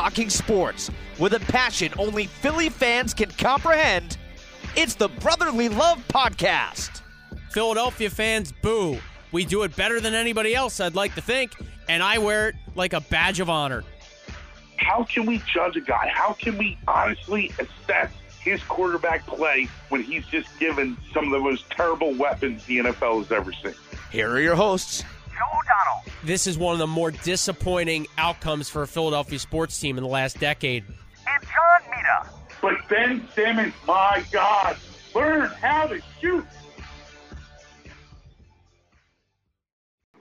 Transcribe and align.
talking 0.00 0.30
sports 0.30 0.90
with 1.18 1.34
a 1.34 1.40
passion 1.40 1.92
only 1.98 2.24
Philly 2.24 2.70
fans 2.70 3.12
can 3.12 3.30
comprehend. 3.32 4.16
It's 4.74 4.94
the 4.94 5.08
Brotherly 5.08 5.68
Love 5.68 6.02
Podcast. 6.08 7.02
Philadelphia 7.50 8.08
fans, 8.08 8.50
boo. 8.62 8.96
We 9.30 9.44
do 9.44 9.62
it 9.64 9.76
better 9.76 10.00
than 10.00 10.14
anybody 10.14 10.54
else, 10.54 10.80
I'd 10.80 10.94
like 10.94 11.14
to 11.16 11.20
think, 11.20 11.52
and 11.90 12.02
I 12.02 12.16
wear 12.16 12.48
it 12.48 12.54
like 12.74 12.94
a 12.94 13.02
badge 13.02 13.40
of 13.40 13.50
honor. 13.50 13.84
How 14.78 15.04
can 15.04 15.26
we 15.26 15.42
judge 15.52 15.76
a 15.76 15.82
guy? 15.82 16.10
How 16.10 16.32
can 16.32 16.56
we 16.56 16.78
honestly 16.88 17.52
assess 17.58 18.10
his 18.40 18.62
quarterback 18.62 19.26
play 19.26 19.68
when 19.90 20.02
he's 20.02 20.24
just 20.28 20.48
given 20.58 20.96
some 21.12 21.26
of 21.26 21.30
the 21.30 21.40
most 21.40 21.68
terrible 21.68 22.14
weapons 22.14 22.64
the 22.64 22.78
NFL 22.78 23.18
has 23.18 23.32
ever 23.32 23.52
seen? 23.52 23.74
Here 24.10 24.30
are 24.30 24.40
your 24.40 24.56
hosts, 24.56 25.04
Joe 25.04 25.04
O'Donnell. 25.04 25.19
This 26.22 26.46
is 26.46 26.58
one 26.58 26.74
of 26.74 26.78
the 26.78 26.86
more 26.86 27.10
disappointing 27.10 28.06
outcomes 28.18 28.68
for 28.68 28.82
a 28.82 28.86
Philadelphia 28.86 29.38
sports 29.38 29.80
team 29.80 29.96
in 29.96 30.04
the 30.04 30.10
last 30.10 30.38
decade. 30.38 30.84
And 31.26 31.42
John 31.42 31.80
Mita. 31.90 32.28
But 32.60 32.74
Ben 32.90 33.26
Simmons, 33.34 33.72
my 33.86 34.22
God, 34.30 34.76
learn 35.14 35.48
how 35.62 35.86
to 35.86 35.98
shoot. 36.20 36.44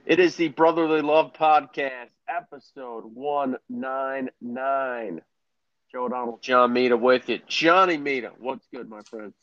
It 0.06 0.22
is 0.22 0.38
the 0.38 0.48
Brotherly 0.48 1.02
Love 1.02 1.34
Podcast, 1.34 2.12
episode 2.30 3.04
199. 3.14 5.22
Joe 5.92 6.06
O'Donnell, 6.06 6.40
John 6.42 6.72
Mita 6.72 6.96
with 6.96 7.28
you. 7.28 7.40
Johnny 7.48 7.98
Mita, 7.98 8.32
what's 8.40 8.66
good, 8.74 8.90
my 8.90 9.02
friend? 9.02 9.34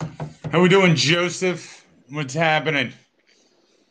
How 0.50 0.58
are 0.58 0.62
we 0.62 0.70
doing, 0.70 0.94
Joseph? 0.94 1.86
What's 2.08 2.32
happening? 2.32 2.94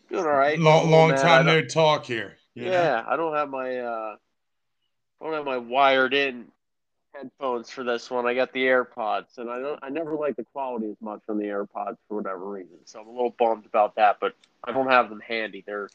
Doing 0.10 0.26
all 0.26 0.32
right. 0.32 0.58
Long, 0.58 0.90
long 0.90 1.14
time 1.16 1.46
no 1.46 1.62
talk 1.62 2.06
here. 2.06 2.38
You 2.56 2.66
know? 2.66 2.72
Yeah, 2.72 3.04
I 3.08 3.16
don't 3.16 3.36
have 3.36 3.50
my 3.50 3.78
uh, 3.78 4.16
I 5.22 5.26
don't 5.26 5.34
have 5.34 5.46
my 5.46 5.58
wired 5.58 6.14
in 6.14 6.46
headphones 7.14 7.70
for 7.70 7.84
this 7.84 8.10
one. 8.10 8.26
I 8.26 8.34
got 8.34 8.52
the 8.52 8.66
AirPods, 8.66 9.38
and 9.38 9.50
I 9.50 9.60
don't. 9.60 9.80
I 9.84 9.90
never 9.90 10.16
like 10.16 10.36
the 10.36 10.46
quality 10.46 10.90
as 10.90 10.98
much 11.02 11.22
on 11.30 11.38
the 11.38 11.46
AirPods 11.46 11.98
for 12.08 12.18
whatever 12.18 12.46
reason. 12.46 12.78
So 12.86 13.02
I'm 13.02 13.08
a 13.08 13.12
little 13.12 13.36
bummed 13.38 13.66
about 13.66 13.96
that. 13.96 14.18
But 14.20 14.36
I 14.64 14.72
don't 14.72 14.90
have 14.90 15.10
them 15.10 15.22
handy. 15.22 15.64
They're 15.66 15.90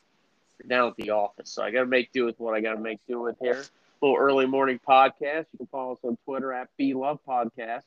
down 0.66 0.88
at 0.88 0.96
the 0.96 1.10
office, 1.10 1.50
so 1.50 1.62
I 1.62 1.70
got 1.70 1.80
to 1.80 1.86
make 1.86 2.12
do 2.12 2.24
with 2.24 2.38
what 2.38 2.54
I 2.54 2.60
got 2.60 2.74
to 2.74 2.80
make 2.80 3.00
do 3.08 3.20
with 3.20 3.36
here. 3.40 3.62
A 4.02 4.06
little 4.06 4.18
early 4.18 4.46
morning 4.46 4.80
podcast. 4.86 5.46
You 5.52 5.58
can 5.58 5.66
follow 5.66 5.92
us 5.92 5.98
on 6.02 6.16
Twitter 6.24 6.52
at 6.52 6.68
B 6.76 6.94
Love 6.94 7.18
Podcast, 7.26 7.84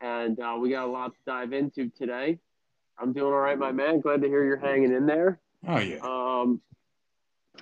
and 0.00 0.38
uh, 0.38 0.56
we 0.58 0.70
got 0.70 0.86
a 0.86 0.90
lot 0.90 1.12
to 1.12 1.18
dive 1.26 1.52
into 1.52 1.90
today. 1.90 2.38
I'm 2.98 3.12
doing 3.12 3.32
all 3.32 3.40
right, 3.40 3.58
my 3.58 3.72
man. 3.72 4.00
Glad 4.00 4.22
to 4.22 4.28
hear 4.28 4.44
you're 4.44 4.56
hanging 4.56 4.92
in 4.92 5.06
there. 5.06 5.40
Oh 5.66 5.78
yeah. 5.78 5.98
Um, 6.02 6.60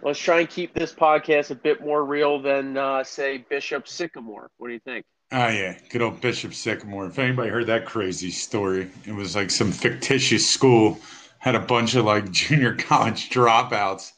let's 0.01 0.19
try 0.19 0.41
and 0.41 0.49
keep 0.49 0.75
this 0.75 0.93
podcast 0.93 1.51
a 1.51 1.55
bit 1.55 1.81
more 1.81 2.05
real 2.05 2.41
than, 2.41 2.77
uh, 2.77 3.05
say, 3.05 3.45
Bishop 3.49 3.87
Sycamore. 3.87 4.51
What 4.57 4.69
do 4.69 4.75
you 4.75 4.81
think? 4.81 5.05
Oh 5.31 5.49
yeah. 5.49 5.79
Good 5.89 6.03
old 6.03 6.21
Bishop 6.21 6.53
Sycamore. 6.53 7.07
If 7.07 7.19
anybody 7.19 7.49
heard 7.49 7.67
that 7.69 7.87
crazy 7.87 8.31
story, 8.31 8.91
it 9.07 9.13
was 9.13 9.35
like 9.35 9.51
some 9.51 9.73
fictitious 9.73 10.49
school 10.49 10.99
had 11.39 11.55
a 11.55 11.61
bunch 11.61 11.95
of 11.95 12.05
like 12.05 12.31
junior 12.31 12.77
college 12.77 13.31
dropouts, 13.31 14.13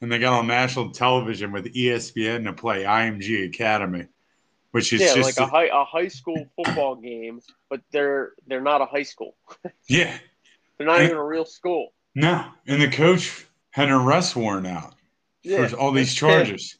and 0.00 0.12
they 0.12 0.18
got 0.20 0.38
on 0.38 0.46
national 0.46 0.92
television 0.92 1.50
with 1.50 1.74
ESPN 1.74 2.44
to 2.44 2.52
play 2.52 2.84
IMG 2.84 3.46
Academy, 3.48 4.06
which 4.70 4.92
is 4.92 5.00
yeah, 5.00 5.14
just 5.14 5.38
like 5.38 5.48
a 5.48 5.50
high 5.50 5.66
a 5.72 5.84
high 5.84 6.08
school 6.08 6.46
football 6.56 6.94
game, 6.94 7.40
but 7.68 7.80
they're 7.90 8.32
they're 8.46 8.60
not 8.60 8.80
a 8.80 8.86
high 8.86 9.02
school. 9.02 9.36
yeah. 9.88 10.16
They're 10.78 10.86
not 10.86 11.00
Yeah. 11.00 11.06
even 11.06 11.16
a 11.16 11.24
real 11.24 11.44
school. 11.44 11.88
No, 12.14 12.44
and 12.68 12.80
the 12.80 12.90
coach 12.90 13.44
had 13.70 13.88
an 13.88 13.94
arrest 13.94 14.36
warrant 14.36 14.68
out 14.68 14.94
Yeah, 15.44 15.66
for 15.68 15.76
all 15.76 15.92
these 15.92 16.14
charges. 16.14 16.76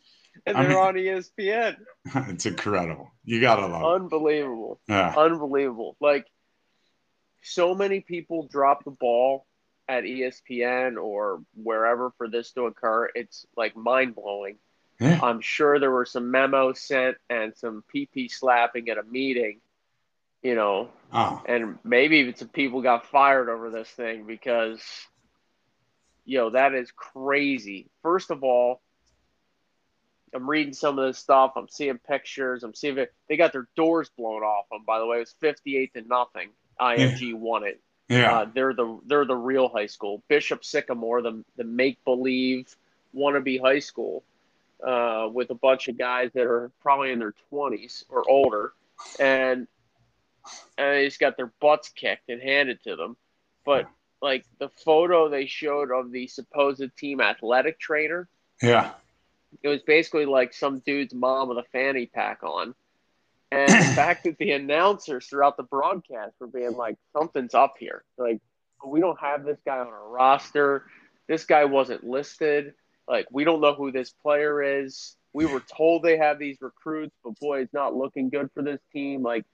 and 0.47 0.57
they're 0.57 0.69
mean- 0.69 0.79
on 0.79 0.95
ESPN. 0.95 1.77
it's 2.31 2.47
incredible. 2.47 3.11
You 3.25 3.41
gotta 3.41 3.67
love 3.67 3.83
it. 3.83 4.03
Unbelievable. 4.03 4.81
Yeah. 4.89 5.15
Unbelievable. 5.17 5.97
Like 6.01 6.27
so 7.43 7.75
many 7.75 8.01
people 8.01 8.47
drop 8.47 8.85
the 8.85 8.91
ball 8.91 9.47
at 9.89 10.05
ESPN 10.05 10.97
or 11.03 11.43
wherever 11.55 12.11
for 12.17 12.29
this 12.29 12.53
to 12.53 12.63
occur. 12.67 13.11
It's 13.15 13.47
like 13.57 13.77
mind 13.77 14.15
blowing. 14.15 14.57
Yeah. 15.01 15.21
I'm 15.23 15.41
sure 15.41 15.79
there 15.79 15.91
were 15.91 16.07
some 16.07 16.31
memos 16.31 16.81
sent 16.81 17.17
and 17.29 17.55
some 17.57 17.83
PP 17.95 18.31
slapping 18.31 18.89
at 18.89 18.97
a 18.97 19.03
meeting, 19.03 19.61
you 20.43 20.55
know, 20.55 20.89
Oh, 21.13 21.43
and 21.47 21.79
maybe 21.85 22.19
even 22.19 22.35
some 22.35 22.49
people 22.49 22.81
got 22.81 23.07
fired 23.07 23.49
over 23.49 23.71
this 23.71 23.89
thing 23.89 24.25
because, 24.27 24.81
yo, 26.25 26.51
that 26.51 26.75
is 26.75 26.91
crazy. 26.91 27.89
First 28.03 28.31
of 28.31 28.43
all, 28.43 28.81
I'm 30.35 30.49
reading 30.49 30.73
some 30.73 30.99
of 30.99 31.07
this 31.07 31.19
stuff. 31.19 31.53
I'm 31.57 31.69
seeing 31.69 31.99
pictures. 31.99 32.65
I'm 32.65 32.75
seeing 32.75 32.99
it. 32.99 33.13
They 33.29 33.37
got 33.37 33.53
their 33.53 33.69
doors 33.77 34.11
blown 34.17 34.43
off 34.43 34.69
them. 34.71 34.83
By 34.87 34.99
the 34.99 35.07
way, 35.07 35.19
it 35.19 35.21
was 35.21 35.35
58 35.41 35.95
to 35.95 36.03
nothing. 36.03 36.51
IMG 36.81 37.35
won 37.35 37.65
it. 37.65 37.81
yeah. 38.09 38.39
Uh, 38.39 38.47
they're 38.53 38.75
the 38.75 38.99
they're 39.07 39.25
the 39.25 39.37
real 39.37 39.69
high 39.69 39.87
school. 39.87 40.23
Bishop 40.29 40.65
Sycamore, 40.65 41.23
the 41.23 41.45
the 41.57 41.65
make 41.65 42.05
believe 42.05 42.75
wannabe 43.17 43.61
high 43.61 43.79
school, 43.79 44.25
uh, 44.85 45.29
with 45.33 45.51
a 45.51 45.55
bunch 45.55 45.89
of 45.89 45.97
guys 45.97 46.31
that 46.35 46.47
are 46.47 46.71
probably 46.83 47.13
in 47.13 47.21
their 47.21 47.35
twenties 47.49 48.05
or 48.09 48.29
older, 48.29 48.73
and 49.21 49.69
and 50.77 50.97
they 50.97 51.05
just 51.07 51.21
got 51.21 51.37
their 51.37 51.53
butts 51.61 51.89
kicked 51.91 52.29
and 52.29 52.43
handed 52.43 52.83
to 52.83 52.97
them. 52.97 53.17
But 53.65 53.89
like 54.25 54.47
the 54.59 54.71
photo 54.71 55.29
they 55.29 55.45
showed 55.45 55.91
of 55.91 56.11
the 56.11 56.27
supposed 56.27 56.83
team 56.97 57.21
athletic 57.21 57.79
trainer, 57.79 58.27
yeah. 58.63 58.93
it 59.63 59.69
was 59.69 59.83
basically 59.83 60.25
like 60.25 60.55
some 60.55 60.79
dude's 60.79 61.13
mom 61.13 61.51
with 61.51 61.59
a 61.59 61.65
fanny 61.73 62.07
pack 62.07 62.43
on. 62.43 62.75
And 63.53 63.69
the 63.69 63.85
fact 63.95 64.25
that 64.25 64.39
the 64.39 64.53
announcers 64.53 65.27
throughout 65.27 65.59
the 65.59 65.63
broadcast 65.63 66.33
were 66.41 66.47
being 66.47 66.73
like, 66.73 66.97
something's 67.13 67.53
up 67.53 67.75
here. 67.79 68.03
Like, 68.17 68.41
we 68.87 68.99
don't 68.99 69.21
have 69.21 69.45
this 69.45 69.59
guy 69.67 69.79
on 69.79 69.89
our 69.89 70.09
roster. 70.09 70.87
This 71.29 71.45
guy 71.45 71.67
wasn't 71.67 72.03
listed. 72.03 72.73
Like, 73.07 73.27
we 73.31 73.45
don't 73.45 73.61
know 73.61 73.75
who 73.75 73.93
this 73.93 74.09
player 74.09 74.81
is. 74.81 75.17
We 75.35 75.45
were 75.45 75.61
told 75.61 76.03
they 76.03 76.17
have 76.17 76.39
these 76.39 76.57
recruits, 76.63 77.15
but 77.23 77.39
boy, 77.41 77.61
it's 77.61 77.75
not 77.75 77.95
looking 77.95 78.31
good 78.31 78.49
for 78.55 78.63
this 78.63 78.81
team. 78.91 79.23
Like, 79.23 79.45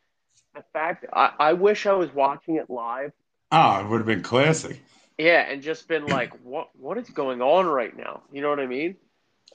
the 0.54 0.62
fact, 0.72 1.06
I, 1.12 1.32
I 1.41 1.52
wish 1.54 1.87
I 1.87 1.94
was 1.94 2.14
watching 2.14 2.54
it 2.54 2.70
live. 2.70 3.10
Oh, 3.53 3.81
it 3.81 3.88
would 3.88 3.99
have 3.99 4.06
been 4.06 4.22
classic. 4.22 4.81
Yeah, 5.19 5.41
and 5.49 5.62
just 5.62 5.88
been 5.88 6.06
like, 6.06 6.33
what 6.43 6.71
what 6.77 6.99
is 6.99 7.11
going 7.11 7.43
on 7.43 7.66
right 7.66 7.97
now? 7.97 8.22
You 8.33 8.43
know 8.43 8.50
what 8.50 8.61
I 8.61 8.66
mean? 8.66 8.97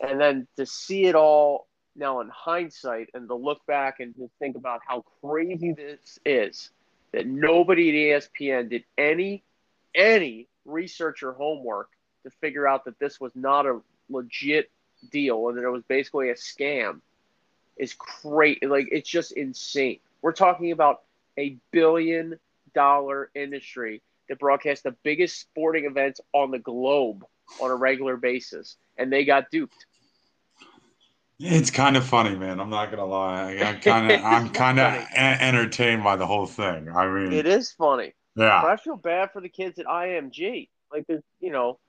And 0.01 0.19
then 0.19 0.47
to 0.57 0.65
see 0.65 1.05
it 1.05 1.15
all 1.15 1.67
now 1.95 2.19
in 2.19 2.29
hindsight 2.29 3.09
and 3.13 3.27
to 3.29 3.35
look 3.35 3.65
back 3.65 3.99
and 3.99 4.13
to 4.15 4.29
think 4.39 4.57
about 4.57 4.81
how 4.85 5.03
crazy 5.21 5.71
this 5.71 6.19
is 6.25 6.69
that 7.13 7.25
nobody 7.25 8.11
at 8.11 8.21
ESPN 8.21 8.69
did 8.69 8.83
any 8.97 9.43
any 9.95 10.47
research 10.65 11.23
or 11.23 11.31
homework 11.31 11.89
to 12.23 12.29
figure 12.41 12.67
out 12.67 12.83
that 12.85 12.99
this 12.99 13.19
was 13.19 13.31
not 13.35 13.65
a 13.65 13.79
legit 14.09 14.69
deal 15.09 15.47
and 15.47 15.57
that 15.57 15.63
it 15.63 15.69
was 15.69 15.83
basically 15.87 16.29
a 16.29 16.35
scam 16.35 16.99
is 17.77 17.95
great. 18.21 18.67
Like 18.67 18.87
it's 18.91 19.09
just 19.09 19.31
insane. 19.31 19.99
We're 20.21 20.33
talking 20.33 20.71
about 20.71 21.03
a 21.37 21.57
billion 21.71 22.37
dollar 22.75 23.31
industry 23.33 24.01
that 24.29 24.39
broadcasts 24.39 24.83
the 24.83 24.95
biggest 25.03 25.39
sporting 25.39 25.85
events 25.85 26.21
on 26.33 26.51
the 26.51 26.59
globe 26.59 27.23
on 27.61 27.71
a 27.71 27.75
regular 27.75 28.17
basis, 28.17 28.77
and 28.97 29.11
they 29.11 29.25
got 29.25 29.49
duped. 29.51 29.85
It's 31.39 31.69
kind 31.69 31.97
of 31.97 32.05
funny, 32.05 32.35
man. 32.35 32.59
I'm 32.59 32.69
not 32.69 32.91
gonna 32.91 33.05
lie. 33.05 33.57
I 33.57 33.73
kind 33.73 34.11
of, 34.11 34.21
I'm 34.23 34.49
kind 34.49 34.79
of 34.79 34.93
entertained 35.15 36.03
by 36.03 36.15
the 36.15 36.25
whole 36.25 36.45
thing. 36.45 36.89
I 36.89 37.07
mean, 37.07 37.33
It 37.33 37.45
is 37.45 37.71
funny, 37.71 38.13
but 38.35 38.43
yeah, 38.45 38.63
I 38.63 38.77
feel 38.77 38.95
bad 38.95 39.31
for 39.31 39.41
the 39.41 39.49
kids 39.49 39.79
at 39.79 39.85
IMG. 39.85 40.69
Like, 40.91 41.05
you 41.39 41.51
know, 41.51 41.79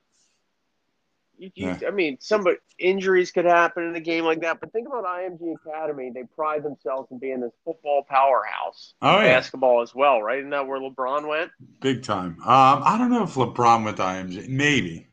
you, 1.37 1.51
you, 1.55 1.67
Yeah. 1.67 1.79
I 1.87 1.91
mean, 1.91 2.17
some 2.19 2.45
injuries 2.79 3.31
could 3.31 3.45
happen 3.45 3.83
in 3.83 3.95
a 3.95 3.99
game 3.99 4.23
like 4.25 4.41
that, 4.41 4.59
but 4.59 4.71
think 4.73 4.87
about 4.87 5.05
IMG 5.05 5.55
Academy. 5.65 6.11
They 6.13 6.23
pride 6.35 6.63
themselves 6.63 7.09
in 7.11 7.19
being 7.19 7.39
this 7.39 7.53
football 7.65 8.03
powerhouse, 8.09 8.93
oh 9.01 9.17
yeah, 9.19 9.35
basketball 9.35 9.81
as 9.81 9.93
well, 9.95 10.21
right? 10.21 10.39
Isn't 10.39 10.49
that 10.51 10.67
where 10.67 10.79
LeBron 10.79 11.27
went? 11.27 11.51
big 11.79 12.03
time. 12.03 12.37
Um, 12.41 12.81
I 12.83 12.97
don't 12.97 13.09
know 13.11 13.23
if 13.23 13.33
LeBron 13.35 13.83
went 13.85 13.97
to 13.97 14.03
IMG, 14.03 14.47
maybe, 14.49 15.07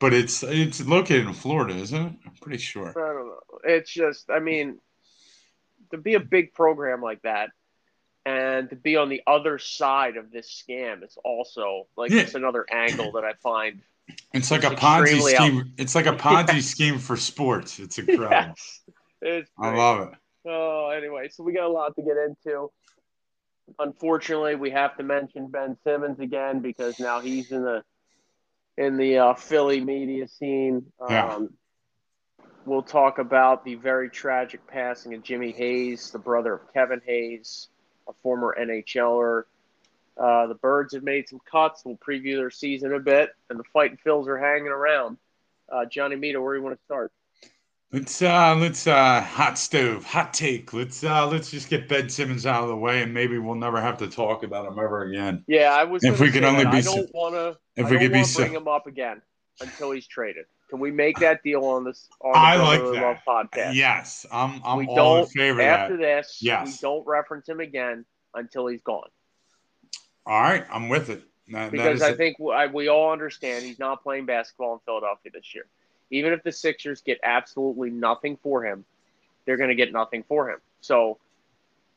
but 0.00 0.12
it's 0.14 0.42
it's 0.42 0.86
located 0.86 1.26
in 1.26 1.34
Florida, 1.34 1.74
isn't 1.74 1.96
it? 2.06 2.12
I'm 2.26 2.32
pretty 2.40 2.58
sure. 2.58 2.88
I 2.90 2.92
don't 2.92 3.26
know. 3.26 3.38
It's 3.64 3.90
just, 3.92 4.30
I 4.30 4.38
mean, 4.40 4.78
to 5.90 5.98
be 5.98 6.14
a 6.14 6.20
big 6.20 6.52
program 6.54 7.00
like 7.00 7.22
that 7.22 7.50
and 8.26 8.70
to 8.70 8.76
be 8.76 8.96
on 8.96 9.08
the 9.10 9.22
other 9.26 9.58
side 9.58 10.16
of 10.16 10.30
this 10.30 10.48
scam 10.66 11.04
is 11.04 11.16
also 11.24 11.86
like 11.96 12.10
Yeah. 12.10 12.22
just 12.22 12.34
another 12.34 12.64
angle 12.70 13.12
that 13.12 13.24
I 13.24 13.34
find. 13.34 13.82
It's 14.32 14.50
like 14.50 14.64
a 14.64 14.70
Ponzi 14.70 15.02
extremely 15.02 15.36
out- 15.36 15.46
scheme. 15.46 15.72
It's 15.78 15.94
like 15.94 16.06
a 16.06 16.12
Ponzi 16.16 16.54
Yes. 16.54 16.66
scheme 16.66 16.98
for 16.98 17.16
sports. 17.16 17.78
It's 17.78 17.98
incredible. 17.98 18.30
Yes. 18.30 18.80
It's 19.22 19.50
I 19.58 19.74
love 19.74 20.08
it. 20.12 20.18
Oh, 20.46 20.90
anyway, 20.90 21.28
so 21.30 21.42
we 21.42 21.54
got 21.54 21.64
a 21.64 21.68
lot 21.72 21.94
to 21.96 22.02
get 22.02 22.16
into. 22.18 22.70
Unfortunately, 23.78 24.56
we 24.56 24.70
have 24.70 24.96
to 24.98 25.02
mention 25.02 25.46
Ben 25.46 25.76
Simmons 25.84 26.20
again 26.20 26.60
because 26.60 27.00
now 27.00 27.20
he's 27.20 27.50
in 27.50 27.62
the 27.62 27.82
in 28.76 28.96
the 28.98 29.18
uh, 29.18 29.34
Philly 29.34 29.80
media 29.80 30.28
scene. 30.28 30.84
Um, 31.00 31.08
Yeah. 31.10 31.38
We'll 32.66 32.82
talk 32.82 33.18
about 33.18 33.62
the 33.64 33.74
very 33.74 34.08
tragic 34.08 34.66
passing 34.66 35.12
of 35.12 35.22
Jimmy 35.22 35.52
Hayes, 35.52 36.10
the 36.10 36.18
brother 36.18 36.54
of 36.54 36.72
Kevin 36.72 37.02
Hayes, 37.04 37.68
a 38.08 38.12
former 38.22 38.56
NHLer. 38.58 39.42
Uh, 40.16 40.46
the 40.46 40.54
Birds 40.54 40.94
have 40.94 41.02
made 41.02 41.28
some 41.28 41.40
cuts. 41.50 41.82
We'll 41.84 41.96
preview 41.96 42.36
their 42.36 42.50
season 42.50 42.94
a 42.94 43.00
bit, 43.00 43.30
and 43.50 43.58
the 43.58 43.64
fighting 43.72 43.98
Phils 44.04 44.28
are 44.28 44.38
hanging 44.38 44.68
around. 44.68 45.18
Uh, 45.70 45.86
Johnny 45.86 46.16
Mita, 46.16 46.40
where 46.40 46.54
do 46.54 46.60
you 46.60 46.64
want 46.64 46.78
to 46.78 46.84
start? 46.84 47.12
Let's 47.92 48.22
uh 48.22 48.56
let's 48.56 48.88
uh 48.88 49.20
hot 49.20 49.56
stove, 49.56 50.04
hot 50.04 50.34
take. 50.34 50.72
Let's 50.72 51.04
uh 51.04 51.28
let's 51.28 51.48
just 51.48 51.70
get 51.70 51.88
Ben 51.88 52.08
Simmons 52.08 52.44
out 52.44 52.64
of 52.64 52.68
the 52.68 52.76
way 52.76 53.04
and 53.04 53.14
maybe 53.14 53.38
we'll 53.38 53.54
never 53.54 53.80
have 53.80 53.98
to 53.98 54.08
talk 54.08 54.42
about 54.42 54.66
him 54.66 54.80
ever 54.80 55.04
again. 55.04 55.44
Yeah, 55.46 55.72
I 55.72 55.84
was. 55.84 56.02
If 56.02 56.18
we 56.18 56.32
could 56.32 56.42
only 56.42 56.64
that. 56.64 56.72
be 56.72 56.78
I 56.78 56.80
don't 56.80 57.08
want 57.14 57.36
to. 57.36 57.56
if 57.76 57.86
I 57.86 57.90
we 57.90 57.98
could 57.98 58.12
be 58.12 58.24
bring 58.34 58.52
him 58.52 58.66
up 58.66 58.88
again 58.88 59.22
until 59.60 59.92
he's 59.92 60.08
traded. 60.08 60.46
Can 60.70 60.80
we 60.80 60.90
make 60.90 61.20
that 61.20 61.44
deal 61.44 61.64
on 61.66 61.84
this? 61.84 62.08
On 62.20 62.32
the 62.32 62.38
I 62.38 62.56
like 62.56 62.80
that. 62.80 63.00
Love 63.00 63.18
podcast. 63.28 63.74
Yes, 63.74 64.26
I'm 64.32 64.60
I'm 64.64 64.78
we 64.78 64.86
all 64.88 64.96
don't 64.96 65.18
in 65.20 65.26
favor 65.26 65.60
after 65.60 65.96
that. 65.98 66.24
this. 66.24 66.38
Yes. 66.42 66.66
we 66.66 66.88
don't 66.88 67.06
reference 67.06 67.48
him 67.48 67.60
again 67.60 68.04
until 68.34 68.66
he's 68.66 68.82
gone 68.82 69.08
All 70.26 70.40
right, 70.40 70.64
I'm 70.70 70.88
with 70.88 71.10
it. 71.10 71.22
That- 71.48 71.52
that 71.52 71.70
because 71.72 71.96
is 71.96 72.02
I 72.02 72.14
think 72.14 72.38
we 72.38 72.88
all 72.88 73.12
understand 73.12 73.64
he's 73.64 73.78
not 73.78 74.02
playing 74.02 74.26
basketball 74.26 74.74
in 74.74 74.78
Philadelphia 74.80 75.30
this 75.32 75.54
year. 75.54 75.66
Even 76.10 76.32
if 76.32 76.42
the 76.42 76.52
Sixers 76.52 77.02
get 77.02 77.18
absolutely 77.22 77.90
nothing 77.90 78.36
for 78.36 78.64
him, 78.64 78.84
they're 79.44 79.56
going 79.56 79.68
to 79.68 79.74
get 79.74 79.92
nothing 79.92 80.22
for 80.22 80.50
him. 80.50 80.60
So 80.80 81.18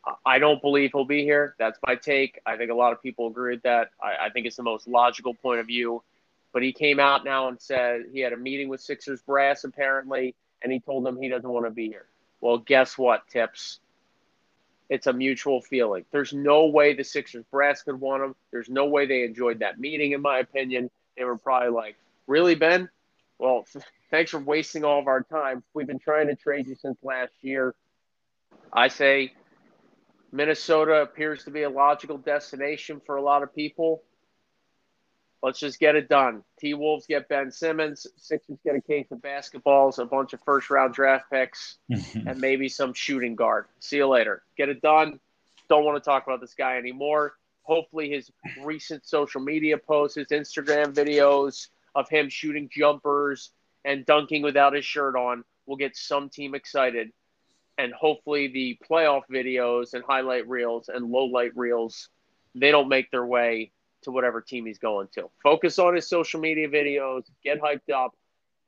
I- 0.06 0.16
I 0.26 0.40
don't 0.40 0.62
believe 0.62 0.92
he'll 0.94 1.06
be 1.06 1.24
here. 1.24 1.56
That's 1.58 1.80
my 1.86 1.96
take. 1.96 2.40
I 2.46 2.58
think 2.58 2.72
a 2.72 2.76
lot 2.76 2.92
of 2.94 3.02
people 3.02 3.28
agree 3.28 3.54
with 3.56 3.64
that. 3.64 3.92
I, 4.02 4.26
I 4.26 4.30
think 4.30 4.46
it's 4.48 4.58
the 4.58 4.64
most 4.64 4.88
logical 4.88 5.34
point 5.34 5.60
of 5.60 5.68
view. 5.68 6.04
But 6.54 6.64
he 6.64 6.74
came 6.74 7.00
out 7.00 7.24
now 7.24 7.50
and 7.50 7.62
said 7.62 8.06
he 8.12 8.20
had 8.22 8.34
a 8.34 8.38
meeting 8.38 8.68
with 8.70 8.82
Sixers 8.82 9.22
brass 9.22 9.64
apparently, 9.64 10.34
and 10.62 10.72
he 10.72 10.80
told 10.80 11.06
them 11.06 11.22
he 11.22 11.30
doesn't 11.30 11.50
want 11.50 11.66
to 11.66 11.72
be 11.72 11.88
here. 11.88 12.06
Well, 12.42 12.58
guess 12.58 12.98
what, 12.98 13.28
Tips? 13.28 13.80
It's 14.90 15.08
a 15.08 15.14
mutual 15.14 15.62
feeling. 15.62 16.06
There's 16.12 16.34
no 16.34 16.68
way 16.68 16.94
the 16.94 17.04
Sixers 17.04 17.44
brass 17.52 17.84
could 17.84 18.00
want 18.00 18.24
him. 18.24 18.36
There's 18.52 18.70
no 18.70 18.86
way 18.86 19.06
they 19.06 19.24
enjoyed 19.24 19.60
that 19.60 19.80
meeting, 19.80 20.14
in 20.14 20.22
my 20.22 20.40
opinion. 20.40 20.90
They 21.18 21.24
were 21.24 21.38
probably 21.38 21.70
like, 21.70 21.96
"Really, 22.26 22.56
Ben? 22.56 22.90
Well, 23.38 23.66
thanks 24.12 24.32
for 24.32 24.40
wasting 24.40 24.86
all 24.86 25.00
of 25.00 25.08
our 25.08 25.24
time. 25.24 25.64
We've 25.74 25.88
been 25.88 26.00
trying 26.00 26.28
to 26.28 26.36
trade 26.36 26.68
you 26.68 26.76
since 26.76 26.98
last 27.04 27.34
year." 27.42 27.76
I 28.72 28.88
say 28.88 29.34
Minnesota 30.32 31.02
appears 31.02 31.44
to 31.46 31.52
be 31.52 31.64
a 31.64 31.70
logical 31.70 32.18
destination 32.18 33.02
for 33.06 33.16
a 33.16 33.22
lot 33.22 33.44
of 33.44 33.54
people. 33.54 34.04
Let's 35.44 35.60
just 35.60 35.80
get 35.80 35.96
it 35.96 36.10
done. 36.10 36.44
T 36.60 36.74
Wolves 36.74 37.06
get 37.06 37.30
Ben 37.30 37.52
Simmons. 37.52 38.08
Sixers 38.18 38.58
get 38.64 38.76
a 38.76 38.82
case 38.82 39.08
of 39.12 39.20
basketballs, 39.20 40.00
a 40.00 40.06
bunch 40.06 40.34
of 40.34 40.42
first 40.42 40.70
round 40.70 40.94
draft 40.94 41.30
picks, 41.32 41.78
and 41.90 42.40
maybe 42.40 42.68
some 42.68 42.94
shooting 42.94 43.36
guard. 43.36 43.66
See 43.80 43.98
you 43.98 44.08
later. 44.08 44.44
Get 44.58 44.70
it 44.70 44.82
done. 44.82 45.20
Don't 45.70 45.86
want 45.86 46.02
to 46.02 46.08
talk 46.08 46.26
about 46.26 46.42
this 46.42 46.56
guy 46.56 46.78
anymore. 46.78 47.34
Hopefully, 47.64 48.10
his 48.10 48.32
recent 48.64 49.06
social 49.06 49.42
media 49.42 49.78
posts, 49.78 50.16
his 50.16 50.28
Instagram 50.28 50.94
videos 50.94 51.68
of 51.94 52.10
him 52.10 52.30
shooting 52.30 52.70
jumpers 52.72 53.52
and 53.86 54.06
dunking 54.06 54.42
without 54.42 54.74
his 54.74 54.86
shirt 54.86 55.16
on 55.16 55.44
will 55.66 55.76
get 55.76 55.96
some 55.96 56.30
team 56.30 56.56
excited. 56.56 57.12
And 57.78 57.94
hopefully, 57.94 58.48
the 58.48 58.80
playoff 58.90 59.24
videos 59.32 59.94
and 59.94 60.04
highlight 60.04 60.48
reels 60.48 60.90
and 60.90 61.12
low 61.12 61.26
light 61.26 61.52
reels, 61.56 62.10
they 62.56 62.72
don't 62.72 62.90
make 62.90 63.12
their 63.12 63.26
way 63.26 63.72
to 64.04 64.12
whatever 64.12 64.42
team 64.42 64.66
he's 64.66 64.80
going 64.80 65.08
to. 65.16 65.30
Focus 65.44 65.80
on 65.80 65.96
his 65.96 66.08
social 66.08 66.40
media 66.40 66.68
videos, 66.68 67.24
get 67.44 67.62
hyped 67.62 67.92
up, 67.94 68.16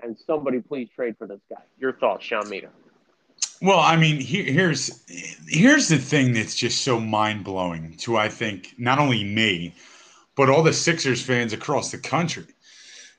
and 0.02 0.18
somebody 0.26 0.60
please 0.62 0.90
trade 0.96 1.16
for 1.18 1.28
this 1.28 1.42
guy. 1.50 1.62
Your 1.80 1.94
thoughts, 1.94 2.26
Sean 2.26 2.50
Mita. 2.50 2.70
Well, 3.62 3.80
I 3.80 3.98
mean, 3.98 4.22
here, 4.22 4.46
here's 4.46 5.04
here's 5.48 5.90
the 5.90 5.98
thing 5.98 6.34
that's 6.34 6.56
just 6.56 6.82
so 6.82 7.00
mind 7.00 7.44
blowing 7.44 7.96
to 7.98 8.16
I 8.16 8.30
think 8.30 8.74
not 8.78 9.00
only 9.00 9.24
me, 9.24 9.76
but 10.36 10.50
all 10.50 10.64
the 10.64 10.74
Sixers 10.74 11.22
fans 11.22 11.52
across 11.52 11.92
the 11.92 11.98
country. 11.98 12.46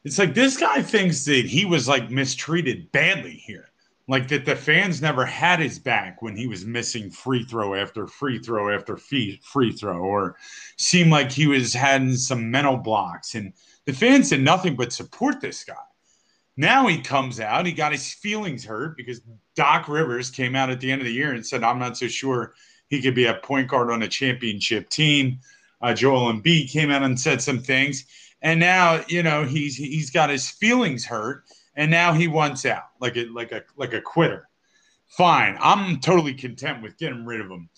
It's 0.04 0.18
like 0.18 0.34
this 0.34 0.56
guy 0.56 0.82
thinks 0.82 1.26
that 1.26 1.44
he 1.44 1.66
was 1.66 1.86
like 1.86 2.10
mistreated 2.10 2.90
badly 2.90 3.34
here, 3.34 3.68
like 4.10 4.26
that 4.26 4.44
the 4.44 4.56
fans 4.56 5.00
never 5.00 5.24
had 5.24 5.60
his 5.60 5.78
back 5.78 6.20
when 6.20 6.36
he 6.36 6.48
was 6.48 6.66
missing 6.66 7.10
free 7.10 7.44
throw 7.44 7.76
after 7.76 8.08
free 8.08 8.40
throw 8.40 8.74
after 8.74 8.96
free 8.96 9.40
free 9.44 9.70
throw, 9.70 9.98
or 9.98 10.36
seemed 10.76 11.12
like 11.12 11.30
he 11.30 11.46
was 11.46 11.72
having 11.72 12.16
some 12.16 12.50
mental 12.50 12.76
blocks, 12.76 13.36
and 13.36 13.52
the 13.86 13.92
fans 13.92 14.30
did 14.30 14.42
nothing 14.42 14.74
but 14.74 14.92
support 14.92 15.40
this 15.40 15.62
guy. 15.62 15.74
Now 16.56 16.88
he 16.88 17.00
comes 17.00 17.38
out, 17.38 17.66
he 17.66 17.72
got 17.72 17.92
his 17.92 18.12
feelings 18.12 18.64
hurt 18.64 18.96
because 18.96 19.20
Doc 19.54 19.88
Rivers 19.88 20.28
came 20.28 20.56
out 20.56 20.70
at 20.70 20.80
the 20.80 20.90
end 20.90 21.00
of 21.00 21.06
the 21.06 21.14
year 21.14 21.32
and 21.32 21.46
said, 21.46 21.62
I'm 21.62 21.78
not 21.78 21.96
so 21.96 22.08
sure 22.08 22.54
he 22.88 23.00
could 23.00 23.14
be 23.14 23.26
a 23.26 23.34
point 23.34 23.68
guard 23.68 23.92
on 23.92 24.02
a 24.02 24.08
championship 24.08 24.90
team. 24.90 25.38
Uh, 25.80 25.94
Joel 25.94 26.32
Embiid 26.32 26.70
came 26.70 26.90
out 26.90 27.04
and 27.04 27.18
said 27.18 27.40
some 27.40 27.60
things. 27.60 28.04
And 28.42 28.58
now, 28.58 29.04
you 29.06 29.22
know, 29.22 29.44
he's 29.44 29.76
he's 29.76 30.10
got 30.10 30.30
his 30.30 30.50
feelings 30.50 31.04
hurt 31.04 31.44
and 31.74 31.90
now 31.90 32.12
he 32.12 32.28
wants 32.28 32.66
out 32.66 32.84
like 33.00 33.16
a 33.16 33.26
like 33.26 33.52
a 33.52 33.62
like 33.76 33.92
a 33.92 34.00
quitter. 34.00 34.48
Fine. 35.08 35.58
I'm 35.60 36.00
totally 36.00 36.34
content 36.34 36.82
with 36.82 36.98
getting 36.98 37.26
rid 37.26 37.40
of 37.40 37.50
him. 37.50 37.68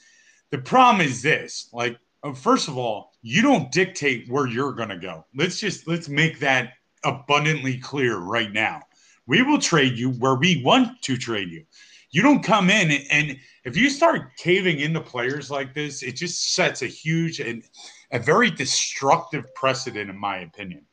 The 0.51 0.59
problem 0.59 1.07
is 1.07 1.23
this, 1.23 1.69
like 1.73 1.99
uh, 2.23 2.35
first 2.35 2.69
of 2.69 2.77
all, 2.77 3.13
you 3.23 3.43
don't 3.43 3.73
dictate 3.73 4.29
where 4.29 4.47
you're 4.47 4.73
going 4.73 4.91
to 4.91 4.99
go. 4.99 5.25
Let's 5.35 5.59
just 5.59 5.89
let's 5.89 6.09
make 6.09 6.39
that 6.41 6.75
abundantly 7.05 7.79
clear 7.79 8.19
right 8.19 8.53
now. 8.53 8.83
We 9.27 9.43
will 9.43 9.59
trade 9.59 9.97
you 9.97 10.11
where 10.13 10.35
we 10.35 10.63
want 10.65 11.01
to 11.03 11.17
trade 11.17 11.51
you. 11.51 11.65
You 12.11 12.21
don't 12.23 12.43
come 12.43 12.69
in 12.69 12.91
and, 12.91 13.05
and 13.11 13.39
if 13.65 13.77
you 13.77 13.89
start 13.89 14.37
caving 14.37 14.81
into 14.81 15.01
players 15.01 15.51
like 15.51 15.73
this, 15.73 16.03
it 16.03 16.17
just 16.17 16.55
sets 16.55 16.83
a 16.83 16.87
huge 16.87 17.41
and 17.41 17.63
a 18.11 18.19
very 18.19 18.51
destructive 18.51 19.45
precedent, 19.55 20.11
in 20.11 20.19
my 20.19 20.39
opinion. 20.39 20.85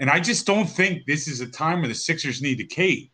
And 0.00 0.10
I 0.10 0.18
just 0.18 0.46
don't 0.46 0.66
think 0.66 1.04
this 1.06 1.28
is 1.28 1.40
a 1.40 1.46
time 1.46 1.80
where 1.80 1.88
the 1.88 1.94
Sixers 1.94 2.42
need 2.42 2.56
to 2.56 2.64
cave. 2.64 3.08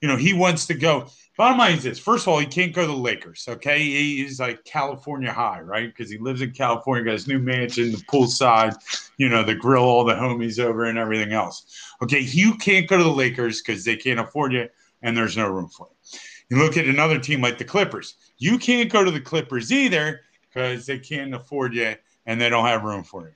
You 0.00 0.08
know, 0.08 0.16
he 0.16 0.34
wants 0.34 0.66
to 0.66 0.74
go. 0.74 1.06
Bottom 1.38 1.56
line 1.56 1.78
is 1.78 1.84
this: 1.84 1.98
first 1.98 2.24
of 2.24 2.28
all, 2.28 2.40
he 2.40 2.46
can't 2.46 2.74
go 2.74 2.82
to 2.82 2.88
the 2.88 2.92
Lakers. 2.92 3.46
Okay, 3.48 3.78
he's 3.78 4.40
like 4.40 4.64
California 4.64 5.32
high, 5.32 5.60
right? 5.60 5.88
Because 5.88 6.10
he 6.10 6.18
lives 6.18 6.42
in 6.42 6.50
California, 6.50 7.04
got 7.04 7.12
his 7.12 7.28
new 7.28 7.38
mansion, 7.38 7.92
the 7.92 7.98
poolside, 7.98 8.74
you 9.16 9.28
know, 9.28 9.42
the 9.42 9.54
grill, 9.54 9.84
all 9.84 10.04
the 10.04 10.14
homies 10.14 10.58
over, 10.58 10.84
and 10.84 10.98
everything 10.98 11.32
else. 11.32 11.64
Okay, 12.02 12.20
you 12.20 12.56
can't 12.56 12.88
go 12.88 12.98
to 12.98 13.04
the 13.04 13.08
Lakers 13.08 13.62
because 13.62 13.84
they 13.84 13.96
can't 13.96 14.20
afford 14.20 14.52
you, 14.52 14.68
and 15.00 15.16
there's 15.16 15.36
no 15.36 15.48
room 15.48 15.68
for 15.68 15.88
you. 15.88 16.18
You 16.50 16.62
look 16.62 16.76
at 16.76 16.86
another 16.86 17.18
team 17.18 17.40
like 17.40 17.56
the 17.56 17.64
Clippers. 17.64 18.16
You 18.36 18.58
can't 18.58 18.92
go 18.92 19.04
to 19.04 19.10
the 19.10 19.20
Clippers 19.20 19.72
either 19.72 20.20
because 20.42 20.84
they 20.84 20.98
can't 20.98 21.34
afford 21.34 21.74
you 21.74 21.94
and 22.26 22.40
they 22.40 22.50
don't 22.50 22.66
have 22.66 22.84
room 22.84 23.04
for 23.04 23.28
you. 23.28 23.34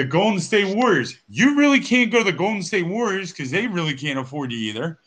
The 0.00 0.06
Golden 0.06 0.40
State 0.40 0.74
Warriors, 0.74 1.18
you 1.28 1.58
really 1.58 1.78
can't 1.78 2.10
go 2.10 2.20
to 2.20 2.24
the 2.24 2.32
Golden 2.32 2.62
State 2.62 2.86
Warriors 2.86 3.32
because 3.32 3.50
they 3.50 3.66
really 3.66 3.92
can't 3.92 4.18
afford 4.18 4.50
you 4.50 4.56
either. 4.56 4.98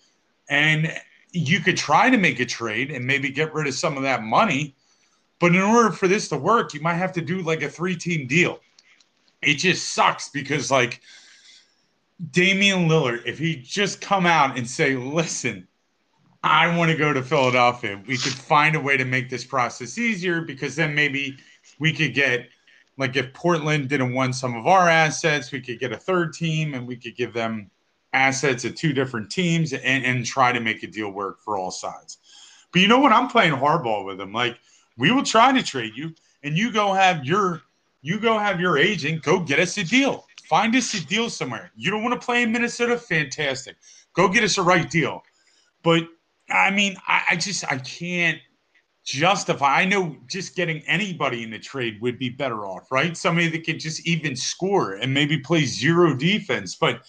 And 0.51 0.93
you 1.31 1.61
could 1.61 1.77
try 1.77 2.11
to 2.11 2.17
make 2.17 2.39
a 2.39 2.45
trade 2.45 2.91
and 2.91 3.03
maybe 3.03 3.29
get 3.29 3.55
rid 3.55 3.65
of 3.65 3.73
some 3.73 3.97
of 3.97 4.03
that 4.03 4.21
money. 4.21 4.75
But 5.39 5.55
in 5.55 5.61
order 5.63 5.89
for 5.89 6.07
this 6.07 6.29
to 6.29 6.37
work, 6.37 6.75
you 6.75 6.79
might 6.81 6.93
have 6.93 7.11
to 7.13 7.21
do 7.21 7.41
like 7.41 7.63
a 7.63 7.69
three 7.69 7.95
team 7.95 8.27
deal. 8.27 8.59
It 9.41 9.55
just 9.55 9.95
sucks 9.95 10.29
because, 10.29 10.69
like, 10.69 11.01
Damian 12.29 12.87
Lillard, 12.87 13.25
if 13.25 13.39
he 13.39 13.55
just 13.55 13.99
come 13.99 14.27
out 14.27 14.59
and 14.59 14.69
say, 14.69 14.95
listen, 14.95 15.67
I 16.43 16.77
want 16.77 16.91
to 16.91 16.97
go 16.97 17.11
to 17.11 17.23
Philadelphia, 17.23 17.99
we 18.05 18.19
could 18.19 18.33
find 18.33 18.75
a 18.75 18.79
way 18.79 18.97
to 18.97 19.05
make 19.05 19.31
this 19.31 19.43
process 19.43 19.97
easier 19.97 20.41
because 20.41 20.75
then 20.75 20.93
maybe 20.93 21.35
we 21.79 21.93
could 21.93 22.13
get 22.13 22.47
like 22.97 23.15
if 23.15 23.33
Portland 23.33 23.89
didn't 23.89 24.13
want 24.13 24.35
some 24.35 24.55
of 24.55 24.67
our 24.67 24.87
assets, 24.87 25.51
we 25.51 25.61
could 25.61 25.79
get 25.79 25.91
a 25.91 25.97
third 25.97 26.33
team 26.33 26.73
and 26.73 26.87
we 26.87 26.95
could 26.95 27.15
give 27.15 27.33
them 27.33 27.69
assets 28.13 28.63
at 28.65 28.75
two 28.75 28.93
different 28.93 29.29
teams 29.31 29.73
and, 29.73 30.05
and 30.05 30.25
try 30.25 30.51
to 30.51 30.59
make 30.59 30.83
a 30.83 30.87
deal 30.87 31.09
work 31.09 31.39
for 31.39 31.57
all 31.57 31.71
sides. 31.71 32.19
But 32.71 32.81
you 32.81 32.87
know 32.87 32.99
what? 32.99 33.11
I'm 33.11 33.27
playing 33.27 33.53
hardball 33.53 34.05
with 34.05 34.17
them. 34.17 34.31
Like 34.33 34.57
we 34.97 35.11
will 35.11 35.23
try 35.23 35.51
to 35.51 35.63
trade 35.63 35.93
you, 35.95 36.13
and 36.43 36.57
you 36.57 36.71
go 36.71 36.93
have 36.93 37.25
your 37.25 37.61
you 38.01 38.19
go 38.19 38.37
have 38.37 38.59
your 38.59 38.77
agent 38.77 39.23
go 39.23 39.39
get 39.39 39.59
us 39.59 39.77
a 39.77 39.83
deal. 39.83 40.25
Find 40.43 40.75
us 40.75 40.93
a 40.93 41.05
deal 41.05 41.29
somewhere. 41.29 41.71
You 41.75 41.89
don't 41.89 42.03
want 42.03 42.19
to 42.19 42.23
play 42.23 42.43
in 42.43 42.51
Minnesota? 42.51 42.97
Fantastic. 42.97 43.77
Go 44.13 44.27
get 44.27 44.43
us 44.43 44.57
a 44.57 44.61
right 44.61 44.89
deal. 44.89 45.23
But 45.83 46.03
I 46.49 46.69
mean, 46.69 46.95
I, 47.07 47.23
I 47.31 47.35
just 47.35 47.65
I 47.71 47.77
can't 47.77 48.39
justify. 49.03 49.81
I 49.81 49.85
know 49.85 50.15
just 50.27 50.55
getting 50.55 50.81
anybody 50.87 51.43
in 51.43 51.51
the 51.51 51.59
trade 51.59 52.01
would 52.01 52.17
be 52.17 52.29
better 52.29 52.65
off, 52.65 52.91
right? 52.91 53.15
Somebody 53.15 53.49
that 53.49 53.65
could 53.65 53.79
just 53.79 54.07
even 54.07 54.35
score 54.35 54.93
and 54.93 55.13
maybe 55.13 55.37
play 55.37 55.65
zero 55.65 56.15
defense. 56.15 56.75
But 56.75 57.01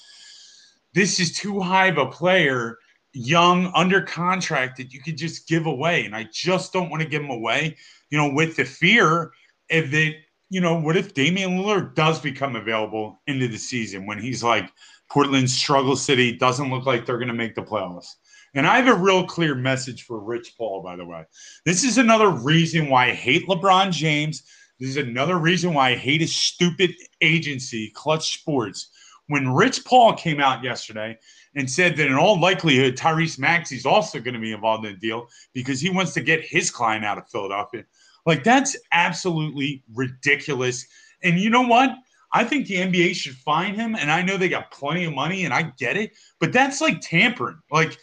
this 0.92 1.20
is 1.20 1.36
too 1.36 1.60
high 1.60 1.86
of 1.86 1.98
a 1.98 2.06
player, 2.06 2.78
young, 3.12 3.70
under 3.74 4.02
contract 4.02 4.76
that 4.78 4.92
you 4.92 5.00
could 5.00 5.16
just 5.16 5.48
give 5.48 5.66
away. 5.66 6.04
And 6.04 6.16
I 6.16 6.28
just 6.32 6.72
don't 6.72 6.90
want 6.90 7.02
to 7.02 7.08
give 7.08 7.22
him 7.22 7.30
away, 7.30 7.76
you 8.10 8.18
know, 8.18 8.32
with 8.32 8.56
the 8.56 8.64
fear 8.64 9.32
if 9.68 9.90
they, 9.90 10.16
you 10.50 10.60
know, 10.60 10.78
what 10.78 10.96
if 10.96 11.14
Damian 11.14 11.58
Lillard 11.58 11.94
does 11.94 12.20
become 12.20 12.56
available 12.56 13.20
into 13.26 13.48
the 13.48 13.58
season 13.58 14.06
when 14.06 14.18
he's 14.18 14.42
like 14.42 14.70
Portland's 15.10 15.56
struggle 15.56 15.96
city, 15.96 16.36
doesn't 16.36 16.70
look 16.70 16.86
like 16.86 17.06
they're 17.06 17.18
going 17.18 17.28
to 17.28 17.34
make 17.34 17.54
the 17.54 17.62
playoffs. 17.62 18.14
And 18.54 18.66
I 18.66 18.80
have 18.80 18.86
a 18.86 19.00
real 19.00 19.26
clear 19.26 19.54
message 19.54 20.04
for 20.04 20.20
Rich 20.20 20.54
Paul, 20.56 20.80
by 20.82 20.94
the 20.94 21.04
way. 21.04 21.24
This 21.64 21.82
is 21.82 21.98
another 21.98 22.28
reason 22.28 22.88
why 22.88 23.06
I 23.06 23.12
hate 23.12 23.48
LeBron 23.48 23.90
James. 23.90 24.44
This 24.78 24.90
is 24.90 24.96
another 24.96 25.36
reason 25.36 25.74
why 25.74 25.90
I 25.90 25.96
hate 25.96 26.20
his 26.20 26.34
stupid 26.34 26.94
agency, 27.20 27.90
Clutch 27.94 28.38
Sports. 28.38 28.90
When 29.26 29.52
Rich 29.52 29.84
Paul 29.84 30.12
came 30.12 30.40
out 30.40 30.62
yesterday 30.62 31.18
and 31.56 31.68
said 31.68 31.96
that 31.96 32.06
in 32.06 32.14
all 32.14 32.40
likelihood, 32.40 32.96
Tyrese 32.96 33.38
Maxey's 33.38 33.86
also 33.86 34.20
going 34.20 34.34
to 34.34 34.40
be 34.40 34.52
involved 34.52 34.84
in 34.84 34.92
the 34.92 35.00
deal 35.00 35.28
because 35.52 35.80
he 35.80 35.90
wants 35.90 36.12
to 36.14 36.20
get 36.20 36.44
his 36.44 36.70
client 36.70 37.04
out 37.04 37.18
of 37.18 37.28
Philadelphia. 37.28 37.84
Like, 38.26 38.44
that's 38.44 38.76
absolutely 38.92 39.82
ridiculous. 39.94 40.86
And 41.22 41.40
you 41.40 41.50
know 41.50 41.62
what? 41.62 41.90
I 42.32 42.44
think 42.44 42.66
the 42.66 42.76
NBA 42.76 43.14
should 43.14 43.34
fine 43.34 43.74
him. 43.74 43.96
And 43.96 44.10
I 44.10 44.22
know 44.22 44.36
they 44.36 44.48
got 44.48 44.70
plenty 44.70 45.04
of 45.04 45.14
money 45.14 45.44
and 45.44 45.54
I 45.54 45.72
get 45.78 45.96
it, 45.96 46.12
but 46.40 46.52
that's 46.52 46.80
like 46.80 47.00
tampering. 47.00 47.58
Like, 47.70 47.96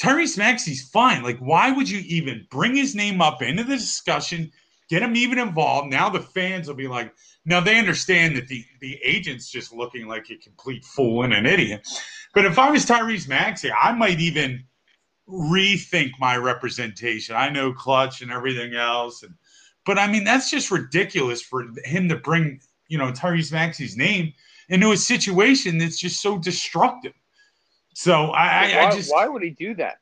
Tyrese 0.00 0.38
Maxey's 0.38 0.88
fine. 0.88 1.22
Like, 1.22 1.38
why 1.38 1.70
would 1.70 1.88
you 1.88 2.00
even 2.06 2.46
bring 2.50 2.74
his 2.74 2.94
name 2.94 3.20
up 3.20 3.42
into 3.42 3.62
the 3.62 3.76
discussion, 3.76 4.50
get 4.88 5.02
him 5.02 5.16
even 5.16 5.38
involved? 5.38 5.90
Now 5.90 6.08
the 6.08 6.20
fans 6.20 6.66
will 6.66 6.74
be 6.74 6.88
like, 6.88 7.12
now 7.44 7.60
they 7.60 7.78
understand 7.78 8.36
that 8.36 8.48
the, 8.48 8.64
the 8.80 8.98
agent's 9.04 9.50
just 9.50 9.72
looking 9.72 10.06
like 10.06 10.30
a 10.30 10.36
complete 10.36 10.84
fool 10.84 11.22
and 11.22 11.32
an 11.32 11.46
idiot. 11.46 11.86
But 12.34 12.46
if 12.46 12.58
I 12.58 12.70
was 12.70 12.84
Tyrese 12.84 13.28
Maxey, 13.28 13.70
I 13.70 13.92
might 13.92 14.20
even 14.20 14.64
rethink 15.28 16.12
my 16.18 16.36
representation. 16.36 17.36
I 17.36 17.48
know 17.50 17.72
clutch 17.72 18.22
and 18.22 18.30
everything 18.30 18.74
else. 18.74 19.22
And 19.22 19.34
but 19.86 19.98
I 19.98 20.10
mean, 20.10 20.24
that's 20.24 20.50
just 20.50 20.70
ridiculous 20.70 21.42
for 21.42 21.66
him 21.84 22.08
to 22.08 22.16
bring, 22.16 22.60
you 22.88 22.98
know, 22.98 23.12
Tyrese 23.12 23.52
Maxey's 23.52 23.96
name 23.96 24.32
into 24.68 24.92
a 24.92 24.96
situation 24.96 25.78
that's 25.78 25.98
just 25.98 26.20
so 26.20 26.38
destructive. 26.38 27.12
So 27.94 28.30
I, 28.30 28.68
why, 28.68 28.86
I 28.86 28.94
just 28.94 29.10
why 29.12 29.26
would 29.26 29.42
he 29.42 29.50
do 29.50 29.74
that? 29.76 29.98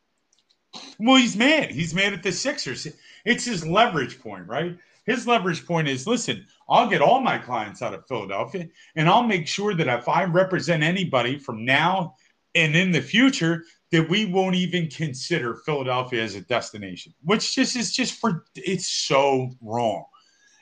well, 0.98 1.16
he's 1.16 1.36
mad. 1.36 1.70
He's 1.70 1.94
mad 1.94 2.12
at 2.12 2.22
the 2.22 2.32
Sixers. 2.32 2.88
It's 3.24 3.44
his 3.44 3.66
leverage 3.66 4.20
point, 4.20 4.46
right? 4.46 4.76
His 5.04 5.26
leverage 5.26 5.66
point 5.66 5.88
is 5.88 6.06
listen, 6.06 6.46
I'll 6.68 6.88
get 6.88 7.02
all 7.02 7.20
my 7.20 7.38
clients 7.38 7.82
out 7.82 7.94
of 7.94 8.06
Philadelphia, 8.06 8.68
and 8.96 9.08
I'll 9.08 9.24
make 9.24 9.46
sure 9.46 9.74
that 9.74 9.88
if 9.88 10.08
I 10.08 10.24
represent 10.24 10.82
anybody 10.82 11.38
from 11.38 11.64
now 11.64 12.16
and 12.54 12.76
in 12.76 12.92
the 12.92 13.02
future, 13.02 13.64
that 13.90 14.08
we 14.08 14.24
won't 14.24 14.54
even 14.54 14.88
consider 14.88 15.56
Philadelphia 15.66 16.22
as 16.22 16.34
a 16.34 16.40
destination, 16.40 17.12
which 17.22 17.54
just 17.54 17.76
is 17.76 17.92
just 17.92 18.14
for 18.18 18.44
it's 18.54 18.86
so 18.86 19.50
wrong. 19.60 20.04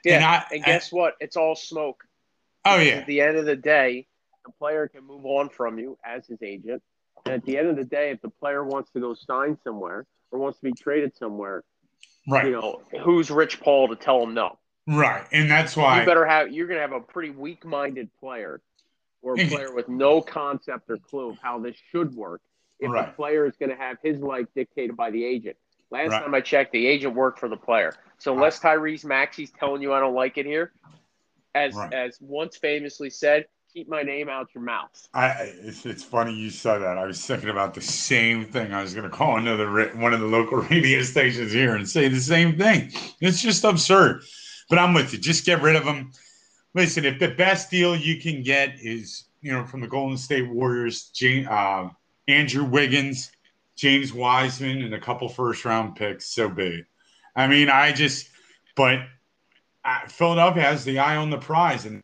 Yeah, 0.04 0.16
And 0.16 0.24
and, 0.56 0.64
I- 0.64 0.66
guess 0.66 0.90
what? 0.90 1.14
It's 1.20 1.36
all 1.36 1.54
smoke. 1.54 2.02
Oh 2.64 2.78
yeah, 2.78 2.96
At 2.96 3.06
the 3.06 3.20
end 3.20 3.36
of 3.36 3.44
the 3.46 3.56
day, 3.56 4.06
the 4.44 4.52
player 4.52 4.88
can 4.88 5.06
move 5.06 5.24
on 5.24 5.48
from 5.48 5.78
you 5.78 5.96
as 6.04 6.26
his 6.26 6.42
agent. 6.42 6.82
And 7.30 7.40
at 7.40 7.46
the 7.46 7.56
end 7.58 7.68
of 7.68 7.76
the 7.76 7.84
day, 7.84 8.10
if 8.10 8.20
the 8.22 8.28
player 8.28 8.64
wants 8.64 8.90
to 8.90 9.00
go 9.00 9.14
sign 9.14 9.56
somewhere 9.62 10.04
or 10.32 10.38
wants 10.40 10.58
to 10.58 10.64
be 10.64 10.72
traded 10.72 11.16
somewhere, 11.16 11.62
right, 12.26 12.44
you 12.46 12.50
know, 12.50 12.82
who's 13.04 13.30
Rich 13.30 13.60
Paul 13.60 13.86
to 13.88 13.96
tell 13.96 14.24
him 14.24 14.34
no? 14.34 14.58
right, 14.88 15.24
and 15.30 15.48
that's 15.48 15.76
why 15.76 16.00
You 16.00 16.06
better 16.06 16.26
have 16.26 16.50
you're 16.50 16.66
gonna 16.66 16.80
have 16.80 16.92
a 16.92 17.00
pretty 17.00 17.30
weak 17.30 17.64
minded 17.64 18.10
player 18.18 18.60
or 19.22 19.34
a 19.34 19.48
player 19.48 19.72
with 19.72 19.88
no 19.88 20.20
concept 20.20 20.90
or 20.90 20.98
clue 20.98 21.30
of 21.30 21.36
how 21.40 21.60
this 21.60 21.76
should 21.92 22.12
work 22.16 22.40
if 22.80 22.90
the 22.90 23.12
player 23.14 23.46
is 23.46 23.54
gonna 23.60 23.76
have 23.76 23.98
his 24.02 24.18
life 24.20 24.46
dictated 24.56 24.96
by 24.96 25.10
the 25.12 25.24
agent. 25.24 25.56
Last 25.92 26.10
Right. 26.10 26.22
time 26.22 26.34
I 26.34 26.40
checked, 26.40 26.72
the 26.72 26.86
agent 26.86 27.14
worked 27.14 27.38
for 27.38 27.48
the 27.48 27.56
player. 27.56 27.94
So 28.18 28.32
unless 28.32 28.58
Tyrese 28.58 29.04
Maxey's 29.04 29.52
telling 29.52 29.82
you 29.82 29.92
I 29.92 30.00
don't 30.00 30.14
like 30.14 30.36
it 30.36 30.46
here, 30.46 30.72
as 31.54 31.76
Right. 31.76 31.92
as 31.92 32.18
once 32.20 32.56
famously 32.56 33.10
said, 33.10 33.46
keep 33.72 33.88
my 33.88 34.02
name 34.02 34.28
out 34.28 34.48
your 34.54 34.64
mouth. 34.64 35.08
I, 35.14 35.52
it's, 35.62 35.86
it's 35.86 36.02
funny 36.02 36.34
you 36.34 36.50
said 36.50 36.78
that. 36.78 36.98
I 36.98 37.06
was 37.06 37.24
thinking 37.24 37.48
about 37.48 37.74
the 37.74 37.80
same 37.80 38.44
thing. 38.44 38.72
I 38.72 38.82
was 38.82 38.94
going 38.94 39.08
to 39.08 39.16
call 39.16 39.36
another 39.36 39.70
one 39.96 40.12
of 40.12 40.20
the 40.20 40.26
local 40.26 40.58
radio 40.70 41.02
stations 41.02 41.52
here 41.52 41.74
and 41.74 41.88
say 41.88 42.08
the 42.08 42.20
same 42.20 42.56
thing. 42.56 42.92
It's 43.20 43.42
just 43.42 43.64
absurd. 43.64 44.22
But 44.68 44.78
I'm 44.78 44.94
with 44.94 45.12
you. 45.12 45.18
Just 45.18 45.44
get 45.44 45.62
rid 45.62 45.76
of 45.76 45.84
them. 45.84 46.12
Listen, 46.74 47.04
if 47.04 47.18
the 47.18 47.28
best 47.28 47.70
deal 47.70 47.96
you 47.96 48.20
can 48.20 48.42
get 48.42 48.74
is 48.80 49.24
you 49.40 49.52
know 49.52 49.64
from 49.64 49.80
the 49.80 49.88
Golden 49.88 50.16
State 50.16 50.48
Warriors, 50.48 51.10
uh, 51.48 51.88
Andrew 52.28 52.64
Wiggins, 52.64 53.32
James 53.76 54.12
Wiseman, 54.12 54.82
and 54.82 54.94
a 54.94 55.00
couple 55.00 55.28
first 55.28 55.64
round 55.64 55.96
picks, 55.96 56.26
so 56.26 56.48
be 56.48 56.66
it. 56.66 56.84
I 57.34 57.46
mean, 57.46 57.68
I 57.68 57.92
just, 57.92 58.28
but 58.76 59.00
uh, 59.84 60.06
Philadelphia 60.08 60.62
has 60.62 60.84
the 60.84 60.98
eye 60.98 61.16
on 61.16 61.30
the 61.30 61.38
prize, 61.38 61.86
and 61.86 62.02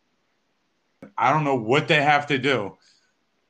I 1.17 1.31
don't 1.31 1.43
know 1.43 1.55
what 1.55 1.87
they 1.87 2.01
have 2.01 2.27
to 2.27 2.37
do, 2.37 2.77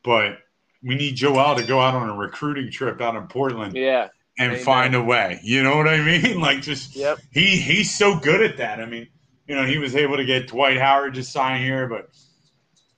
but 0.03 0.37
we 0.83 0.95
need 0.95 1.15
Joel 1.15 1.55
to 1.55 1.63
go 1.65 1.79
out 1.79 1.95
on 1.95 2.09
a 2.09 2.15
recruiting 2.15 2.71
trip 2.71 3.01
out 3.01 3.15
in 3.15 3.27
Portland 3.27 3.75
Yeah. 3.75 4.09
and 4.37 4.53
Amen. 4.53 4.63
find 4.63 4.95
a 4.95 5.03
way. 5.03 5.39
You 5.43 5.63
know 5.63 5.75
what 5.77 5.87
I 5.87 6.01
mean? 6.01 6.39
Like 6.47 6.61
just 6.61 6.95
Yep. 6.95 7.19
he 7.31 7.57
he's 7.57 7.95
so 7.95 8.17
good 8.19 8.41
at 8.41 8.57
that. 8.57 8.79
I 8.79 8.85
mean, 8.85 9.07
you 9.47 9.55
know, 9.55 9.65
he 9.65 9.77
was 9.77 9.95
able 9.95 10.17
to 10.17 10.25
get 10.25 10.47
Dwight 10.47 10.77
Howard 10.77 11.13
to 11.15 11.23
sign 11.23 11.61
here, 11.61 11.87
but 11.87 12.09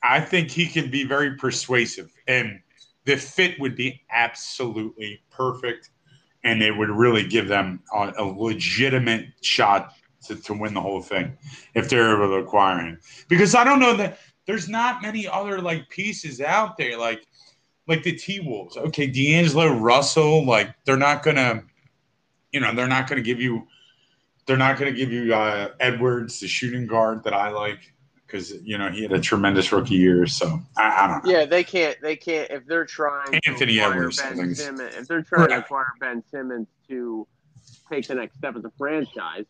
I 0.01 0.19
think 0.21 0.49
he 0.51 0.65
can 0.65 0.89
be 0.89 1.03
very 1.03 1.35
persuasive 1.35 2.11
and 2.27 2.59
the 3.05 3.15
fit 3.17 3.59
would 3.59 3.75
be 3.75 4.01
absolutely 4.11 5.21
perfect 5.31 5.89
and 6.43 6.61
it 6.61 6.71
would 6.71 6.89
really 6.89 7.27
give 7.27 7.47
them 7.47 7.81
a, 7.93 8.13
a 8.17 8.23
legitimate 8.23 9.25
shot 9.41 9.93
to, 10.27 10.35
to 10.35 10.53
win 10.53 10.73
the 10.73 10.81
whole 10.81 11.01
thing 11.01 11.37
if 11.73 11.89
they're 11.89 12.15
able 12.15 12.27
to 12.27 12.43
acquire 12.45 12.79
him. 12.79 12.99
Because 13.27 13.55
I 13.55 13.63
don't 13.63 13.79
know 13.79 13.95
that 13.97 14.19
there's 14.49 14.67
not 14.67 15.03
many 15.03 15.27
other 15.27 15.61
like 15.61 15.87
pieces 15.89 16.41
out 16.41 16.75
there 16.75 16.97
like 16.97 17.27
like 17.87 18.01
the 18.01 18.13
T 18.13 18.39
Wolves. 18.39 18.77
Okay, 18.77 19.05
D'Angelo 19.05 19.77
Russell, 19.77 20.43
like 20.43 20.73
they're 20.85 20.97
not 20.97 21.21
gonna, 21.21 21.63
you 22.51 22.59
know, 22.59 22.73
they're 22.73 22.87
not 22.87 23.07
gonna 23.07 23.21
give 23.21 23.39
you, 23.39 23.67
they're 24.47 24.57
not 24.57 24.79
gonna 24.79 24.91
give 24.91 25.11
you 25.11 25.35
uh, 25.35 25.69
Edwards, 25.79 26.39
the 26.39 26.47
shooting 26.47 26.87
guard 26.87 27.23
that 27.25 27.33
I 27.33 27.49
like, 27.49 27.93
because 28.25 28.53
you 28.63 28.79
know 28.79 28.89
he 28.89 29.03
had 29.03 29.11
a 29.11 29.19
tremendous 29.19 29.71
rookie 29.71 29.93
year. 29.93 30.25
So 30.25 30.59
I, 30.75 31.03
I 31.03 31.07
don't 31.07 31.25
know. 31.25 31.31
Yeah, 31.31 31.45
they 31.45 31.63
can't. 31.63 32.01
They 32.01 32.15
can't. 32.15 32.49
If 32.49 32.65
they're 32.65 32.85
trying 32.85 33.39
Anthony 33.45 33.75
to 33.75 33.81
Edwards, 33.81 34.19
Ben. 34.19 34.55
Simmons, 34.55 34.95
if 34.95 35.07
they're 35.07 35.21
trying 35.21 35.49
to 35.49 35.59
acquire 35.59 35.93
Ben 35.99 36.23
Simmons 36.31 36.67
to 36.87 37.27
take 37.87 38.07
the 38.07 38.15
next 38.15 38.37
step 38.37 38.55
as 38.55 38.65
a 38.65 38.71
franchise, 38.79 39.45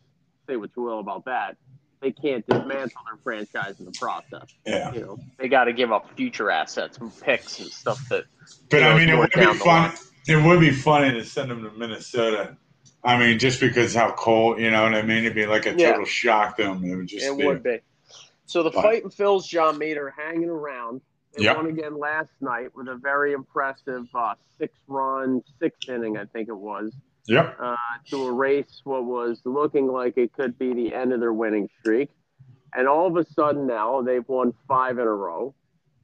say 0.45 0.57
what 0.57 0.71
you 0.75 0.83
will 0.83 0.99
about 0.99 1.23
that, 1.23 1.55
they 2.01 2.11
can't 2.11 2.45
dismantle 2.47 3.01
their 3.05 3.17
franchise 3.23 3.79
in 3.79 3.85
the 3.85 3.91
process. 3.91 4.47
Yeah, 4.65 4.93
You 4.93 5.01
know, 5.01 5.19
they 5.37 5.47
got 5.47 5.65
to 5.65 5.73
give 5.73 5.91
up 5.91 6.15
future 6.15 6.49
assets 6.49 6.97
and 6.97 7.11
picks 7.21 7.59
and 7.59 7.69
stuff 7.69 7.99
that. 8.09 8.25
but 8.69 8.81
know, 8.81 8.89
I 8.91 8.97
mean, 8.97 9.09
it 9.09 9.17
would 9.17 9.31
be 9.31 9.53
fun. 9.55 9.93
It 10.27 10.43
would 10.43 10.59
be 10.59 10.71
funny 10.71 11.11
to 11.11 11.25
send 11.25 11.51
them 11.51 11.63
to 11.63 11.71
Minnesota. 11.71 12.57
I 13.03 13.17
mean, 13.17 13.39
just 13.39 13.59
because 13.59 13.93
how 13.95 14.11
cold, 14.11 14.59
you 14.59 14.69
know 14.71 14.83
what 14.83 14.93
I 14.93 15.01
mean? 15.01 15.19
It'd 15.19 15.33
be 15.35 15.45
like 15.45 15.65
a 15.65 15.73
Yeah. 15.73 15.91
total 15.91 16.05
shock 16.05 16.57
to 16.57 16.63
them. 16.63 16.83
It 16.83 16.95
would 16.95 17.07
just 17.07 17.25
It 17.25 17.37
be. 17.37 17.45
would 17.45 17.63
be. 17.63 17.79
So 18.45 18.63
the 18.63 18.71
fight 18.71 19.03
and 19.03 19.13
Phil's 19.13 19.47
John 19.47 19.77
Mater 19.77 20.09
hanging 20.17 20.49
around. 20.49 21.01
They 21.33 21.43
Yep. 21.43 21.55
won 21.57 21.65
again 21.67 21.97
last 21.97 22.31
night 22.41 22.75
with 22.75 22.87
a 22.87 22.95
very 22.95 23.33
impressive 23.33 24.05
uh, 24.15 24.33
six-run, 24.57 25.41
sixth 25.59 25.87
inning, 25.87 26.17
I 26.17 26.25
think 26.25 26.49
it 26.49 26.57
was. 26.57 26.91
Yep. 27.29 27.57
uh, 27.59 27.75
to 28.07 28.27
erase 28.27 28.81
what 28.83 29.05
was 29.05 29.39
looking 29.45 29.87
like 29.87 30.17
it 30.17 30.33
could 30.33 30.57
be 30.57 30.73
the 30.73 30.93
end 30.95 31.13
of 31.13 31.19
their 31.19 31.33
winning 31.33 31.69
streak. 31.79 32.09
And 32.73 32.87
all 32.87 33.05
of 33.07 33.17
a 33.17 33.25
sudden 33.33 33.67
now 33.67 34.01
they've 34.01 34.27
won 34.27 34.53
five 34.67 34.97
in 34.97 35.05
a 35.05 35.13
row, 35.13 35.53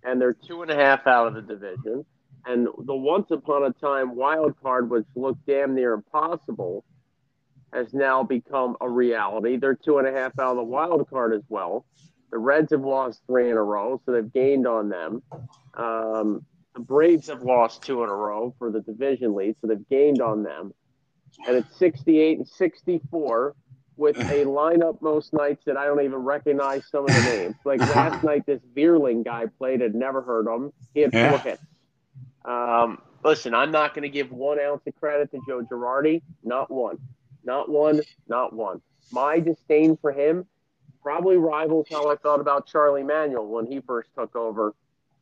and 0.04 0.22
they're 0.22 0.34
two 0.34 0.62
and 0.62 0.70
a 0.70 0.76
half 0.76 1.08
out 1.08 1.28
of 1.28 1.34
the 1.34 1.42
division. 1.42 2.06
And 2.46 2.68
the 2.86 2.96
once 2.96 3.32
upon 3.32 3.64
a 3.64 3.72
time 3.72 4.16
wild 4.16 4.54
card, 4.62 4.90
which 4.90 5.06
looked 5.16 5.46
damn 5.48 5.74
near 5.74 5.94
impossible, 5.94 6.86
has 7.74 7.92
now 7.92 8.22
become 8.22 8.78
a 8.80 8.88
reality. 8.88 9.58
They're 9.58 9.76
two 9.76 9.98
and 9.98 10.08
a 10.08 10.12
half 10.12 10.38
out 10.38 10.52
of 10.52 10.58
the 10.58 10.64
wild 10.64 11.10
card 11.10 11.34
as 11.34 11.44
well. 11.50 11.86
The 12.32 12.38
Reds 12.38 12.72
have 12.72 12.82
lost 12.82 13.22
three 13.26 13.50
in 13.50 13.58
a 13.58 13.64
row, 13.64 14.00
so 14.06 14.12
they've 14.12 14.32
gained 14.32 14.68
on 14.68 14.90
them. 14.90 15.24
Um, 15.74 16.46
the 16.76 16.82
Braves 16.82 17.30
have 17.30 17.42
lost 17.42 17.82
two 17.82 18.04
in 18.04 18.10
a 18.10 18.16
row 18.16 18.54
for 18.60 18.72
the 18.72 18.82
division 18.82 19.34
lead, 19.34 19.56
so 19.60 19.68
they've 19.68 19.90
gained 19.90 20.22
on 20.22 20.44
them 20.44 20.74
and 21.48 21.58
it's 21.58 21.78
68 21.78 22.38
and 22.40 22.48
64 22.48 23.56
with 23.98 24.18
a 24.30 24.44
lineup 24.46 25.02
most 25.02 25.34
nights 25.34 25.64
that 25.66 25.78
I 25.78 25.86
don't 25.86 26.02
even 26.04 26.20
recognize 26.20 26.88
some 26.92 27.06
of 27.06 27.14
the 27.14 27.22
names. 27.22 27.56
Like 27.66 27.82
last 27.88 28.24
night, 28.24 28.44
this 28.46 28.62
Vierling 28.76 29.24
guy 29.24 29.46
played, 29.58 29.82
had 29.82 29.96
never 29.96 30.22
heard 30.22 30.48
of 30.48 30.62
him. 30.64 30.72
He 30.94 31.02
had 31.02 31.14
Yeah. 31.14 31.30
four 31.32 31.40
hits. 31.40 31.62
Um, 32.46 33.02
listen, 33.24 33.54
I'm 33.56 33.72
not 33.72 33.94
going 33.94 34.04
to 34.04 34.10
give 34.10 34.32
one 34.32 34.60
ounce 34.60 34.82
of 34.88 34.96
credit 34.96 35.32
to 35.32 35.40
Joe 35.48 35.64
Girardi. 35.64 36.22
Not 36.44 36.70
one. 36.72 36.98
Not 37.44 37.70
one. 37.70 38.02
Not 38.28 38.54
one. 38.54 38.82
My 39.12 39.40
disdain 39.40 39.98
for 40.02 40.12
him 40.12 40.46
probably 41.02 41.38
rivals 41.38 41.88
how 41.92 42.10
I 42.10 42.16
thought 42.16 42.40
about 42.40 42.68
Charlie 42.68 43.04
Manuel 43.04 43.48
when 43.48 43.66
he 43.66 43.80
first 43.82 44.10
took 44.18 44.36
over 44.36 44.74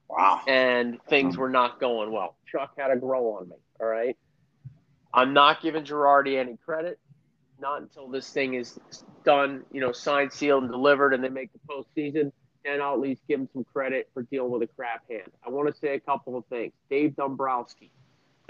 Wow. 0.09 0.41
and 0.47 1.01
things 1.09 1.37
were 1.37 1.49
not 1.49 1.79
going 1.79 2.11
well. 2.11 2.35
Chuck 2.45 2.71
had 2.77 2.91
a 2.91 2.95
grow 2.97 3.33
on 3.35 3.49
me. 3.49 3.55
All 3.79 3.87
right. 3.87 4.15
I'm 5.13 5.33
not 5.33 5.61
giving 5.61 5.83
Girardi 5.83 6.37
any 6.37 6.57
credit. 6.65 6.99
Not 7.59 7.81
until 7.81 8.07
this 8.07 8.29
thing 8.29 8.55
is 8.55 8.79
done, 9.23 9.63
you 9.71 9.79
know, 9.79 9.91
signed, 9.91 10.33
sealed, 10.33 10.63
and 10.63 10.71
delivered, 10.71 11.13
and 11.13 11.23
they 11.23 11.29
make 11.29 11.51
the 11.53 11.59
postseason. 11.69 12.31
Then 12.65 12.81
I'll 12.81 12.93
at 12.93 12.99
least 12.99 13.21
give 13.27 13.39
him 13.39 13.49
some 13.53 13.65
credit 13.71 14.09
for 14.13 14.23
dealing 14.23 14.51
with 14.51 14.63
a 14.63 14.67
crap 14.67 15.03
hand. 15.09 15.29
I 15.45 15.49
want 15.49 15.73
to 15.73 15.79
say 15.79 15.95
a 15.95 15.99
couple 15.99 16.37
of 16.37 16.45
things. 16.45 16.73
Dave 16.89 17.15
Dombrowski, 17.15 17.91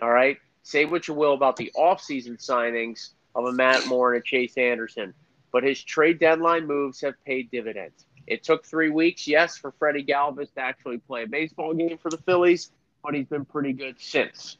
all 0.01 0.11
right, 0.11 0.37
say 0.61 0.85
what 0.85 1.07
you 1.07 1.13
will 1.13 1.33
about 1.33 1.57
the 1.57 1.71
offseason 1.75 2.43
signings 2.43 3.09
of 3.35 3.45
a 3.45 3.51
Matt 3.51 3.85
Moore 3.87 4.13
and 4.13 4.21
a 4.21 4.23
Chase 4.23 4.57
Anderson, 4.57 5.13
but 5.51 5.63
his 5.63 5.83
trade 5.83 6.19
deadline 6.19 6.65
moves 6.67 7.01
have 7.01 7.15
paid 7.25 7.51
dividends. 7.51 8.05
It 8.25 8.43
took 8.43 8.65
three 8.65 8.89
weeks, 8.89 9.27
yes, 9.27 9.57
for 9.57 9.71
Freddie 9.71 10.05
Galvis 10.05 10.53
to 10.53 10.61
actually 10.61 10.99
play 10.99 11.23
a 11.23 11.27
baseball 11.27 11.73
game 11.73 11.97
for 11.97 12.09
the 12.09 12.17
Phillies, 12.19 12.71
but 13.03 13.13
he's 13.13 13.27
been 13.27 13.45
pretty 13.45 13.73
good 13.73 13.99
since. 13.99 14.57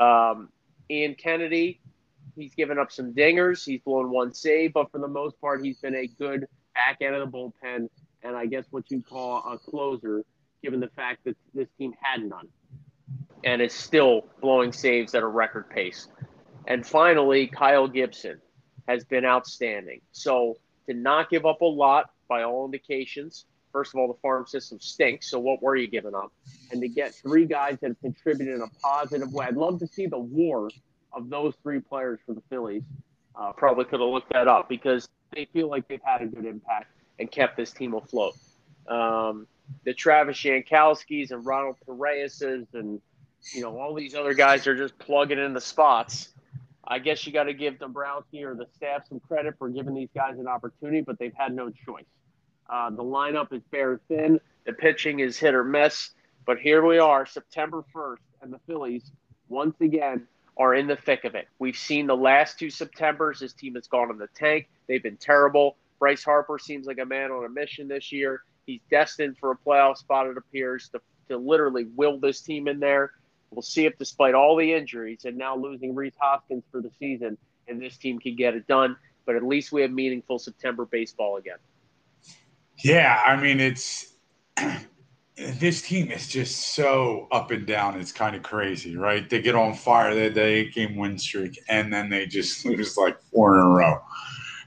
Um, 0.00 0.48
Ian 0.90 1.14
Kennedy, 1.14 1.80
he's 2.36 2.54
given 2.54 2.78
up 2.78 2.92
some 2.92 3.12
dingers. 3.12 3.64
He's 3.64 3.80
blown 3.80 4.10
one 4.10 4.32
save, 4.34 4.74
but 4.74 4.90
for 4.90 4.98
the 4.98 5.08
most 5.08 5.40
part, 5.40 5.64
he's 5.64 5.78
been 5.78 5.94
a 5.94 6.06
good 6.06 6.46
back 6.74 6.98
end 7.00 7.14
of 7.14 7.30
the 7.30 7.36
bullpen, 7.36 7.88
and 8.22 8.36
I 8.36 8.46
guess 8.46 8.64
what 8.70 8.90
you 8.90 9.02
call 9.02 9.38
a 9.50 9.58
closer, 9.58 10.24
given 10.62 10.80
the 10.80 10.88
fact 10.88 11.24
that 11.24 11.36
this 11.54 11.68
team 11.78 11.94
had 12.00 12.22
none, 12.22 12.48
and 13.44 13.62
is 13.62 13.72
still 13.72 14.26
blowing 14.40 14.72
saves 14.72 15.14
at 15.14 15.22
a 15.22 15.26
record 15.26 15.70
pace. 15.70 16.08
And 16.66 16.86
finally, 16.86 17.46
Kyle 17.46 17.88
Gibson 17.88 18.40
has 18.88 19.04
been 19.04 19.24
outstanding. 19.24 20.00
So 20.12 20.56
to 20.86 20.94
not 20.94 21.30
give 21.30 21.46
up 21.46 21.60
a 21.60 21.66
lot 21.66 22.10
by 22.28 22.42
all 22.42 22.64
indications. 22.64 23.46
First 23.74 23.92
of 23.92 23.98
all, 23.98 24.06
the 24.06 24.20
farm 24.22 24.46
system 24.46 24.78
stinks. 24.78 25.28
So 25.28 25.40
what 25.40 25.60
were 25.60 25.74
you 25.74 25.88
giving 25.88 26.14
up? 26.14 26.32
And 26.70 26.80
to 26.80 26.86
get 26.86 27.12
three 27.12 27.44
guys 27.44 27.76
that 27.80 27.88
have 27.88 28.00
contributed 28.00 28.54
in 28.54 28.62
a 28.62 28.68
positive 28.80 29.32
way, 29.32 29.46
I'd 29.46 29.56
love 29.56 29.80
to 29.80 29.88
see 29.88 30.06
the 30.06 30.16
war 30.16 30.70
of 31.12 31.28
those 31.28 31.54
three 31.60 31.80
players 31.80 32.20
for 32.24 32.34
the 32.34 32.42
Phillies. 32.48 32.84
Uh, 33.34 33.50
probably 33.50 33.84
could 33.84 33.98
have 33.98 34.08
looked 34.08 34.32
that 34.32 34.46
up 34.46 34.68
because 34.68 35.08
they 35.34 35.46
feel 35.52 35.68
like 35.68 35.88
they've 35.88 36.00
had 36.04 36.22
a 36.22 36.26
good 36.26 36.44
impact 36.44 36.92
and 37.18 37.28
kept 37.32 37.56
this 37.56 37.72
team 37.72 37.94
afloat. 37.94 38.36
Um, 38.86 39.48
the 39.82 39.92
Travis 39.92 40.36
Jankowskis 40.38 41.32
and 41.32 41.44
Ronald 41.44 41.74
Perez's 41.84 42.68
and 42.74 43.00
you 43.54 43.62
know 43.62 43.76
all 43.76 43.92
these 43.92 44.14
other 44.14 44.34
guys 44.34 44.68
are 44.68 44.76
just 44.76 44.96
plugging 45.00 45.40
in 45.40 45.52
the 45.52 45.60
spots. 45.60 46.28
I 46.86 47.00
guess 47.00 47.26
you 47.26 47.32
got 47.32 47.44
to 47.44 47.54
give 47.54 47.80
Dombrowski 47.80 48.44
or 48.44 48.54
the 48.54 48.66
staff 48.76 49.08
some 49.08 49.18
credit 49.18 49.56
for 49.58 49.68
giving 49.68 49.94
these 49.94 50.10
guys 50.14 50.38
an 50.38 50.46
opportunity, 50.46 51.00
but 51.00 51.18
they've 51.18 51.34
had 51.36 51.56
no 51.56 51.70
choice. 51.70 52.04
Uh, 52.68 52.90
the 52.90 53.02
lineup 53.02 53.52
is 53.52 53.62
bare 53.70 54.00
thin. 54.08 54.40
The 54.64 54.72
pitching 54.72 55.20
is 55.20 55.38
hit 55.38 55.54
or 55.54 55.64
miss. 55.64 56.10
But 56.46 56.58
here 56.58 56.84
we 56.84 56.98
are, 56.98 57.24
September 57.24 57.84
1st, 57.94 58.18
and 58.42 58.52
the 58.52 58.58
Phillies, 58.66 59.10
once 59.48 59.80
again, 59.80 60.26
are 60.56 60.74
in 60.74 60.86
the 60.86 60.96
thick 60.96 61.24
of 61.24 61.34
it. 61.34 61.48
We've 61.58 61.76
seen 61.76 62.06
the 62.06 62.16
last 62.16 62.58
two 62.58 62.70
Septembers. 62.70 63.40
This 63.40 63.52
team 63.52 63.74
has 63.74 63.86
gone 63.86 64.10
in 64.10 64.18
the 64.18 64.28
tank. 64.34 64.68
They've 64.86 65.02
been 65.02 65.16
terrible. 65.16 65.76
Bryce 65.98 66.22
Harper 66.22 66.58
seems 66.58 66.86
like 66.86 66.98
a 66.98 67.04
man 67.04 67.30
on 67.30 67.44
a 67.44 67.48
mission 67.48 67.88
this 67.88 68.12
year. 68.12 68.42
He's 68.66 68.80
destined 68.90 69.38
for 69.38 69.50
a 69.50 69.56
playoff 69.56 69.98
spot, 69.98 70.26
it 70.26 70.36
appears, 70.36 70.88
to, 70.90 71.00
to 71.28 71.38
literally 71.38 71.86
will 71.96 72.18
this 72.18 72.40
team 72.40 72.68
in 72.68 72.80
there. 72.80 73.12
We'll 73.50 73.62
see 73.62 73.86
if, 73.86 73.96
despite 73.98 74.34
all 74.34 74.56
the 74.56 74.72
injuries 74.72 75.24
and 75.24 75.36
now 75.36 75.56
losing 75.56 75.94
Rhys 75.94 76.14
Hoskins 76.20 76.64
for 76.70 76.80
the 76.80 76.90
season, 76.98 77.38
and 77.68 77.80
this 77.80 77.96
team 77.96 78.18
can 78.18 78.36
get 78.36 78.54
it 78.54 78.66
done. 78.66 78.96
But 79.26 79.36
at 79.36 79.42
least 79.42 79.72
we 79.72 79.82
have 79.82 79.90
meaningful 79.90 80.38
September 80.38 80.84
baseball 80.84 81.36
again. 81.36 81.56
Yeah, 82.78 83.22
I 83.24 83.36
mean 83.36 83.60
it's 83.60 84.14
this 85.36 85.82
team 85.82 86.10
is 86.10 86.28
just 86.28 86.74
so 86.74 87.26
up 87.32 87.50
and 87.50 87.66
down. 87.66 88.00
It's 88.00 88.12
kind 88.12 88.36
of 88.36 88.42
crazy, 88.42 88.96
right? 88.96 89.28
They 89.28 89.42
get 89.42 89.54
on 89.54 89.74
fire. 89.74 90.14
They 90.14 90.24
had 90.24 90.34
the 90.34 90.44
eight 90.44 90.74
game 90.74 90.96
win 90.96 91.18
streak, 91.18 91.58
and 91.68 91.92
then 91.92 92.08
they 92.08 92.26
just 92.26 92.64
lose 92.64 92.96
like 92.96 93.20
four 93.32 93.58
in 93.58 93.64
a 93.64 93.68
row. 93.68 94.00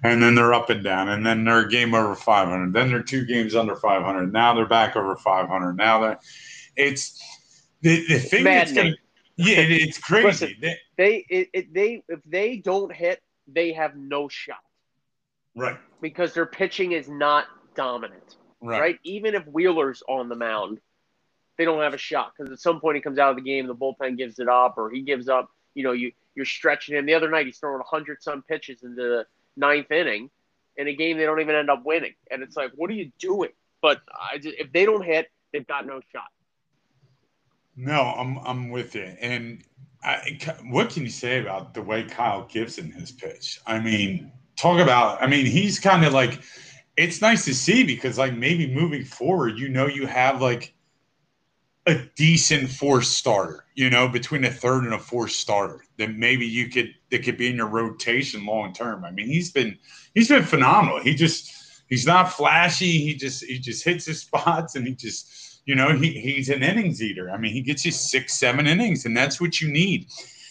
And 0.03 0.21
then 0.21 0.35
they're 0.35 0.53
up 0.53 0.69
and 0.69 0.83
down, 0.83 1.09
and 1.09 1.25
then 1.25 1.43
they're 1.43 1.65
game 1.65 1.95
over 1.95 2.13
500. 2.13 2.71
Then 2.71 2.89
they're 2.89 3.01
two 3.01 3.25
games 3.25 3.55
under 3.55 3.75
500. 3.75 4.31
Now 4.31 4.53
they're 4.53 4.67
back 4.67 4.95
over 4.95 5.15
500. 5.15 5.73
Now 5.75 5.99
they're, 5.99 6.19
it's 6.75 7.19
the, 7.81 8.05
the 8.07 8.19
thing 8.19 8.43
that's 8.43 8.71
gonna, 8.71 8.93
yeah, 9.37 9.57
it, 9.57 9.71
it's 9.71 9.97
crazy. 9.97 10.27
Listen, 10.27 10.53
they, 10.61 10.77
they, 10.97 11.25
it, 11.29 11.49
it, 11.51 11.73
they, 11.73 12.03
if 12.09 12.19
they 12.27 12.57
don't 12.57 12.93
hit, 12.93 13.23
they 13.47 13.73
have 13.73 13.95
no 13.95 14.27
shot. 14.27 14.57
Right. 15.55 15.77
Because 15.99 16.33
their 16.33 16.45
pitching 16.45 16.91
is 16.91 17.09
not 17.09 17.47
dominant. 17.77 18.35
Right. 18.59 18.81
right? 18.81 18.99
Even 19.03 19.35
if 19.35 19.45
Wheeler's 19.45 20.03
on 20.09 20.27
the 20.27 20.35
mound, 20.35 20.79
they 21.57 21.63
don't 21.63 21.81
have 21.81 21.93
a 21.93 21.97
shot 21.97 22.33
because 22.35 22.51
at 22.51 22.59
some 22.59 22.81
point 22.81 22.95
he 22.95 23.01
comes 23.01 23.19
out 23.19 23.29
of 23.29 23.35
the 23.35 23.41
game, 23.41 23.67
the 23.67 23.75
bullpen 23.75 24.17
gives 24.17 24.39
it 24.39 24.49
up, 24.49 24.77
or 24.77 24.89
he 24.89 25.01
gives 25.01 25.29
up. 25.29 25.49
You 25.75 25.83
know, 25.83 25.91
you 25.91 26.11
you're 26.35 26.45
stretching 26.45 26.97
him. 26.97 27.05
The 27.05 27.13
other 27.13 27.29
night 27.29 27.45
he's 27.45 27.57
throwing 27.57 27.81
hundred 27.85 28.21
some 28.21 28.41
pitches 28.41 28.83
into 28.83 28.95
the 28.95 29.25
ninth 29.55 29.91
inning 29.91 30.29
in 30.75 30.87
a 30.87 30.93
game 30.93 31.17
they 31.17 31.25
don't 31.25 31.39
even 31.39 31.55
end 31.55 31.69
up 31.69 31.85
winning, 31.85 32.13
and 32.31 32.43
it's 32.43 32.57
like, 32.57 32.71
what 32.75 32.89
are 32.89 32.93
you 32.93 33.11
doing? 33.19 33.49
But 33.81 34.01
I 34.31 34.37
just, 34.37 34.55
if 34.57 34.71
they 34.71 34.85
don't 34.85 35.03
hit, 35.03 35.29
they've 35.53 35.65
got 35.65 35.85
no 35.85 36.01
shot. 36.11 36.29
No, 37.75 38.13
I'm 38.17 38.39
I'm 38.39 38.69
with 38.69 38.95
you. 38.95 39.15
And 39.21 39.63
I, 40.03 40.39
what 40.69 40.89
can 40.89 41.03
you 41.03 41.09
say 41.09 41.39
about 41.39 41.75
the 41.75 41.81
way 41.81 42.03
Kyle 42.03 42.45
Gibson 42.45 42.91
has 42.91 43.11
pitched? 43.11 43.59
I 43.67 43.79
mean, 43.79 44.31
talk 44.55 44.79
about. 44.79 45.21
I 45.21 45.27
mean, 45.27 45.45
he's 45.45 45.79
kind 45.79 46.03
of 46.05 46.13
like. 46.13 46.41
It's 46.97 47.21
nice 47.21 47.45
to 47.45 47.53
see 47.53 47.83
because, 47.83 48.17
like, 48.17 48.35
maybe 48.35 48.73
moving 48.73 49.05
forward, 49.05 49.59
you 49.59 49.69
know, 49.69 49.87
you 49.87 50.07
have 50.07 50.41
like 50.41 50.73
a 51.87 51.95
decent 52.15 52.69
fourth 52.69 53.05
starter, 53.05 53.63
you 53.73 53.89
know, 53.89 54.09
between 54.09 54.43
a 54.43 54.51
third 54.51 54.83
and 54.83 54.93
a 54.93 54.99
fourth 54.99 55.31
starter 55.31 55.85
that 55.97 56.13
maybe 56.15 56.45
you 56.45 56.67
could 56.69 56.93
that 57.11 57.23
could 57.23 57.37
be 57.37 57.49
in 57.49 57.55
your 57.55 57.67
rotation 57.67 58.45
long 58.45 58.73
term. 58.73 59.05
I 59.05 59.11
mean, 59.11 59.27
he's 59.27 59.51
been 59.51 59.77
he's 60.13 60.27
been 60.27 60.43
phenomenal. 60.43 60.99
He 60.99 61.15
just 61.15 61.83
he's 61.87 62.05
not 62.05 62.33
flashy. 62.33 62.99
He 62.99 63.15
just 63.15 63.45
he 63.45 63.57
just 63.57 63.85
hits 63.85 64.05
his 64.05 64.21
spots 64.23 64.75
and 64.75 64.85
he 64.85 64.93
just 64.93 65.61
you 65.65 65.75
know 65.75 65.95
he 65.95 66.19
he's 66.19 66.49
an 66.49 66.61
innings 66.61 67.01
eater. 67.01 67.31
I 67.31 67.37
mean, 67.37 67.53
he 67.53 67.61
gets 67.61 67.85
you 67.85 67.91
six 67.91 68.33
seven 68.33 68.67
innings 68.67 69.05
and 69.05 69.15
that's 69.15 69.39
what 69.39 69.61
you 69.61 69.71
need. 69.71 70.07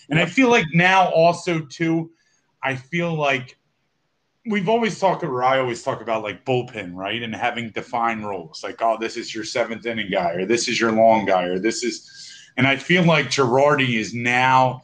And 0.08 0.18
I 0.18 0.24
feel 0.24 0.48
like 0.48 0.66
now 0.72 1.10
also 1.10 1.60
too, 1.60 2.12
I 2.62 2.76
feel 2.76 3.14
like 3.14 3.58
we've 4.48 4.68
always 4.68 4.98
talked 4.98 5.24
or 5.24 5.42
I 5.42 5.58
always 5.58 5.82
talk 5.82 6.00
about 6.00 6.22
like 6.22 6.44
bullpen, 6.44 6.94
right? 6.94 7.22
And 7.22 7.34
having 7.34 7.70
defined 7.70 8.26
roles. 8.26 8.62
Like, 8.62 8.80
oh, 8.80 8.96
this 8.98 9.16
is 9.16 9.34
your 9.34 9.44
seventh 9.44 9.86
inning 9.86 10.10
guy, 10.10 10.32
or 10.32 10.46
this 10.46 10.68
is 10.68 10.80
your 10.80 10.92
long 10.92 11.26
guy, 11.26 11.44
or 11.44 11.58
this 11.58 11.82
is 11.82 12.10
and 12.56 12.66
I 12.66 12.76
feel 12.76 13.04
like 13.04 13.26
Girardi 13.26 13.98
is 13.98 14.14
now 14.14 14.82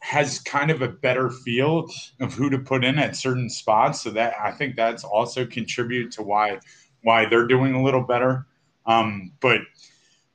has 0.00 0.38
kind 0.38 0.70
of 0.70 0.80
a 0.80 0.88
better 0.88 1.30
feel 1.30 1.86
of 2.20 2.32
who 2.32 2.48
to 2.48 2.58
put 2.58 2.84
in 2.84 2.98
at 2.98 3.14
certain 3.14 3.50
spots. 3.50 4.00
So 4.00 4.10
that 4.10 4.34
I 4.42 4.50
think 4.50 4.76
that's 4.76 5.04
also 5.04 5.44
contributed 5.44 6.12
to 6.12 6.22
why 6.22 6.58
why 7.02 7.26
they're 7.26 7.46
doing 7.46 7.74
a 7.74 7.82
little 7.82 8.02
better. 8.02 8.46
Um, 8.86 9.32
but 9.40 9.60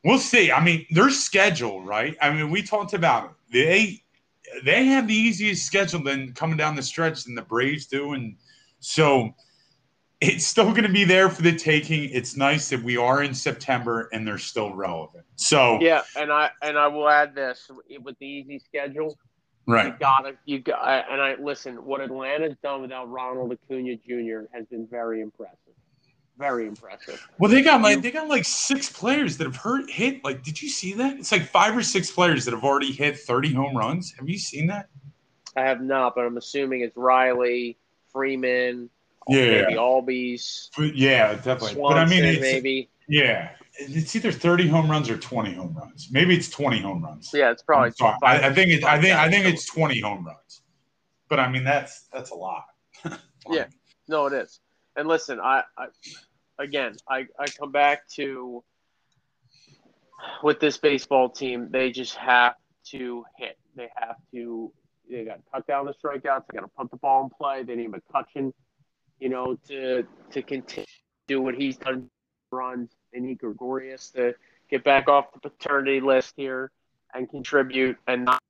we'll 0.03 0.19
see. 0.19 0.51
I 0.51 0.63
mean, 0.63 0.85
their 0.91 1.09
schedule, 1.09 1.81
right? 1.81 2.15
I 2.21 2.31
mean, 2.31 2.51
we 2.51 2.61
talked 2.61 2.93
about 2.93 3.25
it. 3.25 3.31
They 3.51 4.03
they 4.63 4.85
have 4.85 5.07
the 5.07 5.15
easiest 5.15 5.65
schedule 5.65 6.03
than 6.03 6.33
coming 6.33 6.57
down 6.57 6.75
the 6.75 6.83
stretch 6.83 7.23
than 7.23 7.35
the 7.35 7.41
Braves 7.41 7.87
do, 7.87 8.13
and 8.13 8.35
so 8.85 9.33
it's 10.21 10.45
still 10.45 10.69
going 10.71 10.83
to 10.83 10.89
be 10.89 11.03
there 11.03 11.29
for 11.29 11.41
the 11.41 11.55
taking. 11.55 12.09
It's 12.11 12.37
nice 12.37 12.69
that 12.69 12.81
we 12.83 12.97
are 12.97 13.23
in 13.23 13.33
September 13.33 14.09
and 14.13 14.27
they're 14.27 14.37
still 14.37 14.73
relevant. 14.73 15.25
So 15.35 15.79
yeah, 15.81 16.03
and 16.15 16.31
I 16.31 16.51
and 16.61 16.77
I 16.77 16.87
will 16.87 17.09
add 17.09 17.33
this 17.35 17.69
with 18.01 18.17
the 18.19 18.25
easy 18.25 18.59
schedule. 18.59 19.17
Right. 19.67 19.87
You 19.87 19.95
gotta 19.99 20.33
you 20.45 20.59
got 20.59 21.11
and 21.11 21.19
I 21.19 21.35
listen. 21.41 21.83
What 21.83 22.01
Atlanta's 22.01 22.55
done 22.61 22.81
without 22.81 23.09
Ronald 23.09 23.51
Acuna 23.51 23.95
Jr. 23.95 24.45
has 24.53 24.65
been 24.67 24.87
very 24.87 25.21
impressive. 25.21 25.57
Very 26.37 26.67
impressive. 26.67 27.27
Well, 27.39 27.49
they 27.49 27.63
got 27.63 27.81
like 27.81 28.01
they 28.01 28.11
got 28.11 28.27
like 28.27 28.45
six 28.45 28.91
players 28.91 29.37
that 29.37 29.45
have 29.45 29.55
hurt 29.55 29.89
hit. 29.89 30.23
Like, 30.23 30.43
did 30.43 30.61
you 30.61 30.69
see 30.69 30.93
that? 30.93 31.17
It's 31.17 31.31
like 31.31 31.47
five 31.47 31.75
or 31.75 31.81
six 31.81 32.11
players 32.11 32.45
that 32.45 32.53
have 32.53 32.63
already 32.63 32.91
hit 32.91 33.17
thirty 33.17 33.51
home 33.51 33.75
runs. 33.75 34.13
Have 34.19 34.29
you 34.29 34.37
seen 34.37 34.67
that? 34.67 34.89
I 35.57 35.61
have 35.61 35.81
not, 35.81 36.13
but 36.15 36.25
I'm 36.25 36.37
assuming 36.37 36.81
it's 36.81 36.97
Riley, 36.97 37.77
Freeman, 38.15 38.89
Yeah. 39.27 39.63
maybe 39.63 39.73
Albies, 39.73 40.69
yeah, 40.95 41.33
definitely. 41.33 41.73
Swanson, 41.73 41.81
but 41.81 41.97
I 41.97 42.05
mean, 42.05 42.23
it's, 42.23 42.39
maybe. 42.39 42.89
yeah, 43.09 43.51
it's 43.73 44.15
either 44.15 44.31
thirty 44.31 44.69
home 44.69 44.89
runs 44.89 45.09
or 45.09 45.17
twenty 45.17 45.53
home 45.53 45.75
runs. 45.77 46.07
Maybe 46.11 46.33
it's 46.33 46.49
twenty 46.49 46.79
home 46.79 47.03
runs. 47.03 47.31
Yeah, 47.33 47.51
it's 47.51 47.61
probably. 47.61 47.91
Sorry. 47.91 48.17
I, 48.23 48.47
I 48.47 48.53
think 48.53 48.71
it's 48.71 48.85
I 48.85 49.01
think 49.01 49.17
I 49.17 49.29
think 49.29 49.45
it's 49.45 49.65
twenty 49.65 49.99
home 49.99 50.25
runs. 50.25 50.61
But 51.27 51.41
I 51.41 51.49
mean, 51.49 51.65
that's 51.65 52.07
that's 52.13 52.31
a 52.31 52.35
lot. 52.35 52.63
Yeah. 53.47 53.65
No, 54.07 54.25
it 54.25 54.33
is. 54.33 54.59
And 54.95 55.07
listen, 55.07 55.39
I, 55.39 55.61
I 55.77 55.87
again, 56.57 56.95
I, 57.07 57.27
I 57.39 57.45
come 57.45 57.71
back 57.71 58.07
to 58.15 58.63
with 60.41 60.59
this 60.59 60.77
baseball 60.77 61.29
team, 61.29 61.69
they 61.69 61.91
just 61.91 62.15
have 62.15 62.55
to 62.91 63.23
hit. 63.37 63.57
They 63.75 63.89
have 63.95 64.15
to. 64.33 64.71
They 65.09 65.23
got 65.23 65.35
to 65.35 65.43
cut 65.53 65.67
down 65.67 65.85
the 65.85 65.93
strikeouts. 65.93 66.43
They 66.51 66.59
got 66.59 66.61
to 66.61 66.67
put 66.77 66.91
the 66.91 66.97
ball 66.97 67.23
in 67.23 67.29
play. 67.29 67.63
They 67.63 67.75
need 67.75 67.91
McCutcheon, 67.91 68.51
you 69.19 69.29
know, 69.29 69.57
to 69.67 70.05
to 70.31 70.41
continue 70.41 70.85
to 70.85 70.91
do 71.27 71.41
what 71.41 71.55
he's 71.55 71.77
done. 71.77 72.09
Runs. 72.51 72.91
They 73.11 73.19
need 73.19 73.39
Gregorius 73.39 74.11
to 74.11 74.33
get 74.69 74.83
back 74.83 75.09
off 75.09 75.33
the 75.33 75.49
paternity 75.49 75.99
list 75.99 76.33
here 76.37 76.71
and 77.13 77.29
contribute 77.29 77.97
and 78.07 78.25
not 78.25 78.41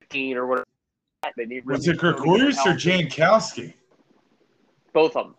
15 0.00 0.36
or 0.36 0.46
whatever. 0.46 0.66
They 1.36 1.44
need 1.46 1.64
Was 1.64 1.86
it 1.86 1.98
Gregorius 1.98 2.58
or. 2.66 2.72
Jankowski? 2.72 3.74
Both 4.92 5.16
of 5.16 5.26
them. 5.26 5.34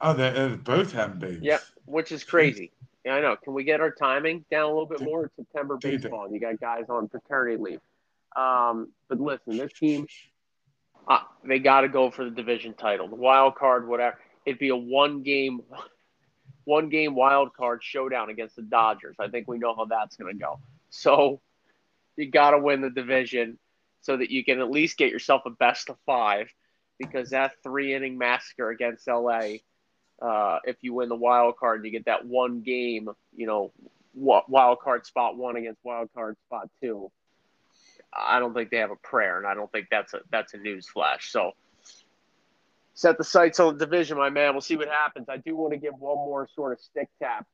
Oh, 0.00 0.12
they 0.12 0.28
uh, 0.28 0.48
both 0.56 0.92
have 0.92 1.18
babies. 1.18 1.40
Yep, 1.42 1.62
which 1.86 2.12
is 2.12 2.22
crazy. 2.22 2.70
Yeah, 3.04 3.14
I 3.14 3.20
know. 3.20 3.36
Can 3.36 3.54
we 3.54 3.64
get 3.64 3.80
our 3.80 3.90
timing 3.90 4.44
down 4.50 4.64
a 4.64 4.68
little 4.68 4.86
bit 4.86 5.00
more? 5.00 5.26
It's 5.26 5.36
September 5.36 5.76
baseball. 5.76 6.24
and 6.24 6.34
You 6.34 6.40
got 6.40 6.60
guys 6.60 6.84
on 6.88 7.08
paternity 7.08 7.56
leave. 7.56 7.80
Um, 8.36 8.92
but 9.08 9.20
listen, 9.20 9.56
this 9.56 9.72
team, 9.72 10.06
uh, 11.08 11.20
they 11.44 11.58
got 11.58 11.82
to 11.82 11.88
go 11.88 12.10
for 12.10 12.24
the 12.24 12.30
division 12.30 12.74
title, 12.74 13.08
the 13.08 13.16
wild 13.16 13.54
card, 13.54 13.88
whatever. 13.88 14.18
It'd 14.44 14.58
be 14.58 14.68
a 14.68 14.76
one 14.76 15.22
game, 15.22 15.60
one 16.64 16.88
game 16.88 17.14
wild 17.14 17.54
card 17.54 17.82
showdown 17.82 18.30
against 18.30 18.56
the 18.56 18.62
Dodgers. 18.62 19.16
I 19.18 19.28
think 19.28 19.48
we 19.48 19.58
know 19.58 19.74
how 19.74 19.86
that's 19.86 20.16
going 20.16 20.32
to 20.32 20.38
go. 20.38 20.60
So 20.90 21.40
you 22.16 22.30
got 22.30 22.50
to 22.50 22.58
win 22.58 22.80
the 22.80 22.90
division 22.90 23.58
so 24.00 24.16
that 24.16 24.30
you 24.30 24.44
can 24.44 24.60
at 24.60 24.70
least 24.70 24.98
get 24.98 25.10
yourself 25.10 25.42
a 25.46 25.50
best 25.50 25.90
of 25.90 25.96
five 26.06 26.48
because 26.98 27.30
that 27.30 27.52
three 27.62 27.94
inning 27.94 28.18
massacre 28.18 28.70
against 28.70 29.06
LA, 29.06 29.56
uh, 30.22 30.58
if 30.64 30.76
you 30.80 30.94
win 30.94 31.08
the 31.08 31.16
wild 31.16 31.56
card, 31.56 31.78
and 31.78 31.86
you 31.86 31.92
get 31.92 32.06
that 32.06 32.24
one 32.24 32.60
game, 32.62 33.08
you 33.34 33.46
know, 33.46 33.72
wild 34.14 34.78
card 34.80 35.04
spot 35.06 35.36
one 35.36 35.56
against 35.56 35.84
wild 35.84 36.08
card 36.14 36.36
spot 36.46 36.68
two. 36.80 37.10
I 38.12 38.38
don't 38.38 38.54
think 38.54 38.70
they 38.70 38.78
have 38.78 38.90
a 38.90 38.96
prayer, 38.96 39.38
and 39.38 39.46
I 39.46 39.54
don't 39.54 39.70
think 39.70 39.88
that's 39.90 40.14
a 40.14 40.20
that's 40.30 40.54
a 40.54 40.58
news 40.58 40.88
flash. 40.88 41.30
So 41.30 41.52
set 42.94 43.18
the 43.18 43.24
sights 43.24 43.60
on 43.60 43.76
the 43.76 43.84
division, 43.84 44.16
my 44.16 44.30
man. 44.30 44.52
We'll 44.52 44.62
see 44.62 44.76
what 44.76 44.88
happens. 44.88 45.28
I 45.28 45.36
do 45.36 45.56
want 45.56 45.72
to 45.72 45.78
give 45.78 45.94
one 45.98 46.16
more 46.16 46.48
sort 46.54 46.72
of 46.72 46.80
stick 46.80 47.08
tap 47.22 47.46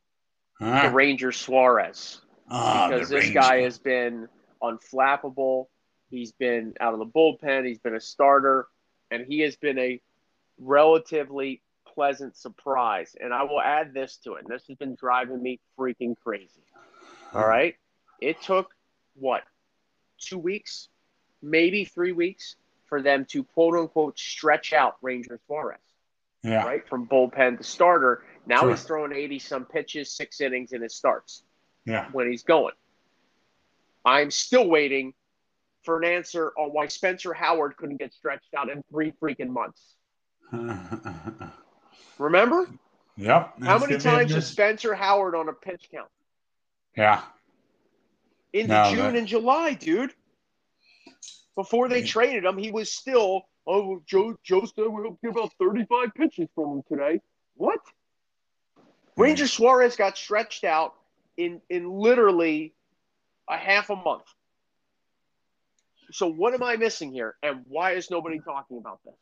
to 0.61 0.91
Ranger 0.93 1.33
Suarez 1.33 2.21
Ah, 2.49 2.89
because 2.89 3.09
this 3.09 3.25
Ranger. 3.25 3.41
guy 3.41 3.61
has 3.63 3.79
been 3.79 4.29
unflappable. 4.63 5.67
He's 6.11 6.33
been 6.33 6.75
out 6.79 6.93
of 6.93 6.99
the 7.01 7.07
bullpen. 7.07 7.67
He's 7.67 7.79
been 7.79 7.97
a 7.97 8.01
starter, 8.01 8.67
and 9.11 9.27
he 9.27 9.41
has 9.41 9.57
been 9.57 9.79
a 9.79 10.01
relatively 10.59 11.63
pleasant 11.87 12.37
surprise. 12.37 13.17
And 13.21 13.35
I 13.35 13.43
will 13.43 13.61
add 13.61 13.93
this 13.93 14.19
to 14.19 14.35
it. 14.35 14.45
And 14.45 14.49
this 14.49 14.67
has 14.69 14.77
been 14.77 14.95
driving 14.95 15.43
me 15.43 15.59
freaking 15.79 16.15
crazy. 16.23 16.63
All 17.35 17.47
right. 17.47 17.75
It 18.21 18.41
took 18.43 18.75
what, 19.15 19.43
two 20.23 20.39
weeks, 20.39 20.89
maybe 21.43 21.85
three 21.85 22.13
weeks 22.13 22.57
for 22.87 23.03
them 23.03 23.25
to 23.27 23.45
quote 23.45 23.75
unquote 23.77 24.19
stretch 24.19 24.73
out 24.73 24.97
Ranger 25.03 25.39
Suarez, 25.47 25.79
Yeah. 26.43 26.65
right? 26.65 26.87
From 26.89 27.07
bullpen 27.09 27.59
to 27.59 27.65
starter. 27.65 28.25
Now 28.47 28.61
Sure. 28.61 28.71
he's 28.71 28.83
throwing 28.85 29.13
80 29.13 29.39
some 29.39 29.65
pitches, 29.65 30.13
six 30.13 30.41
innings 30.41 30.73
in 30.73 30.83
his 30.83 30.95
starts 30.95 31.45
Yeah. 31.85 32.09
when 32.13 32.31
he's 32.31 32.43
going. 32.43 32.75
I'm 34.05 34.31
still 34.31 34.69
waiting 34.69 35.15
for 35.85 35.99
an 35.99 36.05
answer 36.05 36.53
on 36.59 36.71
why 36.71 36.87
Spencer 36.89 37.33
Howard 37.33 37.77
couldn't 37.77 37.97
get 37.97 38.13
stretched 38.13 38.53
out 38.57 38.69
in 38.69 38.83
three 38.91 39.13
freaking 39.13 39.49
months. 39.51 39.95
Remember? 42.19 42.69
yep. 43.17 43.55
How 43.63 43.79
many 43.79 43.81
gonna 43.81 43.89
be 43.89 43.95
a 43.95 43.99
times 43.99 44.35
was 44.35 44.47
Spencer 44.47 44.95
Howard 44.95 45.35
on 45.35 45.49
a 45.49 45.53
pitch 45.53 45.89
count? 45.91 46.09
Yeah. 46.97 47.23
Into 48.53 48.69
No, 48.69 48.91
June 48.91 48.99
that- 48.99 49.17
and 49.17 49.27
July, 49.27 49.75
dude. 49.75 50.13
Before 51.55 51.89
they 51.89 52.03
traded 52.03 52.45
him, 52.45 52.57
he 52.57 52.71
was 52.71 52.91
still, 52.91 53.43
oh, 53.67 54.03
Joe, 54.07 54.39
Joe 54.43 54.65
said 54.65 54.77
going 54.77 55.19
get 55.23 55.33
about 55.33 55.53
35 55.59 56.15
pitches 56.15 56.49
from 56.55 56.79
him 56.79 56.83
today. 56.89 57.21
What? 57.57 57.79
Ranger 59.17 59.47
Suarez 59.47 59.97
got 59.97 60.17
stretched 60.17 60.65
out 60.65 60.95
in, 61.37 61.61
in 61.69 61.91
literally 61.91 62.73
a 63.49 63.59
half 63.59 63.91
a 63.91 63.97
month. 63.97 64.25
So 66.13 66.27
what 66.27 66.55
am 66.55 66.63
I 66.63 66.77
missing 66.77 67.13
here? 67.13 67.35
And 67.43 67.65
why 67.69 67.93
is 67.93 68.11
nobody 68.11 68.39
talking 68.39 68.79
about 68.79 69.01
this? 69.05 69.15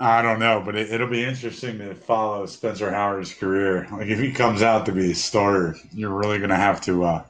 I 0.00 0.22
don't 0.22 0.40
know, 0.40 0.62
but 0.64 0.74
it, 0.74 0.92
it'll 0.92 1.08
be 1.08 1.24
interesting 1.24 1.78
to 1.78 1.94
follow 1.94 2.46
Spencer 2.46 2.90
Howard's 2.90 3.32
career. 3.32 3.86
Like 3.90 4.08
if 4.08 4.18
he 4.18 4.32
comes 4.32 4.62
out 4.62 4.86
to 4.86 4.92
be 4.92 5.12
a 5.12 5.14
starter, 5.14 5.76
you're 5.92 6.10
really 6.14 6.38
going 6.38 6.50
to 6.50 6.56
have 6.56 6.80
to 6.82 7.04
uh, 7.04 7.24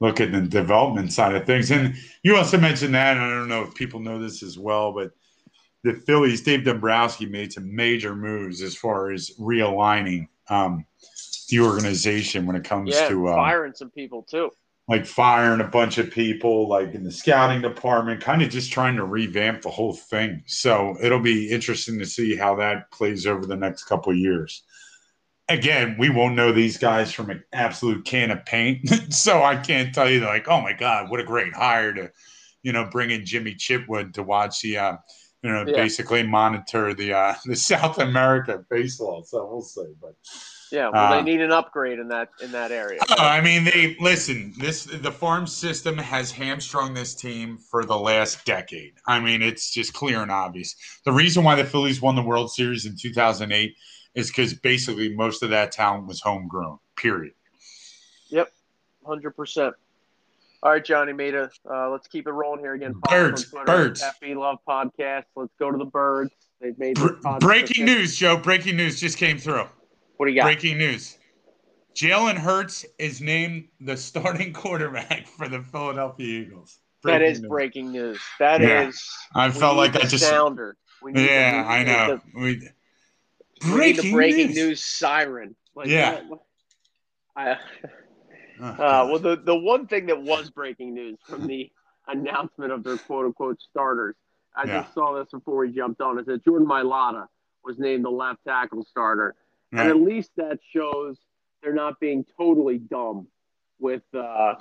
look 0.00 0.20
at 0.20 0.32
the 0.32 0.42
development 0.42 1.12
side 1.12 1.34
of 1.34 1.46
things. 1.46 1.70
And 1.70 1.94
you 2.22 2.36
also 2.36 2.58
mentioned 2.58 2.94
that, 2.94 3.16
I 3.16 3.30
don't 3.30 3.48
know 3.48 3.62
if 3.62 3.74
people 3.74 4.00
know 4.00 4.18
this 4.18 4.42
as 4.42 4.58
well, 4.58 4.92
but 4.92 5.12
the 5.84 5.94
Phillies, 5.94 6.42
Dave 6.42 6.64
Dombrowski 6.64 7.26
made 7.26 7.52
some 7.52 7.74
major 7.74 8.14
moves 8.14 8.60
as 8.62 8.76
far 8.76 9.10
as 9.10 9.30
realigning 9.38 10.28
um, 10.50 10.84
the 11.48 11.60
organization 11.60 12.44
when 12.46 12.56
it 12.56 12.64
comes 12.64 12.90
Yeah, 12.94 13.08
to 13.08 13.28
um, 13.28 13.36
firing 13.36 13.72
some 13.74 13.90
people 13.90 14.22
too. 14.22 14.50
like 14.88 15.06
firing 15.06 15.60
a 15.60 15.64
bunch 15.68 15.98
of 15.98 16.10
people 16.10 16.68
like 16.68 16.92
in 16.94 17.02
the 17.04 17.10
scouting 17.10 17.62
department 17.62 18.20
kind 18.20 18.42
of 18.42 18.50
just 18.50 18.70
trying 18.72 18.96
to 18.96 19.04
revamp 19.04 19.62
the 19.62 19.70
whole 19.70 19.92
thing 19.94 20.42
so 20.46 20.96
it'll 21.00 21.20
be 21.20 21.50
interesting 21.50 21.98
to 21.98 22.06
see 22.06 22.36
how 22.36 22.54
that 22.56 22.90
plays 22.92 23.26
over 23.26 23.46
the 23.46 23.56
next 23.56 23.84
couple 23.84 24.12
of 24.12 24.18
years 24.18 24.62
again 25.48 25.96
we 25.98 26.10
won't 26.10 26.34
know 26.34 26.52
these 26.52 26.76
guys 26.76 27.12
from 27.12 27.30
an 27.30 27.42
absolute 27.52 28.04
can 28.04 28.30
of 28.30 28.44
paint 28.44 28.88
so 29.12 29.42
i 29.42 29.56
can't 29.56 29.94
tell 29.94 30.10
you 30.10 30.20
like 30.20 30.48
oh 30.48 30.60
my 30.60 30.72
god 30.72 31.10
what 31.10 31.20
a 31.20 31.24
great 31.24 31.54
hire 31.54 31.92
to 31.92 32.10
you 32.62 32.72
know 32.72 32.88
bring 32.90 33.10
in 33.10 33.24
jimmy 33.24 33.54
chitwood 33.54 34.12
to 34.12 34.22
watch 34.22 34.60
the 34.62 34.76
uh 34.76 34.96
you 35.42 35.52
know 35.52 35.64
Yeah. 35.66 35.74
basically 35.76 36.22
monitor 36.22 36.94
the 36.94 37.12
uh 37.12 37.34
the 37.44 37.56
south 37.56 37.98
america 37.98 38.64
baseball 38.68 39.22
so 39.24 39.46
we'll 39.46 39.62
see 39.62 39.92
but 40.00 40.14
Yeah, 40.72 40.88
well, 40.88 41.12
Uh, 41.12 41.16
they 41.18 41.22
need 41.22 41.40
an 41.40 41.52
upgrade 41.52 42.00
in 42.00 42.08
that 42.08 42.28
in 42.42 42.50
that 42.52 42.72
area. 42.72 42.98
Oh, 43.10 43.14
I 43.24 43.40
mean, 43.40 43.64
they 43.64 43.96
listen. 44.00 44.52
This 44.58 44.84
the 44.84 45.12
farm 45.12 45.46
system 45.46 45.96
has 45.96 46.32
hamstrung 46.32 46.92
this 46.92 47.14
team 47.14 47.58
for 47.70 47.84
the 47.84 47.96
last 47.96 48.44
decade. 48.44 48.94
I 49.06 49.20
mean, 49.20 49.42
it's 49.42 49.72
just 49.72 49.92
clear 49.94 50.22
and 50.22 50.30
obvious. 50.30 50.74
The 51.04 51.12
reason 51.12 51.44
why 51.44 51.54
the 51.54 51.64
Phillies 51.64 52.02
won 52.02 52.16
the 52.16 52.22
World 52.22 52.50
Series 52.50 52.84
in 52.84 52.96
2008 52.96 53.76
is 54.16 54.28
because 54.28 54.54
basically 54.54 55.14
most 55.14 55.44
of 55.44 55.50
that 55.50 55.70
talent 55.70 56.08
was 56.08 56.20
homegrown. 56.20 56.78
Period. 56.96 57.34
Yep, 58.30 58.50
Hundred 59.06 59.36
percent. 59.36 59.74
All 60.62 60.72
right, 60.72 60.84
Johnny 60.84 61.12
Mata. 61.12 61.50
Uh, 61.70 61.90
let's 61.90 62.08
keep 62.08 62.26
it 62.26 62.32
rolling 62.32 62.60
here 62.60 62.74
again. 62.74 62.94
Birds, 63.08 63.48
Twitter, 63.48 63.64
birds. 63.66 64.02
FB 64.02 64.36
Love 64.36 64.58
Podcast. 64.68 65.24
Let's 65.36 65.52
go 65.60 65.70
to 65.70 65.78
the 65.78 65.84
birds. 65.84 66.32
They've 66.60 66.76
made 66.78 66.96
Br- 66.96 67.12
breaking 67.38 67.84
news, 67.84 68.16
Joe. 68.16 68.36
Breaking 68.38 68.76
news 68.76 68.98
just 68.98 69.18
came 69.18 69.38
through. 69.38 69.66
What 70.16 70.26
do 70.26 70.32
you 70.32 70.40
got? 70.40 70.44
Breaking 70.46 70.78
news. 70.78 71.18
Jalen 71.94 72.36
Hurts 72.36 72.84
is 72.98 73.20
named 73.20 73.68
the 73.80 73.96
starting 73.96 74.52
quarterback 74.54 75.26
for 75.28 75.48
the 75.48 75.62
Philadelphia 75.62 76.40
Eagles. 76.40 76.78
that 77.04 77.18
Breaking 77.18 77.30
is 77.30 77.40
news. 77.40 77.48
breaking 77.48 77.92
news. 77.92 78.18
That 78.38 78.62
is. 78.62 79.08
Yeah. 79.36 79.42
I 79.42 79.50
felt 79.50 79.76
like 79.76 79.94
I 79.94 80.00
just. 80.00 80.24
sounder. 80.28 80.76
Yeah, 81.14 81.64
I 81.68 81.84
know. 81.84 82.20
The, 82.34 82.40
We, 82.40 82.68
need 83.64 83.96
the 83.96 84.12
breaking 84.12 84.50
news 84.54 84.84
siren. 84.84 85.54
Like, 85.74 85.88
Yeah. 85.88 86.20
I, 87.36 87.56
Oh, 88.58 88.64
Uh, 88.64 89.06
well, 89.10 89.18
the, 89.18 89.36
the 89.36 89.54
one 89.54 89.86
thing 89.86 90.06
that 90.06 90.22
was 90.22 90.50
breaking 90.50 90.94
news 90.94 91.18
from 91.28 91.46
the 91.46 91.70
announcement 92.08 92.72
of 92.72 92.82
their 92.82 92.96
quote 92.96 93.26
unquote 93.26 93.60
starters, 93.60 94.16
I 94.54 94.64
Yeah. 94.64 94.82
just 94.82 94.94
saw 94.94 95.12
this 95.18 95.28
before 95.30 95.58
we 95.58 95.72
jumped 95.72 96.00
on, 96.00 96.18
is 96.18 96.24
that 96.26 96.42
Jordan 96.42 96.66
Mailata 96.66 97.26
was 97.64 97.78
named 97.78 98.04
the 98.04 98.10
left 98.10 98.44
tackle 98.44 98.84
starter. 98.84 99.34
And 99.72 99.88
at 99.90 99.96
least 99.96 100.30
that 100.36 100.58
shows 100.72 101.18
they're 101.62 101.74
not 101.74 102.00
being 102.00 102.24
totally 102.38 102.78
dumb 102.78 103.26
with 103.78 104.02
uh, 104.14 104.54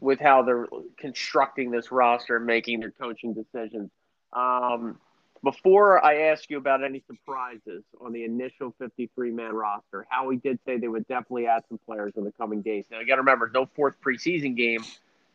with 0.00 0.18
how 0.20 0.42
they're 0.42 0.66
constructing 0.98 1.70
this 1.70 1.90
roster 1.90 2.36
and 2.36 2.44
making 2.44 2.80
their 2.80 2.90
coaching 2.90 3.32
decisions. 3.32 3.90
Um, 4.34 4.98
before 5.42 6.04
I 6.04 6.28
ask 6.28 6.48
you 6.50 6.56
about 6.58 6.84
any 6.84 7.02
surprises 7.06 7.82
on 8.00 8.12
the 8.12 8.24
initial 8.24 8.74
53 8.78 9.30
man 9.30 9.52
roster, 9.52 10.06
Howie 10.08 10.36
did 10.36 10.58
say 10.64 10.78
they 10.78 10.88
would 10.88 11.06
definitely 11.08 11.46
add 11.46 11.64
some 11.68 11.78
players 11.78 12.12
in 12.16 12.24
the 12.24 12.32
coming 12.32 12.62
days. 12.62 12.84
Now, 12.90 13.00
you 13.00 13.06
got 13.06 13.16
to 13.16 13.22
remember, 13.22 13.50
no 13.52 13.66
fourth 13.74 14.00
preseason 14.00 14.56
game, 14.56 14.84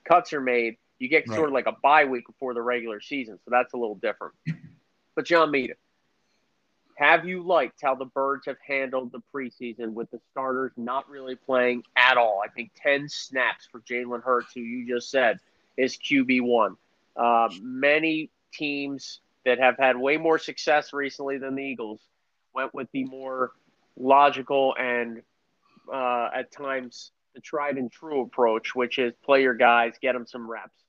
cuts 0.06 0.32
are 0.34 0.42
made. 0.42 0.78
You 1.00 1.10
get 1.10 1.28
Right. 1.28 1.36
sort 1.36 1.50
of 1.50 1.54
like 1.54 1.68
a 1.68 1.76
bye 1.84 2.06
week 2.06 2.26
before 2.26 2.54
the 2.54 2.62
regular 2.62 3.02
season, 3.02 3.38
so 3.44 3.52
that's 3.52 3.74
a 3.74 3.78
little 3.78 3.96
different. 3.96 4.34
But, 5.16 5.26
John 5.26 5.52
Meada, 5.52 5.74
have 6.96 7.26
you 7.26 7.44
liked 7.44 7.82
how 7.82 7.94
the 7.96 8.06
Birds 8.06 8.46
have 8.48 8.58
handled 8.66 9.12
the 9.12 9.22
preseason 9.34 9.94
with 9.94 10.10
the 10.10 10.20
starters 10.32 10.72
not 10.78 11.08
really 11.10 11.36
playing 11.36 11.84
at 11.96 12.18
all? 12.18 12.42
I 12.44 12.48
think 12.50 12.72
10 12.76 13.10
snaps 13.10 13.68
for 13.72 13.82
Jalen 13.82 14.24
Hurts, 14.24 14.54
who 14.54 14.62
you 14.62 14.88
just 14.88 15.12
said 15.12 15.40
is 15.76 15.98
QB1. 15.98 16.76
Uh, 17.16 17.50
many 17.62 18.32
teams 18.54 19.20
that 19.48 19.60
have 19.60 19.78
had 19.78 19.96
way 19.96 20.18
more 20.18 20.38
success 20.38 20.92
recently 20.92 21.38
than 21.38 21.56
the 21.56 21.64
Eagles 21.64 22.02
went 22.54 22.74
with 22.74 22.90
the 22.92 23.06
more 23.06 23.54
logical 23.96 24.76
and 24.78 25.22
uh, 25.92 26.30
at 26.36 26.52
times 26.52 27.12
the 27.34 27.40
tried 27.40 27.78
and 27.78 27.90
true 27.90 28.24
approach, 28.24 28.76
which 28.76 29.00
is 29.00 29.14
play 29.24 29.42
your 29.42 29.54
guys, 29.54 29.94
get 30.02 30.12
them 30.12 30.28
some 30.28 30.52
reps. 30.52 30.84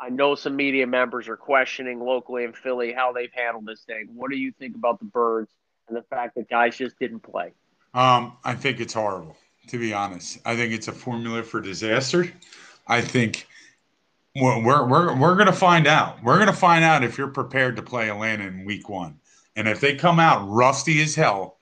I 0.00 0.08
know 0.08 0.34
some 0.34 0.56
media 0.56 0.86
members 0.86 1.28
are 1.28 1.36
questioning 1.36 2.00
locally 2.00 2.44
in 2.44 2.54
Philly 2.54 2.94
how 2.94 3.12
they've 3.12 3.32
handled 3.34 3.66
this 3.66 3.82
thing. 3.82 4.08
What 4.14 4.30
do 4.30 4.38
you 4.38 4.50
think 4.50 4.76
about 4.76 4.98
the 4.98 5.04
Birds 5.04 5.50
and 5.86 5.94
the 5.94 6.02
fact 6.02 6.36
that 6.36 6.48
guys 6.48 6.78
just 6.78 6.98
didn't 6.98 7.20
play? 7.20 7.52
Um, 7.92 8.38
I 8.44 8.54
think 8.54 8.80
it's 8.80 8.94
horrible, 8.94 9.36
to 9.66 9.78
be 9.78 9.92
honest. 9.92 10.38
I 10.46 10.56
think 10.56 10.72
it's 10.72 10.88
a 10.88 10.92
formula 10.92 11.42
for 11.42 11.60
disaster. 11.60 12.32
I 12.88 13.02
think 13.02 13.46
we're 14.36 14.86
we're 14.86 15.16
we're, 15.18 15.44
to 15.44 15.52
find 15.52 15.86
out. 15.86 16.22
We're 16.22 16.44
to 16.44 16.52
find 16.52 16.84
out 16.84 17.02
if 17.02 17.18
you're 17.18 17.28
prepared 17.28 17.76
to 17.76 17.82
play 17.82 18.08
Atlanta 18.10 18.46
in 18.46 18.64
Week 18.64 18.88
One, 18.88 19.18
and 19.56 19.68
if 19.68 19.80
they 19.80 19.94
come 19.94 20.20
out 20.20 20.48
rusty 20.48 21.02
as 21.02 21.14
hell, 21.14 21.58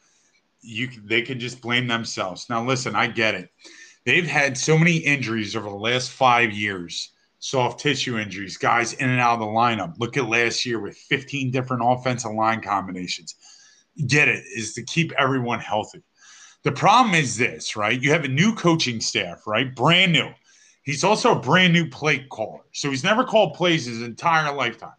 you 0.61 0.89
they 1.05 1.23
can 1.23 1.41
just 1.41 1.61
blame 1.61 1.87
themselves. 1.87 2.49
Now, 2.51 2.65
listen, 2.65 2.95
I 2.95 3.07
get 3.07 3.35
it. 3.35 3.51
They've 4.05 4.27
had 4.27 4.57
so 4.57 4.77
many 4.77 4.97
injuries 4.97 5.57
over 5.57 5.69
the 5.69 5.77
last 5.77 6.11
five 6.11 6.53
years 6.53 7.13
soft 7.39 7.81
tissue 7.81 8.19
injuries, 8.19 8.57
guys 8.57 8.95
in 8.95 9.09
and 9.09 9.21
out 9.21 9.35
of 9.35 9.41
the 9.41 9.47
lineup. 9.47 9.99
Look 9.99 10.17
at 10.17 10.29
last 10.29 10.67
year 10.67 10.81
with 10.81 10.97
15 10.97 11.51
different 11.51 11.83
offensive 11.85 12.33
line 12.33 12.61
combinations. 12.61 13.35
Get 14.07 14.29
it, 14.29 14.45
is 14.55 14.75
to 14.75 14.83
keep 14.83 15.13
everyone 15.13 15.61
healthy. 15.61 16.03
The 16.65 16.73
problem 16.73 17.15
is 17.15 17.37
this, 17.37 17.77
right? 17.77 18.01
You 18.01 18.11
have 18.13 18.25
a 18.25 18.29
new 18.29 18.55
coaching 18.55 19.01
staff, 19.01 19.47
right? 19.47 19.75
Brand 19.75 20.13
new. 20.13 20.31
He's 20.83 21.05
also 21.05 21.37
a 21.37 21.41
brand 21.41 21.73
new 21.73 21.89
play 21.89 22.27
caller. 22.31 22.63
So 22.73 22.91
he's 22.91 23.05
never 23.05 23.25
called 23.25 23.55
plays 23.55 23.87
his 23.87 24.03
entire 24.03 24.55
lifetime. 24.55 24.93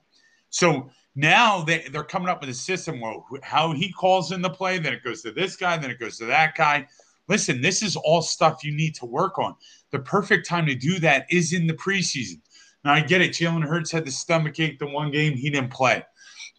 So 0.50 0.90
now 1.16 1.64
they, 1.64 1.88
they're 1.92 2.04
coming 2.04 2.30
up 2.30 2.42
with 2.42 2.50
a 2.50 2.54
system 2.54 3.00
where 3.00 3.16
how 3.44 3.72
he 3.74 3.92
calls 3.92 4.32
in 4.32 4.42
the 4.42 4.50
play, 4.50 4.78
then 4.78 4.94
it 4.94 5.04
goes 5.04 5.22
to 5.24 5.32
this 5.32 5.56
guy, 5.56 5.78
then 5.78 5.92
it 5.92 6.00
goes 6.00 6.18
to 6.20 6.26
that 6.26 6.56
guy. 6.56 6.88
Listen, 7.28 7.62
this 7.62 7.84
is 7.84 7.96
all 7.96 8.22
stuff 8.22 8.64
you 8.64 8.72
need 8.76 8.96
to 8.96 9.06
work 9.06 9.38
on. 9.38 9.56
The 9.92 10.00
perfect 10.00 10.48
time 10.48 10.66
to 10.66 10.76
do 10.76 11.00
that 11.00 11.26
is 11.30 11.54
in 11.54 11.68
the 11.68 11.74
preseason. 11.74 12.42
Now, 12.84 12.94
I 12.94 13.02
get 13.02 13.22
it. 13.22 13.32
Jalen 13.32 13.68
Hurts 13.68 13.92
had 13.92 14.06
the 14.06 14.12
stomach 14.12 14.60
ache 14.60 14.80
the 14.80 14.88
one 14.88 15.12
game 15.12 15.34
he 15.34 15.50
didn't 15.50 15.72
play. 15.72 16.04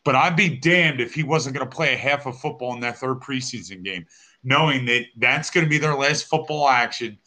But 0.05 0.15
I'd 0.15 0.37
be 0.37 0.57
damned 0.57 1.01
if 1.01 1.15
he 1.15 1.23
wasn't 1.23 1.57
going 1.57 1.69
to 1.69 1.75
play 1.75 1.95
a 1.95 1.97
half 1.97 2.27
of 2.27 2.39
football 2.39 2.75
in 2.75 2.81
that 2.81 2.99
third 2.99 3.21
preseason 3.21 3.83
game, 3.83 4.07
knowing 4.45 4.87
that 4.87 5.07
that's 5.17 5.51
going 5.51 5.65
to 5.65 5.71
be 5.71 5.79
their 5.79 5.95
last 5.95 6.27
football 6.27 6.69
action 6.69 7.19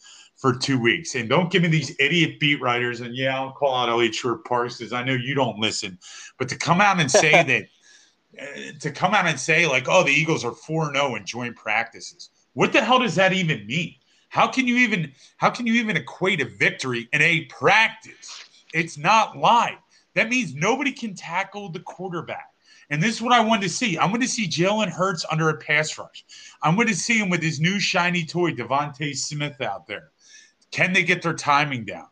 for 0.44 0.54
two 0.54 0.78
weeks. 0.78 1.14
And 1.14 1.26
don't 1.26 1.50
give 1.50 1.62
me 1.62 1.68
these 1.68 1.96
idiot 1.98 2.38
beat 2.38 2.60
writers. 2.60 3.00
And 3.00 3.16
yeah, 3.16 3.34
I'll 3.34 3.52
call 3.52 3.74
out 3.74 3.88
Eliot 3.88 4.14
Shorr-Parks 4.14 4.76
because 4.76 4.92
I 4.92 5.02
know 5.02 5.14
you 5.14 5.34
don't 5.34 5.58
listen. 5.58 5.98
But 6.38 6.50
to 6.50 6.58
come 6.58 6.82
out 6.82 7.00
and 7.00 7.10
say 7.10 7.30
that, 7.42 7.64
uh, 8.38 8.72
to 8.80 8.90
come 8.90 9.14
out 9.14 9.24
and 9.24 9.40
say 9.40 9.66
like, 9.66 9.88
oh, 9.88 10.04
the 10.04 10.10
Eagles 10.10 10.44
are 10.44 10.52
four 10.52 10.92
zero 10.92 11.12
oh 11.12 11.14
in 11.14 11.24
joint 11.24 11.56
practices. 11.56 12.28
What 12.52 12.74
the 12.74 12.84
hell 12.84 12.98
does 12.98 13.14
that 13.14 13.32
even 13.32 13.66
mean? 13.66 13.94
How 14.28 14.46
can 14.46 14.68
you 14.68 14.76
even 14.76 15.12
how 15.38 15.48
can 15.48 15.66
you 15.66 15.72
even 15.80 15.96
equate 15.96 16.42
a 16.42 16.44
victory 16.44 17.08
in 17.14 17.22
a 17.22 17.46
practice? 17.46 18.44
It's 18.74 18.98
not 18.98 19.38
live. 19.38 19.78
That 20.12 20.28
means 20.28 20.54
nobody 20.54 20.92
can 20.92 21.14
tackle 21.14 21.70
the 21.70 21.80
quarterback. 21.80 22.50
And 22.90 23.02
this 23.02 23.14
is 23.14 23.22
what 23.22 23.32
I 23.32 23.40
wanted 23.40 23.62
to 23.62 23.70
see. 23.70 23.96
I'm 23.96 24.10
going 24.10 24.20
to 24.20 24.28
see 24.28 24.46
Jalen 24.46 24.90
Hurts 24.90 25.24
under 25.30 25.48
a 25.48 25.56
pass 25.56 25.96
rush. 25.96 26.22
I'm 26.62 26.74
going 26.74 26.88
to 26.88 26.94
see 26.94 27.16
him 27.16 27.30
with 27.30 27.42
his 27.42 27.60
new 27.60 27.80
shiny 27.80 28.26
toy, 28.26 28.52
DeVonta 28.52 29.16
Smith, 29.16 29.62
out 29.62 29.86
there. 29.86 30.10
Can 30.74 30.92
they 30.92 31.02
get 31.02 31.22
their 31.22 31.34
timing 31.34 31.84
down? 31.84 32.06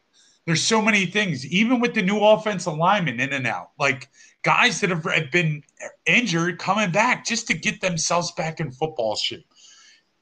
There's 0.47 0.63
so 0.63 0.81
many 0.83 1.07
things, 1.07 1.47
even 1.47 1.81
with 1.81 1.95
the 1.95 2.03
new 2.03 2.19
offensive 2.19 2.75
lineman 2.75 3.21
in 3.21 3.33
and 3.33 3.47
out, 3.47 3.71
like 3.79 4.09
guys 4.43 4.81
that 4.81 4.91
have 4.91 5.05
been 5.31 5.63
injured 6.07 6.59
coming 6.59 6.91
back 6.91 7.25
just 7.25 7.47
to 7.49 7.55
get 7.55 7.81
themselves 7.81 8.33
back 8.33 8.59
in 8.59 8.73
football 8.73 9.15
shape 9.15 9.47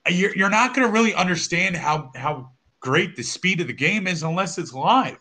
you're, 0.08 0.34
you're 0.36 0.50
not 0.50 0.74
going 0.74 0.86
to 0.86 0.92
really 0.92 1.14
understand 1.14 1.76
how 1.76 2.10
how 2.14 2.50
great 2.80 3.16
the 3.16 3.22
speed 3.22 3.60
of 3.60 3.66
the 3.66 3.72
game 3.72 4.06
is 4.06 4.22
unless 4.22 4.56
it's 4.56 4.72
live. 4.72 5.18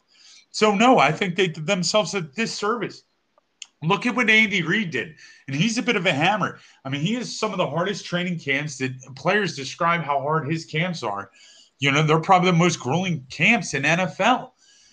So 0.51 0.73
no, 0.73 0.97
I 0.97 1.11
think 1.11 1.35
they 1.35 1.47
did 1.47 1.67
themselves 1.67 2.13
a 2.13 2.21
disservice. 2.21 3.03
Look 3.81 4.05
at 4.05 4.15
what 4.15 4.29
Andy 4.29 4.61
Reid 4.61 4.91
did, 4.91 5.15
and 5.47 5.55
he's 5.55 5.77
a 5.77 5.83
bit 5.83 5.95
of 5.95 6.05
a 6.05 6.11
hammer. 6.11 6.59
I 6.83 6.89
mean, 6.89 7.01
he 7.01 7.13
has 7.13 7.37
some 7.37 7.51
of 7.51 7.57
the 7.57 7.67
hardest 7.67 8.05
training 8.05 8.39
camps 8.39 8.77
that 8.79 8.91
players 9.15 9.55
describe 9.55 10.01
how 10.01 10.19
hard 10.19 10.51
his 10.51 10.65
camps 10.65 11.01
are. 11.01 11.31
You 11.79 11.91
know, 11.91 12.03
they're 12.03 12.19
probably 12.19 12.51
the 12.51 12.57
most 12.57 12.79
grueling 12.79 13.25
camps 13.29 13.73
in 13.73 13.83
NFL. 13.83 14.51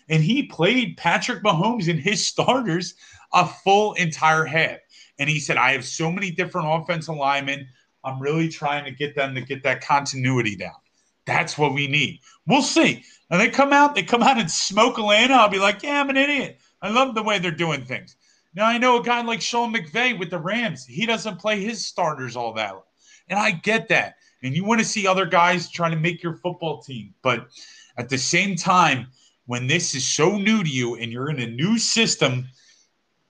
And 0.09 0.23
he 0.23 0.45
played 0.45 0.97
Patrick 0.97 1.43
Mahomes 1.43 1.89
and 1.89 1.99
his 1.99 2.25
starters 2.27 2.95
a 3.33 3.47
full 3.47 3.95
entire 3.95 4.45
half. 4.45 4.79
And 5.19 5.29
he 5.29 5.41
said, 5.41 5.57
I 5.57 5.73
have 5.73 5.85
so 5.85 6.11
many 6.11 6.31
different 6.31 6.69
offensive 6.71 7.17
linemen. 7.17 7.67
I'm 8.05 8.21
really 8.21 8.49
trying 8.49 8.85
to 8.85 8.91
get 8.91 9.15
them 9.17 9.35
to 9.35 9.41
get 9.41 9.63
that 9.65 9.81
continuity 9.81 10.57
down. 10.57 10.75
That's 11.27 11.59
what 11.59 11.75
we 11.75 11.89
need. 11.89 12.21
We'll 12.47 12.63
see. 12.63 13.03
And 13.31 13.41
they 13.41 13.49
come 13.49 13.73
out, 13.73 13.97
they 13.97 14.05
come 14.05 14.23
out 14.23 14.39
and 14.39 14.51
smoke 14.51 14.99
Atlanta. 14.99 15.35
I'll 15.35 15.49
be 15.49 15.59
like, 15.59 15.83
yeah, 15.83 16.01
I'm 16.01 16.11
an 16.11 16.17
idiot. 16.17 16.61
I 16.83 16.91
love 16.91 17.15
the 17.15 17.23
way 17.23 17.41
they're 17.41 17.51
doing 17.51 17.85
things. 17.85 18.17
Now 18.55 18.67
I 18.67 18.79
know 18.79 19.01
a 19.01 19.03
guy 19.03 19.21
like 19.23 19.43
Sean 19.43 19.75
McVay 19.75 20.19
with 20.19 20.31
the 20.31 20.39
Rams. 20.39 20.87
He 20.87 21.05
doesn't 21.05 21.39
play 21.39 21.61
his 21.61 21.85
starters 21.85 22.37
all 22.37 22.55
that, 22.55 22.75
and 23.29 23.39
I 23.39 23.51
get 23.51 23.89
that. 23.89 24.15
And 24.43 24.55
you 24.55 24.65
want 24.65 24.81
to 24.81 24.87
see 24.87 25.07
other 25.07 25.27
guys 25.27 25.71
trying 25.71 25.93
to 25.93 25.97
make 25.99 26.23
your 26.23 26.35
football 26.35 26.83
team, 26.83 27.15
but 27.23 27.49
at 27.97 28.09
the 28.09 28.19
same 28.19 28.57
time, 28.57 29.09
when 29.47 29.67
this 29.67 29.95
is 29.95 30.07
so 30.07 30.37
new 30.37 30.63
to 30.63 30.69
you 30.69 30.97
and 30.97 31.11
you're 31.11 31.31
in 31.31 31.41
a 31.41 31.47
new 31.47 31.79
system, 31.79 32.49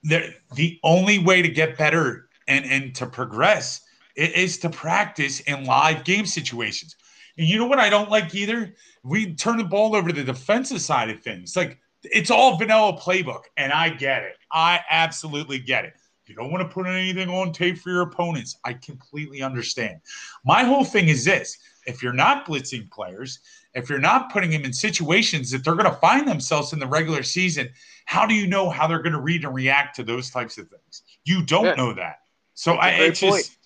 the 0.03 0.33
the 0.55 0.79
only 0.83 1.19
way 1.19 1.41
to 1.41 1.49
get 1.49 1.77
better 1.77 2.27
and 2.47 2.65
and 2.65 2.95
to 2.95 3.05
progress 3.05 3.81
is 4.15 4.57
to 4.59 4.69
practice 4.69 5.41
in 5.41 5.65
live 5.65 6.03
game 6.03 6.25
situations. 6.25 6.95
And 7.37 7.47
you 7.47 7.57
know 7.57 7.67
what 7.67 7.79
I 7.79 7.89
don't 7.89 8.09
like 8.09 8.33
either? 8.33 8.73
We 9.03 9.35
turn 9.35 9.57
the 9.57 9.63
ball 9.63 9.95
over 9.95 10.09
to 10.09 10.13
the 10.13 10.23
defensive 10.23 10.81
side 10.81 11.09
of 11.09 11.21
things. 11.21 11.55
Like 11.55 11.79
it's 12.03 12.31
all 12.31 12.57
vanilla 12.57 12.97
playbook, 12.97 13.43
and 13.57 13.71
I 13.71 13.89
get 13.89 14.23
it. 14.23 14.37
I 14.51 14.79
absolutely 14.89 15.59
get 15.59 15.85
it. 15.85 15.93
You 16.27 16.35
don't 16.35 16.51
want 16.51 16.67
to 16.67 16.73
put 16.73 16.87
anything 16.87 17.29
on 17.29 17.53
tape 17.53 17.77
for 17.77 17.89
your 17.89 18.01
opponents. 18.01 18.57
I 18.63 18.73
completely 18.73 19.41
understand. 19.41 20.01
My 20.45 20.63
whole 20.63 20.83
thing 20.83 21.07
is 21.07 21.23
this 21.25 21.57
if 21.85 22.03
you're 22.03 22.13
not 22.13 22.45
blitzing 22.45 22.89
players, 22.91 23.39
if 23.73 23.89
you're 23.89 23.99
not 23.99 24.31
putting 24.31 24.49
them 24.49 24.65
in 24.65 24.73
situations 24.73 25.51
that 25.51 25.63
they're 25.63 25.75
going 25.75 25.85
to 25.85 25.99
find 25.99 26.27
themselves 26.27 26.73
in 26.73 26.79
the 26.79 26.87
regular 26.87 27.23
season, 27.23 27.69
how 28.05 28.25
do 28.25 28.33
you 28.33 28.47
know 28.47 28.69
how 28.69 28.87
they're 28.87 29.01
going 29.01 29.13
to 29.13 29.21
read 29.21 29.45
and 29.45 29.53
react 29.53 29.95
to 29.95 30.03
those 30.03 30.29
types 30.29 30.57
of 30.57 30.67
things? 30.69 31.03
You 31.23 31.43
don't 31.43 31.65
yeah. 31.65 31.75
know 31.75 31.93
that. 31.93 32.19
So 32.53 32.73
I 32.73 32.89
it's 32.89 33.19
just 33.19 33.57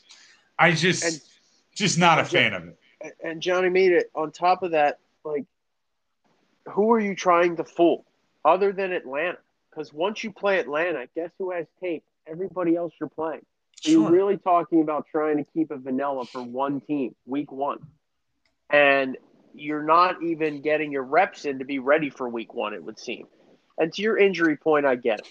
I 0.59 0.71
just 0.71 1.03
and, 1.03 1.21
just 1.75 1.97
not 1.97 2.19
a 2.19 2.25
fan 2.25 2.53
of 2.53 2.67
it. 2.67 2.77
And 3.23 3.41
Johnny 3.41 3.69
made 3.69 3.91
it 3.91 4.11
on 4.13 4.31
top 4.31 4.63
of 4.63 4.71
that, 4.71 4.99
like 5.23 5.45
who 6.69 6.91
are 6.91 6.99
you 6.99 7.15
trying 7.15 7.55
to 7.55 7.63
fool 7.63 8.05
other 8.45 8.71
than 8.71 8.91
Atlanta? 8.91 9.37
Because 9.69 9.93
once 9.93 10.23
you 10.23 10.31
play 10.31 10.59
Atlanta, 10.59 11.07
guess 11.15 11.31
who 11.37 11.51
has 11.51 11.65
tape? 11.79 12.03
Everybody 12.27 12.75
else 12.75 12.93
you're 12.99 13.09
playing. 13.09 13.41
Sure. 13.81 13.93
You're 13.93 14.11
really 14.11 14.37
talking 14.37 14.81
about 14.81 15.05
trying 15.11 15.37
to 15.37 15.45
keep 15.53 15.71
a 15.71 15.77
vanilla 15.77 16.25
for 16.25 16.43
one 16.43 16.81
team, 16.81 17.15
week 17.25 17.51
one. 17.51 17.79
And 18.69 19.17
you're 19.53 19.83
not 19.83 20.21
even 20.23 20.61
getting 20.61 20.91
your 20.91 21.03
reps 21.03 21.45
in 21.45 21.59
to 21.59 21.65
be 21.65 21.79
ready 21.79 22.09
for 22.09 22.29
week 22.29 22.53
one, 22.53 22.73
it 22.73 22.83
would 22.83 22.99
seem. 22.99 23.27
And 23.77 23.91
to 23.93 24.01
your 24.01 24.17
injury 24.17 24.55
point, 24.57 24.85
I 24.85 24.95
get 24.95 25.19
it. 25.21 25.27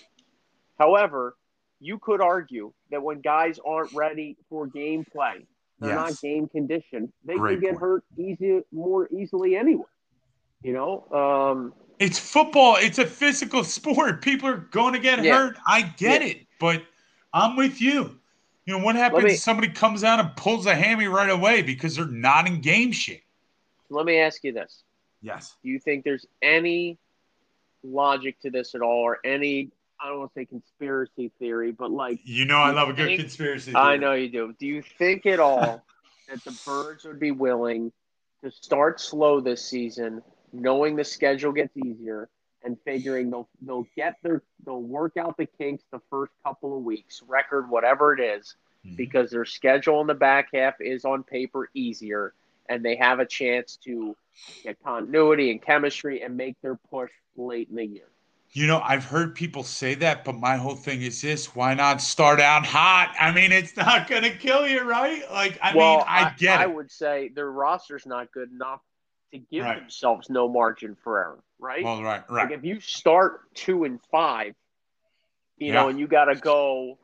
However, 0.78 1.36
you 1.78 1.98
could 1.98 2.20
argue 2.20 2.72
that 2.90 3.02
when 3.02 3.20
guys 3.20 3.58
aren't 3.64 3.92
ready 3.92 4.36
for 4.48 4.66
gameplay, 4.66 5.46
they're 5.78 5.90
yes. 5.90 5.94
not 5.94 6.20
game 6.20 6.48
conditioned. 6.48 7.12
They 7.24 7.36
Great 7.36 7.54
can 7.54 7.60
get 7.60 7.70
point. 7.70 7.80
hurt 7.80 8.04
easy 8.18 8.60
more 8.72 9.08
easily 9.10 9.56
anyway. 9.56 9.84
You 10.62 10.74
know, 10.74 11.06
um, 11.10 11.72
it's 11.98 12.18
football. 12.18 12.76
It's 12.78 12.98
a 12.98 13.06
physical 13.06 13.64
sport. 13.76 14.20
People 14.22 14.48
are 14.48 14.56
going 14.56 14.92
to 14.92 14.98
get 14.98 15.22
yeah. 15.22 15.36
hurt. 15.36 15.58
I 15.66 15.82
get 15.82 16.20
yeah. 16.22 16.28
it, 16.28 16.46
but 16.60 16.84
I'm 17.32 17.56
with 17.56 17.80
you. 17.80 18.16
You 18.66 18.78
know 18.78 18.84
what 18.84 18.94
happens? 18.94 19.24
Me, 19.24 19.34
somebody 19.34 19.68
comes 19.68 20.04
out 20.04 20.20
and 20.20 20.36
pulls 20.36 20.66
a 20.66 20.74
hammy 20.74 21.08
right 21.08 21.30
away 21.30 21.62
because 21.62 21.96
they're 21.96 22.06
not 22.06 22.46
in 22.46 22.60
game 22.60 22.92
shape. 22.92 23.24
Let 23.88 24.06
me 24.06 24.20
ask 24.20 24.44
you 24.44 24.52
this. 24.52 24.84
Yes. 25.22 25.56
Do 25.64 25.70
you 25.70 25.80
think 25.80 26.04
there's 26.04 26.26
any 26.40 26.98
logic 27.82 28.40
to 28.42 28.50
this 28.50 28.76
at 28.76 28.82
all, 28.82 29.00
or 29.00 29.18
any 29.24 29.70
I 30.00 30.08
don't 30.08 30.20
want 30.20 30.34
to 30.34 30.40
say 30.40 30.44
conspiracy 30.44 31.32
theory, 31.38 31.72
but 31.72 31.90
like 31.90 32.20
you 32.22 32.44
know, 32.44 32.58
I 32.58 32.70
love 32.70 32.88
a 32.88 32.92
good 32.92 33.18
conspiracy. 33.18 33.72
Theory. 33.72 33.82
I 33.82 33.96
know 33.96 34.12
you 34.12 34.28
do. 34.28 34.54
Do 34.58 34.66
you 34.66 34.82
think 34.82 35.26
at 35.26 35.40
all 35.40 35.84
that 36.28 36.44
the 36.44 36.58
Birds 36.64 37.04
would 37.04 37.18
be 37.18 37.32
willing 37.32 37.92
to 38.44 38.50
start 38.50 39.00
slow 39.00 39.40
this 39.40 39.68
season, 39.68 40.22
knowing 40.52 40.96
the 40.96 41.04
schedule 41.04 41.52
gets 41.52 41.76
easier, 41.76 42.28
and 42.62 42.76
figuring 42.84 43.30
they'll 43.30 43.48
they'll 43.62 43.86
get 43.96 44.16
their 44.22 44.42
they'll 44.64 44.82
work 44.82 45.16
out 45.16 45.36
the 45.36 45.46
kinks 45.46 45.84
the 45.92 46.00
first 46.10 46.32
couple 46.44 46.76
of 46.76 46.82
weeks, 46.82 47.22
record 47.26 47.68
whatever 47.70 48.12
it 48.12 48.20
is, 48.20 48.56
mm-hmm. 48.86 48.96
because 48.96 49.30
their 49.30 49.44
schedule 49.44 50.00
in 50.00 50.06
the 50.06 50.14
back 50.14 50.48
half 50.52 50.74
is 50.80 51.04
on 51.04 51.22
paper 51.22 51.70
easier, 51.74 52.34
and 52.68 52.84
they 52.84 52.96
have 52.96 53.20
a 53.20 53.26
chance 53.26 53.76
to 53.84 54.16
get 54.62 54.82
continuity 54.82 55.50
and 55.50 55.62
chemistry 55.62 56.22
and 56.22 56.36
make 56.36 56.60
their 56.62 56.76
push 56.90 57.10
late 57.36 57.68
in 57.70 57.76
the 57.76 57.86
year. 57.86 58.04
You 58.52 58.66
know, 58.66 58.80
I've 58.80 59.04
heard 59.04 59.36
people 59.36 59.62
say 59.62 59.94
that, 59.94 60.24
but 60.24 60.34
my 60.34 60.56
whole 60.56 60.74
thing 60.74 61.02
is 61.02 61.22
this: 61.22 61.54
why 61.54 61.74
not 61.74 62.00
start 62.00 62.40
out 62.40 62.66
hot? 62.66 63.14
I 63.18 63.32
mean, 63.32 63.52
it's 63.52 63.76
not 63.76 64.08
going 64.08 64.24
to 64.24 64.30
kill 64.30 64.66
you, 64.66 64.82
right? 64.82 65.22
Like, 65.30 65.58
I 65.62 65.74
well, 65.74 65.98
mean, 65.98 66.06
I, 66.08 66.24
I 66.24 66.34
get 66.36 66.60
I 66.60 66.64
it. 66.64 66.74
would 66.74 66.90
say 66.90 67.28
their 67.28 67.50
roster's 67.50 68.06
not 68.06 68.32
good 68.32 68.50
enough 68.50 68.80
to 69.32 69.38
give 69.38 69.64
right. 69.64 69.80
themselves 69.80 70.28
no 70.28 70.48
margin 70.48 70.96
for 71.02 71.18
error, 71.18 71.38
right? 71.58 71.84
Well, 71.84 72.02
right, 72.02 72.22
right. 72.28 72.48
Like 72.48 72.58
if 72.58 72.64
you 72.64 72.80
start 72.80 73.54
two 73.54 73.84
and 73.84 74.00
five, 74.10 74.54
you 75.56 75.68
yeah. 75.68 75.74
know, 75.74 75.88
and 75.88 75.98
you 75.98 76.06
got 76.06 76.26
to 76.26 76.34
go, 76.34 76.98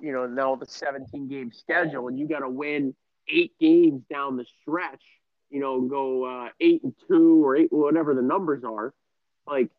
you 0.00 0.12
know, 0.12 0.26
now 0.26 0.54
the 0.56 0.66
17 0.66 1.28
game 1.28 1.52
schedule, 1.52 2.08
and 2.08 2.18
you 2.18 2.28
got 2.28 2.40
to 2.40 2.48
win 2.48 2.94
eight 3.28 3.52
games 3.60 4.02
down 4.10 4.36
the 4.36 4.44
stretch, 4.60 5.02
you 5.50 5.60
know, 5.60 5.80
go 5.82 6.24
uh, 6.24 6.48
eight 6.60 6.82
and 6.82 6.94
two 7.08 7.44
or 7.44 7.56
eight, 7.56 7.72
whatever 7.72 8.14
the 8.14 8.22
numbers 8.22 8.64
are, 8.64 8.92
like 9.46 9.70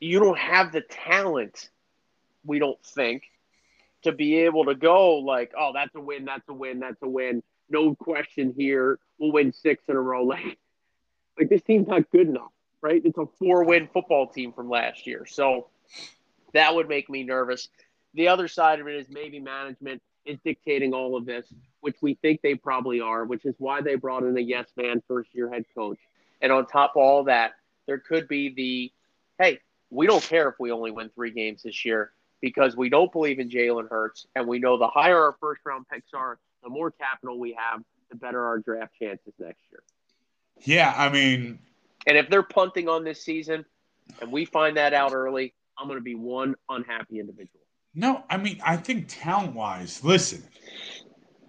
you 0.00 0.18
don't 0.18 0.38
have 0.38 0.72
the 0.72 0.80
talent, 0.80 1.70
we 2.44 2.58
don't 2.58 2.82
think, 2.84 3.22
to 4.02 4.12
be 4.12 4.38
able 4.38 4.64
to 4.64 4.74
go 4.74 5.18
like, 5.18 5.52
oh, 5.56 5.72
that's 5.74 5.94
a 5.94 6.00
win, 6.00 6.24
that's 6.24 6.48
a 6.48 6.54
win, 6.54 6.80
that's 6.80 7.00
a 7.02 7.08
win. 7.08 7.42
No 7.70 7.94
question 7.94 8.52
here. 8.56 8.98
We'll 9.18 9.32
win 9.32 9.52
six 9.52 9.84
in 9.88 9.96
a 9.96 10.00
row. 10.00 10.24
Like, 10.28 10.58
like 11.38 11.48
this 11.48 11.62
team's 11.62 11.88
not 11.88 12.10
good 12.10 12.28
enough. 12.28 12.50
right? 12.82 13.00
It's 13.04 13.16
a 13.16 13.26
four-win 13.38 13.88
football 13.92 14.26
team 14.26 14.52
from 14.52 14.68
last 14.68 15.06
year, 15.06 15.24
so 15.26 15.68
that 16.52 16.74
would 16.74 16.88
make 16.88 17.08
me 17.08 17.22
nervous. 17.24 17.68
The 18.14 18.28
other 18.28 18.48
side 18.48 18.80
of 18.80 18.88
it 18.88 18.96
is 18.96 19.06
maybe 19.08 19.40
management 19.40 20.02
is 20.26 20.38
dictating 20.44 20.92
all 20.92 21.16
of 21.16 21.24
this, 21.24 21.46
which 21.80 21.96
we 22.02 22.14
think 22.14 22.42
they 22.42 22.54
probably 22.56 23.00
are, 23.00 23.24
which 23.24 23.46
is 23.46 23.54
why 23.58 23.80
they 23.80 23.94
brought 23.94 24.24
in 24.24 24.36
a 24.36 24.40
yes 24.40 24.66
man 24.76 25.02
first 25.08 25.30
year 25.32 25.50
head 25.50 25.64
coach. 25.74 25.98
And 26.42 26.52
on 26.52 26.66
top 26.66 26.92
of 26.96 27.02
all 27.02 27.24
that, 27.24 27.52
there 27.86 27.98
could 27.98 28.28
be 28.28 28.52
the 28.54 28.92
hey, 29.42 29.60
we 29.90 30.06
don't 30.06 30.22
care 30.22 30.48
if 30.48 30.56
we 30.58 30.70
only 30.72 30.90
win 30.90 31.10
three 31.14 31.30
games 31.30 31.62
this 31.62 31.84
year 31.84 32.12
because 32.42 32.76
we 32.76 32.88
don't 32.90 33.12
believe 33.12 33.38
in 33.38 33.48
Jalen 33.48 33.88
Hurts, 33.88 34.26
and 34.34 34.46
we 34.46 34.58
know 34.58 34.76
the 34.76 34.88
higher 34.88 35.18
our 35.18 35.36
first 35.40 35.60
round 35.64 35.86
picks 35.88 36.12
are, 36.14 36.38
the 36.62 36.68
more 36.68 36.90
capital 36.90 37.38
we 37.38 37.52
have, 37.58 37.82
the 38.10 38.16
better 38.16 38.44
our 38.44 38.58
draft 38.58 38.92
chances 39.00 39.32
next 39.38 39.60
year. 39.70 39.82
Yeah, 40.64 40.92
I 40.96 41.08
mean, 41.08 41.58
And 42.06 42.16
if 42.16 42.28
they're 42.28 42.42
punting 42.42 42.88
on 42.88 43.04
this 43.04 43.22
season, 43.22 43.64
and 44.20 44.30
we 44.32 44.44
find 44.44 44.76
that 44.76 44.92
out 44.94 45.12
early, 45.12 45.54
I'm 45.78 45.86
going 45.86 45.98
to 45.98 46.02
be 46.04 46.14
one 46.14 46.54
unhappy 46.68 47.18
individual. 47.20 47.60
no, 47.94 48.24
I 48.30 48.36
mean, 48.36 48.60
I 48.64 48.76
think 48.76 49.06
talent 49.08 49.54
wise, 49.54 50.02
listen, 50.04 50.42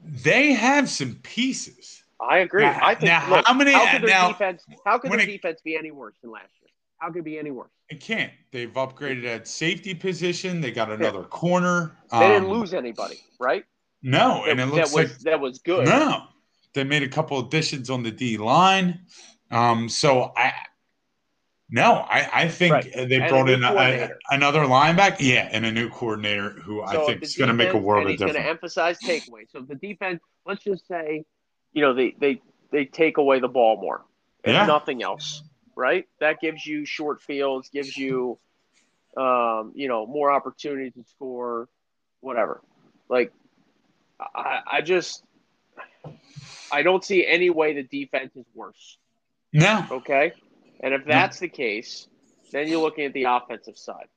they 0.06 0.54
have 0.54 0.90
some 0.90 1.16
pieces. 1.24 2.04
I 2.20 2.40
agree. 2.40 2.64
Now- 2.64 2.80
I 2.82 2.96
think. 2.96 3.06
now, 3.06 3.30
look, 3.30 3.48
how 3.48 3.54
many- 3.54 3.72
How 3.74 3.92
could 3.92 4.02
their 4.04 4.10
now, 4.10 4.28
defense? 4.30 4.64
How 4.86 4.98
could 4.98 5.10
when 5.10 5.20
their 5.20 5.28
it- 5.28 5.32
defense 5.32 5.62
be 5.62 5.76
any 5.76 5.92
worse 5.92 6.16
than 6.22 6.32
last 6.32 6.50
year? 6.62 6.70
How 7.00 7.08
could 7.08 7.20
it 7.20 7.26
be 7.26 7.40
any 7.40 7.50
worse? 7.52 7.72
It 7.90 8.00
can't. 8.00 8.32
They've 8.52 8.72
upgraded 8.74 9.26
at 9.26 9.48
safety 9.48 9.94
position. 9.96 10.62
They 10.62 10.72
got 10.72 10.92
another 10.92 11.24
corner. 11.24 11.98
They 12.12 12.20
didn't 12.20 12.46
Um, 12.46 12.52
lose 12.52 12.74
anybody, 12.76 13.20
right? 13.40 13.66
No, 14.04 14.44
and 14.46 14.60
that, 14.60 14.68
it 14.68 14.74
looks 14.74 14.92
that 14.92 15.02
was 15.02 15.12
like 15.12 15.20
that 15.20 15.40
was 15.40 15.60
good. 15.60 15.86
no. 15.86 16.24
They 16.74 16.84
made 16.84 17.04
a 17.04 17.10
couple 17.10 17.38
additions 17.40 17.90
on 17.90 18.02
the 18.02 18.12
D 18.12 18.38
line. 18.38 19.02
Um, 19.52 19.90
so 19.90 20.32
I 20.36 20.54
no, 21.70 21.94
I, 21.94 22.30
I 22.34 22.48
think 22.50 22.74
Right. 22.74 22.94
they 22.94 23.20
And 23.20 23.30
brought 23.30 23.50
in 23.50 23.64
a, 23.64 24.10
another 24.30 24.62
linebacker. 24.62 25.18
Yeah, 25.20 25.48
and 25.52 25.66
a 25.66 25.72
new 25.72 25.90
coordinator 25.90 26.50
who 26.50 26.82
I 26.82 26.94
So 26.94 27.02
if 27.02 27.06
think 27.08 27.24
is 27.24 27.36
going 27.38 27.48
to 27.48 27.54
make 27.54 27.74
a 27.74 27.78
world 27.78 28.02
and 28.02 28.10
of 28.10 28.12
he's 28.12 28.20
going 28.20 28.34
to 28.34 28.50
emphasize 28.50 29.00
takeaway. 29.00 29.50
So 29.50 29.60
if 29.60 29.68
the 29.68 29.76
defense, 29.76 30.20
let's 30.46 30.64
just 30.64 30.86
say, 30.88 31.24
you 31.72 31.82
know, 31.82 31.94
they 31.94 32.14
they 32.20 32.42
they 32.72 32.86
take 32.86 33.18
away 33.18 33.40
the 33.40 33.48
ball 33.48 33.80
more, 33.82 34.04
if 34.44 34.54
Yeah. 34.54 34.66
nothing 34.68 35.02
else, 35.02 35.44
right? 35.76 36.08
That 36.20 36.42
gives 36.42 36.66
you 36.66 36.86
short 36.86 37.22
fields, 37.22 37.70
gives 37.70 37.96
you, 37.98 38.38
um, 39.16 39.72
you 39.74 39.88
know, 39.88 40.06
more 40.06 40.30
opportunities 40.32 40.94
to 40.94 41.04
score, 41.10 41.70
whatever. 42.20 42.62
Like, 43.10 43.32
I 44.36 44.60
I 44.72 44.82
just. 44.82 45.24
I 46.72 46.84
don't 46.84 47.04
see 47.04 47.28
any 47.28 47.50
way 47.50 47.74
the 47.74 47.84
defense 47.84 48.36
is 48.36 48.46
worse. 48.56 48.98
No, 49.52 49.86
Okay. 49.92 50.32
And 50.80 50.94
if 50.94 51.06
that's 51.06 51.40
the 51.40 51.50
case, 51.50 52.08
then 52.52 52.68
you're 52.68 52.82
looking 52.82 53.06
at 53.06 53.14
the 53.14 53.26
offensive 53.26 53.78
side. 53.78 54.08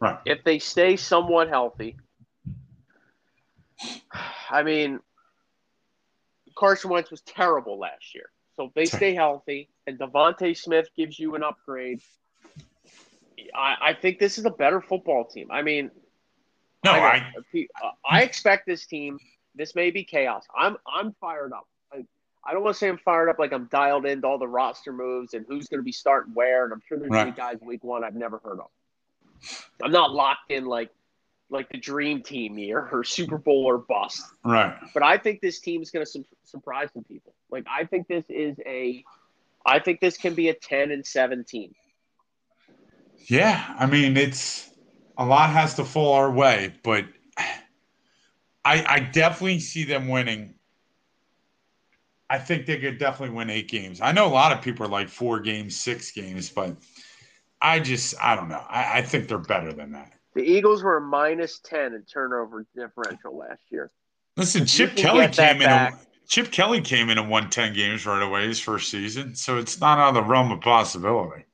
right. 0.00 0.18
If 0.24 0.44
they 0.44 0.58
stay 0.60 0.96
somewhat 0.96 1.48
healthy, 1.48 1.96
I 4.48 4.62
mean, 4.62 5.00
Carson 6.56 6.90
Wentz 6.90 7.10
was 7.10 7.20
terrible 7.22 7.78
last 7.78 8.14
year. 8.14 8.30
So 8.56 8.66
if 8.66 8.74
they 8.74 8.84
stay 8.84 9.14
healthy 9.14 9.68
and 9.86 9.98
DeVonta 9.98 10.56
Smith 10.56 10.88
gives 10.96 11.18
you 11.18 11.34
an 11.34 11.42
upgrade, 11.42 12.00
I, 13.54 13.76
I 13.80 13.94
think 13.94 14.20
this 14.20 14.38
is 14.38 14.44
a 14.44 14.50
better 14.50 14.80
football 14.80 15.24
team. 15.24 15.50
I 15.50 15.62
mean, 15.62 15.90
No, 16.84 16.92
I, 16.92 17.24
I. 17.54 17.66
Uh, 17.82 17.90
I 18.08 18.22
expect 18.22 18.66
this 18.66 18.86
team. 18.86 19.18
This 19.54 19.74
may 19.74 19.90
be 19.90 20.04
chaos. 20.04 20.44
I'm 20.56 20.76
I'm 20.86 21.14
fired 21.20 21.52
up. 21.52 21.66
I, 21.92 22.04
I 22.44 22.52
don't 22.52 22.62
want 22.62 22.74
to 22.74 22.78
say 22.78 22.88
I'm 22.88 22.98
fired 22.98 23.28
up 23.28 23.38
like 23.38 23.52
I'm 23.52 23.66
dialed 23.66 24.04
into 24.06 24.26
all 24.26 24.38
the 24.38 24.48
roster 24.48 24.92
moves 24.92 25.32
and 25.34 25.46
who's 25.48 25.68
going 25.68 25.78
to 25.80 25.84
be 25.84 25.92
starting 25.92 26.34
where. 26.34 26.64
And 26.64 26.72
I'm 26.72 26.82
sure 26.88 26.98
there's 26.98 27.10
Right. 27.10 27.34
guys 27.34 27.58
week 27.62 27.82
one 27.84 28.04
I've 28.04 28.14
never 28.16 28.38
heard 28.44 28.58
of. 28.60 28.66
I'm 29.82 29.92
not 29.92 30.12
locked 30.12 30.50
in 30.50 30.64
like 30.66 30.90
like 31.50 31.68
the 31.68 31.78
dream 31.78 32.22
team 32.22 32.58
year 32.58 32.88
or 32.90 33.04
Super 33.04 33.38
Bowl 33.38 33.64
or 33.66 33.78
bust. 33.78 34.22
right. 34.44 34.76
But 34.92 35.02
I 35.02 35.18
think 35.18 35.40
this 35.40 35.60
team 35.60 35.82
is 35.82 35.90
going 35.90 36.04
to 36.04 36.10
su- 36.10 36.24
surprise 36.44 36.88
some 36.92 37.04
people. 37.04 37.34
Like 37.50 37.64
I 37.70 37.84
think 37.84 38.08
this 38.08 38.24
is 38.28 38.56
a, 38.66 39.04
I 39.64 39.78
think 39.78 40.00
this 40.00 40.16
can 40.16 40.34
be 40.34 40.48
a 40.48 40.54
ten 40.54 40.90
and 40.90 41.06
seventeen. 41.06 41.74
Yeah, 43.28 43.74
I 43.78 43.86
mean 43.86 44.16
it's 44.16 44.70
a 45.16 45.24
lot 45.24 45.50
has 45.50 45.74
to 45.74 45.84
fall 45.84 46.14
our 46.14 46.30
way, 46.30 46.74
but 46.82 47.04
I 48.64 48.84
I 48.86 49.00
definitely 49.00 49.60
see 49.60 49.84
them 49.84 50.08
winning. 50.08 50.54
I 52.30 52.38
think 52.38 52.66
they 52.66 52.78
could 52.78 52.98
definitely 52.98 53.36
win 53.36 53.50
eight 53.50 53.68
games. 53.68 54.00
I 54.00 54.12
know 54.12 54.26
a 54.26 54.28
lot 54.28 54.52
of 54.52 54.62
people 54.62 54.86
are 54.86 54.88
like 54.88 55.08
four 55.08 55.40
games, 55.40 55.76
six 55.76 56.10
games, 56.10 56.48
but 56.50 56.76
I 57.60 57.80
just 57.80 58.14
I 58.22 58.34
don't 58.34 58.48
know. 58.48 58.64
I, 58.68 58.98
I 58.98 59.02
think 59.02 59.28
they're 59.28 59.38
better 59.38 59.72
than 59.72 59.92
that. 59.92 60.12
The 60.34 60.42
Eagles 60.42 60.82
were 60.82 60.96
a 60.96 61.00
minus 61.00 61.60
ten 61.60 61.94
in 61.94 62.02
turnover 62.04 62.66
differential 62.74 63.36
last 63.36 63.62
year. 63.70 63.92
Listen, 64.36 64.66
Chip 64.66 64.96
Kelly 64.96 65.28
came 65.28 65.62
in. 65.62 65.68
And, 65.68 65.94
Chip 66.26 66.50
Kelly 66.50 66.80
came 66.80 67.10
in 67.10 67.18
and 67.18 67.28
won 67.28 67.50
ten 67.50 67.72
games 67.74 68.06
right 68.06 68.22
away 68.22 68.48
his 68.48 68.58
first 68.58 68.90
season, 68.90 69.34
so 69.34 69.58
it's 69.58 69.78
not 69.80 69.98
out 69.98 70.08
of 70.08 70.14
the 70.14 70.22
realm 70.22 70.50
of 70.50 70.60
possibility. 70.60 71.44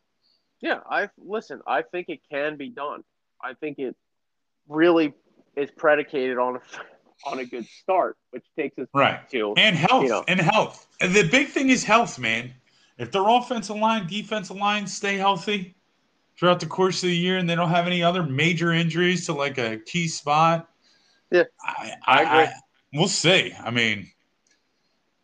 Yeah, 0.61 0.81
I 0.89 1.09
listen. 1.19 1.61
I 1.67 1.83
think 1.83 2.09
it 2.09 2.21
can 2.31 2.57
be 2.57 2.71
done. 2.71 3.03
I 3.43 3.55
think 3.55 3.79
it 3.79 3.97
really 4.69 5.13
is 5.57 5.71
predicated 5.77 6.39
on 6.39 6.57
a 6.57 6.61
on 7.27 7.39
a 7.39 7.45
good 7.45 7.67
start, 7.83 8.17
which 8.31 8.45
takes 8.59 8.79
us 8.79 8.87
Right. 8.95 9.29
to 9.31 9.53
And 9.59 9.77
health. 9.77 10.05
You 10.05 10.09
know. 10.09 10.25
And 10.27 10.41
health. 10.41 10.87
And 11.03 11.15
the 11.15 11.29
big 11.29 11.49
thing 11.49 11.69
is 11.69 11.85
health, 11.85 12.19
man. 12.19 12.53
If 12.99 13.13
their 13.13 13.29
offensive 13.29 13.77
line, 13.77 14.07
defensive 14.07 14.57
line 14.57 14.87
stay 14.87 15.17
healthy 15.17 15.75
throughout 16.39 16.61
the 16.61 16.67
course 16.67 17.03
of 17.03 17.09
the 17.11 17.17
year 17.17 17.37
and 17.37 17.49
they 17.49 17.55
don't 17.55 17.69
have 17.69 17.87
any 17.87 18.03
other 18.03 18.23
major 18.23 18.73
injuries 18.73 19.27
to 19.27 19.35
like 19.35 19.59
a 19.59 19.77
key 19.79 20.09
spot, 20.09 20.71
Yeah. 21.31 21.45
I, 21.63 21.93
I 22.07 22.19
I, 22.19 22.23
agree. 22.23 22.55
I- 22.55 22.61
we'll 22.95 23.09
see. 23.09 23.53
I 23.63 23.71
mean, 23.71 24.11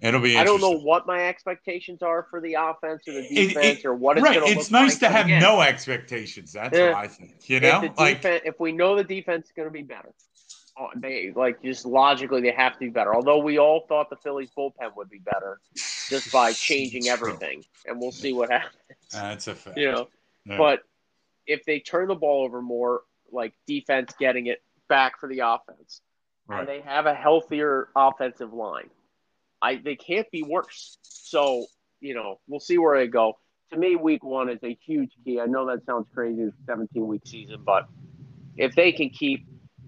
it'll 0.01 0.21
be 0.21 0.37
I 0.37 0.45
don't 0.45 0.61
know 0.61 0.71
what 0.79 1.07
my 1.07 1.27
expectations 1.29 2.03
are 2.03 2.27
for 2.31 2.41
the 2.41 2.55
offense 2.55 3.07
or 3.09 3.15
the 3.15 3.29
defense 3.29 3.81
it- 3.81 3.85
or 3.85 3.95
what 3.95 4.19
it's 4.19 4.25
right. 4.25 4.39
going 4.41 4.53
to 4.53 4.59
It's 4.59 4.71
look 4.71 4.81
nice 4.83 4.93
like, 4.93 5.01
to 5.01 5.09
have 5.17 5.27
again, 5.27 5.43
no 5.43 5.61
expectations. 5.63 6.53
That's 6.53 6.77
Yeah. 6.77 6.89
what 6.93 6.97
I 6.97 7.09
think. 7.09 7.49
You 7.49 7.61
know? 7.61 7.83
if 7.85 7.99
Like, 7.99 8.17
defense, 8.17 8.43
if 8.45 8.61
we 8.61 8.73
know 8.73 8.97
the 8.97 9.05
defense 9.05 9.47
is 9.47 9.53
going 9.53 9.69
to 9.69 9.73
be 9.73 9.83
better, 9.83 10.13
oh, 10.79 10.89
they 10.97 11.33
like 11.35 11.63
just 11.63 11.87
logically 11.87 12.41
they 12.43 12.51
have 12.53 12.75
to 12.75 12.79
be 12.81 12.89
better. 12.91 13.15
Although 13.15 13.39
we 13.39 13.59
all 13.59 13.87
thought 13.89 14.11
the 14.11 14.17
Phillies 14.17 14.51
bullpen 14.57 14.95
would 14.97 15.09
be 15.11 15.19
better 15.21 15.61
just 16.09 16.31
by 16.33 16.53
changing 16.53 17.09
everything, 17.09 17.65
and 17.87 17.99
we'll 18.01 18.13
see 18.13 18.33
what 18.33 18.51
happens. 18.51 18.75
that's 19.13 19.47
a 19.49 19.55
fact. 19.55 19.79
You 19.79 19.93
know, 19.93 20.09
Yeah. 20.45 20.59
but 20.59 20.83
if 21.47 21.65
they 21.65 21.81
turn 21.81 22.09
the 22.09 22.15
ball 22.15 22.45
over 22.45 22.61
more, 22.61 23.03
like 23.33 23.55
defense 23.67 24.13
getting 24.19 24.47
it 24.47 24.63
back 24.89 25.19
for 25.19 25.29
the 25.29 25.41
offense, 25.41 26.01
Right. 26.49 26.61
and 26.61 26.69
they 26.69 26.81
have 26.81 27.07
a 27.07 27.15
healthier 27.15 27.89
offensive 27.97 28.53
line, 28.53 28.89
I 29.67 29.77
they 29.85 29.97
can't 29.97 30.31
be 30.31 30.43
worse. 30.43 30.99
So 31.03 31.67
you 32.01 32.15
know, 32.15 32.41
we'll 32.47 32.61
see 32.61 32.79
where 32.79 32.99
they 32.99 33.09
go. 33.09 33.35
To 33.73 33.77
me, 33.79 33.97
week 33.97 34.23
one 34.23 34.49
is 34.49 34.61
a 34.63 34.79
huge 34.87 35.11
key. 35.25 35.41
I 35.41 35.47
know 35.47 35.67
that 35.67 35.85
sounds 35.87 36.07
crazy, 36.15 36.43
it's 36.43 36.57
17 36.67 37.07
week 37.07 37.23
season, 37.25 37.63
but 37.65 37.89
if 38.57 38.75
they 38.77 38.93
can 38.93 39.11
keep 39.11 39.45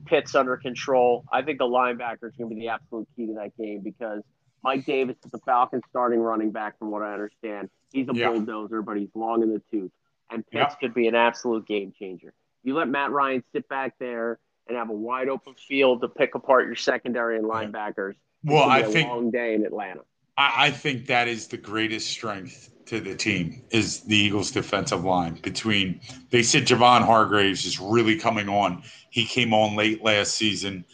Pitts 0.07 0.35
under 0.35 0.57
control, 0.57 1.25
I 1.33 1.43
think 1.43 1.59
the 1.59 1.67
linebacker 1.67 2.29
is 2.29 2.37
going 2.37 2.49
to 2.51 2.55
be 2.55 2.63
the 2.63 2.69
absolute 2.69 3.07
key 3.15 3.27
to 3.27 3.35
that 3.35 3.57
game 3.57 3.83
because 3.85 4.23
Mike 4.65 4.85
Davis 4.87 5.17
is 5.25 5.31
the 5.31 5.39
Falcons 5.41 5.83
starting 5.91 6.19
running 6.19 6.51
back, 6.51 6.79
from 6.79 6.91
what 6.91 7.03
I 7.03 7.13
understand. 7.13 7.69
He's 7.93 8.09
a 8.09 8.15
Yeah. 8.15 8.31
bulldozer, 8.31 8.83
but 8.83 8.97
he's 8.97 9.11
long 9.15 9.43
in 9.43 9.53
the 9.53 9.63
tooth, 9.71 9.93
and 10.31 10.45
Pitts 10.47 10.75
could 10.81 10.95
be 10.95 11.07
an 11.09 11.15
absolute 11.15 11.67
game 11.67 11.93
changer. 11.97 12.33
You 12.65 12.75
let 12.75 12.89
Matt 12.89 13.13
Ryan 13.13 13.45
sit 13.53 13.69
back 13.69 13.95
there 14.01 14.41
and 14.67 14.77
have 14.77 14.91
a 14.91 14.95
wide 14.95 15.29
open 15.29 15.55
field 15.55 16.01
to 16.01 16.09
pick 16.09 16.35
apart 16.35 16.67
your 16.67 16.75
secondary 16.75 17.37
and 17.37 17.45
linebackers. 17.47 18.15
Well, 18.45 18.69
I 18.69 18.83
think 18.83 19.09
long 19.09 19.31
day 19.31 19.55
in 19.55 19.65
Atlanta. 19.65 20.01
I, 20.37 20.67
I 20.67 20.71
think 20.71 21.07
that 21.07 21.29
is 21.29 21.49
the 21.49 21.57
greatest 21.57 22.09
strength 22.09 22.71
to 22.87 23.01
the 23.01 23.15
team 23.15 23.63
is 23.71 24.01
the 24.03 24.17
Eagles' 24.17 24.51
defensive 24.51 25.05
line. 25.05 25.35
Between 25.43 26.01
they 26.31 26.43
said 26.43 26.67
Javon 26.67 27.05
Hargraves 27.05 27.67
is 27.67 27.79
really 27.79 28.17
coming 28.17 28.49
on. 28.49 28.83
He 29.11 29.25
came 29.25 29.53
on 29.53 29.77
late 29.77 30.03
last 30.03 30.35
season. 30.35 30.85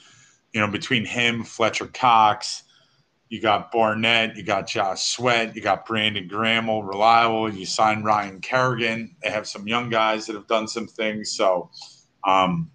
You 0.52 0.60
know, 0.60 0.68
between 0.68 1.04
him, 1.04 1.44
Fletcher 1.44 1.86
Cox, 1.86 2.64
you 3.28 3.40
got 3.40 3.72
Barnett, 3.72 4.36
you 4.36 4.42
got 4.42 4.68
Josh 4.68 5.04
Sweat, 5.04 5.56
you 5.56 5.62
got 5.62 5.86
Brandon 5.86 6.28
Graham, 6.28 6.68
reliable. 6.68 7.52
You 7.52 7.66
signed 7.66 8.04
Ryan 8.04 8.40
Kerrigan. 8.40 9.16
They 9.22 9.30
have 9.30 9.46
some 9.46 9.66
young 9.66 9.90
guys 9.90 10.26
that 10.26 10.34
have 10.34 10.46
done 10.46 10.68
some 10.68 10.86
things. 10.86 11.32
So, 11.32 11.70
um, 12.24 12.70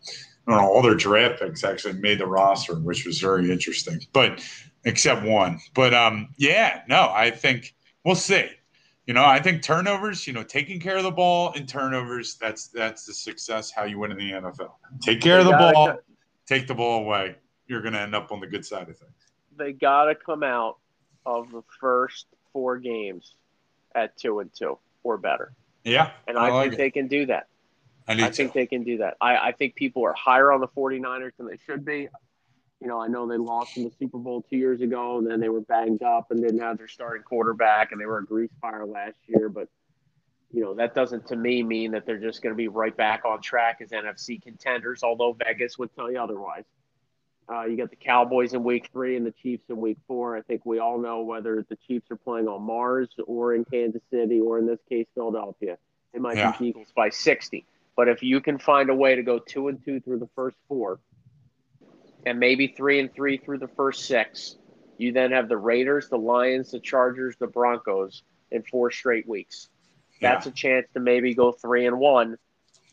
know, 0.50 0.60
all 0.60 0.82
their 0.82 0.95
draft 0.95 1.41
picks 1.41 1.64
actually 1.64 1.93
made 1.93 2.20
the 2.20 2.28
roster, 2.28 2.76
which 2.76 3.06
was 3.06 3.20
very 3.20 3.52
interesting. 3.52 4.00
But 4.14 4.41
except 4.86 5.24
one. 5.26 5.60
But 5.74 5.93
um, 5.93 6.30
yeah, 6.38 6.84
no, 6.88 7.12
I 7.14 7.32
think 7.32 7.76
we'll 8.04 8.16
see. 8.16 8.50
You 9.06 9.14
know, 9.14 9.26
I 9.26 9.39
think 9.39 9.64
turnovers, 9.64 10.28
you 10.28 10.34
know, 10.34 10.43
taking 10.43 10.80
care 10.80 10.97
of 10.97 11.04
the 11.04 11.12
ball 11.12 11.52
and 11.56 11.68
turnovers, 11.68 12.36
that's 12.36 12.68
that's 12.68 13.06
the 13.06 13.14
success 13.14 13.72
how 13.72 13.86
you 13.86 13.97
win 14.00 14.12
in 14.12 14.18
the 14.18 14.32
NFL. 14.32 14.74
Take 15.02 15.22
care 15.22 15.39
of 15.39 15.45
the 15.45 15.52
ball, 15.52 15.88
co- 15.88 16.00
take 16.45 16.68
the 16.68 16.76
ball 16.76 17.04
away. 17.04 17.36
You're 17.68 17.82
gonna 17.82 18.00
end 18.00 18.14
up 18.14 18.32
on 18.32 18.39
the 18.39 18.47
good 18.47 18.66
side 18.66 18.88
of 18.89 18.97
things. 18.97 19.12
They 19.58 19.74
got 19.74 20.06
to 20.06 20.16
come 20.16 20.43
out 20.43 20.78
of 21.26 21.52
the 21.52 21.64
first 21.80 22.28
four 22.54 22.78
games 22.78 23.34
at 23.95 24.16
two 24.16 24.39
and 24.39 24.52
two 24.54 24.78
or 25.04 25.18
better. 25.18 25.54
Yeah, 25.84 26.12
And 26.28 26.38
I, 26.38 26.50
like 26.50 26.64
think 26.64 26.74
it. 26.74 26.78
they 26.78 26.91
can 26.91 27.08
do 27.08 27.26
that. 27.28 27.47
I 28.10 28.26
I 28.26 28.32
think 28.32 28.53
they 28.53 28.66
can 28.66 28.84
do 28.84 28.97
that. 28.97 29.18
I, 29.22 29.38
I 29.38 29.51
think 29.51 29.76
people 29.76 30.03
are 30.03 30.14
higher 30.14 30.51
on 30.51 30.62
the 30.62 30.68
49ers 30.68 31.32
than 31.38 31.47
they 31.47 31.57
should 31.66 31.86
be. 31.86 32.10
You 32.82 32.88
know, 32.88 32.99
I 32.99 33.07
know 33.07 33.28
they 33.28 33.38
lost 33.38 33.78
in 33.78 33.84
the 33.84 33.91
Super 33.99 34.18
Bowl 34.18 34.41
two 34.49 34.57
years 34.57 34.82
ago, 34.82 35.18
and 35.18 35.30
then 35.30 35.39
they 35.39 35.49
were 35.49 35.62
banged 35.62 36.01
up 36.01 36.32
and 36.32 36.41
didn't 36.41 36.60
have 36.62 36.78
their 36.78 36.88
starting 36.88 37.24
quarterback, 37.24 37.91
and 37.91 37.99
they 37.99 38.05
were 38.05 38.20
a 38.20 38.26
grease 38.26 38.51
fire 38.62 38.86
last 38.86 39.18
year. 39.28 39.49
But, 39.49 39.68
you 40.51 40.62
know, 40.64 40.74
that 40.76 40.95
doesn't 40.95 41.28
to 41.28 41.36
me 41.36 41.62
mean 41.62 41.91
that 41.91 42.05
they're 42.05 42.18
just 42.20 42.41
going 42.41 42.53
to 42.53 42.57
be 42.57 42.68
right 42.70 42.95
back 42.95 43.26
on 43.26 43.41
track 43.41 43.80
as 43.82 43.89
NFC 43.89 44.41
contenders, 44.41 45.03
although 45.03 45.34
Vegas 45.34 45.78
would 45.78 45.93
tell 45.93 46.10
you 46.10 46.20
otherwise. 46.20 46.64
Uh, 47.51 47.66
you 47.66 47.76
got 47.76 47.89
the 47.89 47.95
Cowboys 47.95 48.53
in 48.53 48.64
week 48.64 48.89
three 48.93 49.18
and 49.18 49.26
the 49.26 49.32
Chiefs 49.32 49.64
in 49.70 49.78
week 49.78 49.97
four. 50.07 50.38
I 50.38 50.41
think 50.41 50.66
we 50.66 50.80
all 50.80 50.99
know 50.99 51.22
whether 51.22 51.66
the 51.68 51.78
Chiefs 51.88 52.10
are 52.12 52.16
playing 52.16 52.47
on 52.47 52.62
Mars 52.62 53.10
or 53.26 53.55
in 53.55 53.66
Kansas 53.66 54.03
City 54.12 54.39
or 54.39 54.60
in 54.60 54.68
this 54.68 54.80
case, 54.88 55.07
Philadelphia. 55.16 55.78
They 56.14 56.20
might 56.20 56.38
Yeah. 56.38 56.51
beat 56.51 56.68
Eagles 56.68 56.91
by 56.95 57.10
60. 57.10 57.66
But 58.00 58.08
if 58.08 58.24
you 58.24 58.39
can 58.39 58.58
find 58.58 58.89
a 58.89 58.95
way 58.95 59.16
to 59.16 59.24
go 59.24 59.39
two 59.39 59.68
and 59.68 59.84
two 59.84 60.00
through 60.00 60.20
the 60.20 60.30
first 60.34 60.56
four, 60.70 61.02
and 62.26 62.39
maybe 62.39 62.68
three 62.68 63.02
and 63.02 63.14
three 63.14 63.36
through 63.36 63.58
the 63.58 63.68
first 63.68 64.06
six, 64.06 64.56
you 64.97 65.12
then 65.12 65.34
have 65.34 65.50
the 65.50 65.58
Raiders, 65.58 66.08
the 66.08 66.18
Lions, 66.18 66.72
the 66.72 66.80
Chargers, 66.80 67.36
the 67.41 67.47
Broncos 67.47 68.24
in 68.52 68.64
four 68.64 68.89
straight 68.89 69.28
weeks. 69.28 69.68
That's 70.22 70.45
a 70.45 70.52
chance 70.52 70.88
to 70.93 71.02
maybe 71.02 71.34
go 71.34 71.52
three 71.52 71.88
and 71.88 72.00
one 72.00 72.38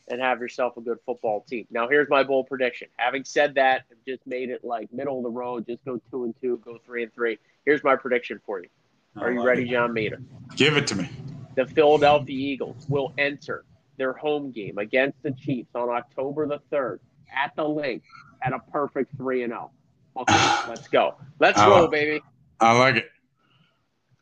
and 0.08 0.20
have 0.20 0.40
yourself 0.40 0.76
a 0.76 0.80
good 0.80 0.98
football 1.06 1.44
team. 1.48 1.68
Now, 1.70 1.86
here's 1.88 2.08
my 2.08 2.24
bold 2.24 2.48
prediction. 2.48 2.88
Having 2.96 3.26
said 3.26 3.54
that, 3.54 3.84
I've 3.88 4.04
just 4.04 4.26
made 4.26 4.50
it 4.50 4.64
like 4.64 4.92
middle 4.92 5.18
of 5.18 5.22
the 5.22 5.30
road, 5.30 5.68
just 5.68 5.84
go 5.84 6.00
two 6.10 6.24
and 6.24 6.34
two, 6.40 6.60
go 6.64 6.78
three 6.84 7.04
and 7.04 7.14
three. 7.14 7.38
Here's 7.64 7.84
my 7.84 7.94
prediction 7.94 8.40
for 8.44 8.58
you. 8.58 8.68
Are 9.14 9.30
you 9.30 9.44
ready. 9.44 9.68
John 9.68 9.92
Meter? 9.92 10.20
Give 10.56 10.76
it 10.76 10.88
to 10.88 10.96
me. 10.96 11.08
the 11.54 11.64
Philadelphia 11.64 12.36
Eagles 12.36 12.86
will 12.88 13.14
enter 13.16 13.64
their 13.96 14.12
home 14.12 14.50
game 14.50 14.78
against 14.78 15.22
the 15.22 15.32
Chiefs 15.32 15.70
on 15.74 15.88
October 15.88 16.46
the 16.46 16.60
3rd 16.72 16.98
at 17.34 17.54
the 17.56 17.64
Linc 17.64 18.02
at 18.42 18.52
a 18.52 18.58
perfect 18.70 19.16
3 19.16 19.42
and 19.44 19.52
0. 19.52 19.70
Okay, 20.16 20.34
let's 20.68 20.88
go. 20.88 21.14
Let's 21.40 21.58
Oh. 21.60 21.68
roll, 21.70 21.88
baby. 21.88 22.22
I 22.60 22.78
like 22.78 22.96
it. 22.96 23.10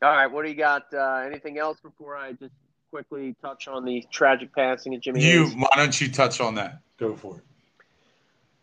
All 0.01 0.11
right, 0.11 0.27
what 0.27 0.43
do 0.43 0.49
you 0.49 0.55
got? 0.57 0.93
Uh, 0.93 1.23
anything 1.25 1.57
else 1.57 1.79
before 1.79 2.17
I 2.17 2.33
just 2.33 2.53
quickly 2.91 3.35
touch 3.41 3.67
on 3.67 3.85
the 3.85 4.03
tragic 4.11 4.53
passing 4.53 4.93
of 4.95 5.01
Jimmy 5.01 5.23
You, 5.23 5.45
Hayes? 5.45 5.55
why 5.55 5.67
don't 5.75 5.99
you 6.01 6.11
touch 6.11 6.41
on 6.41 6.55
that? 6.55 6.79
Go 6.97 7.15
for 7.15 7.37
it. 7.37 7.43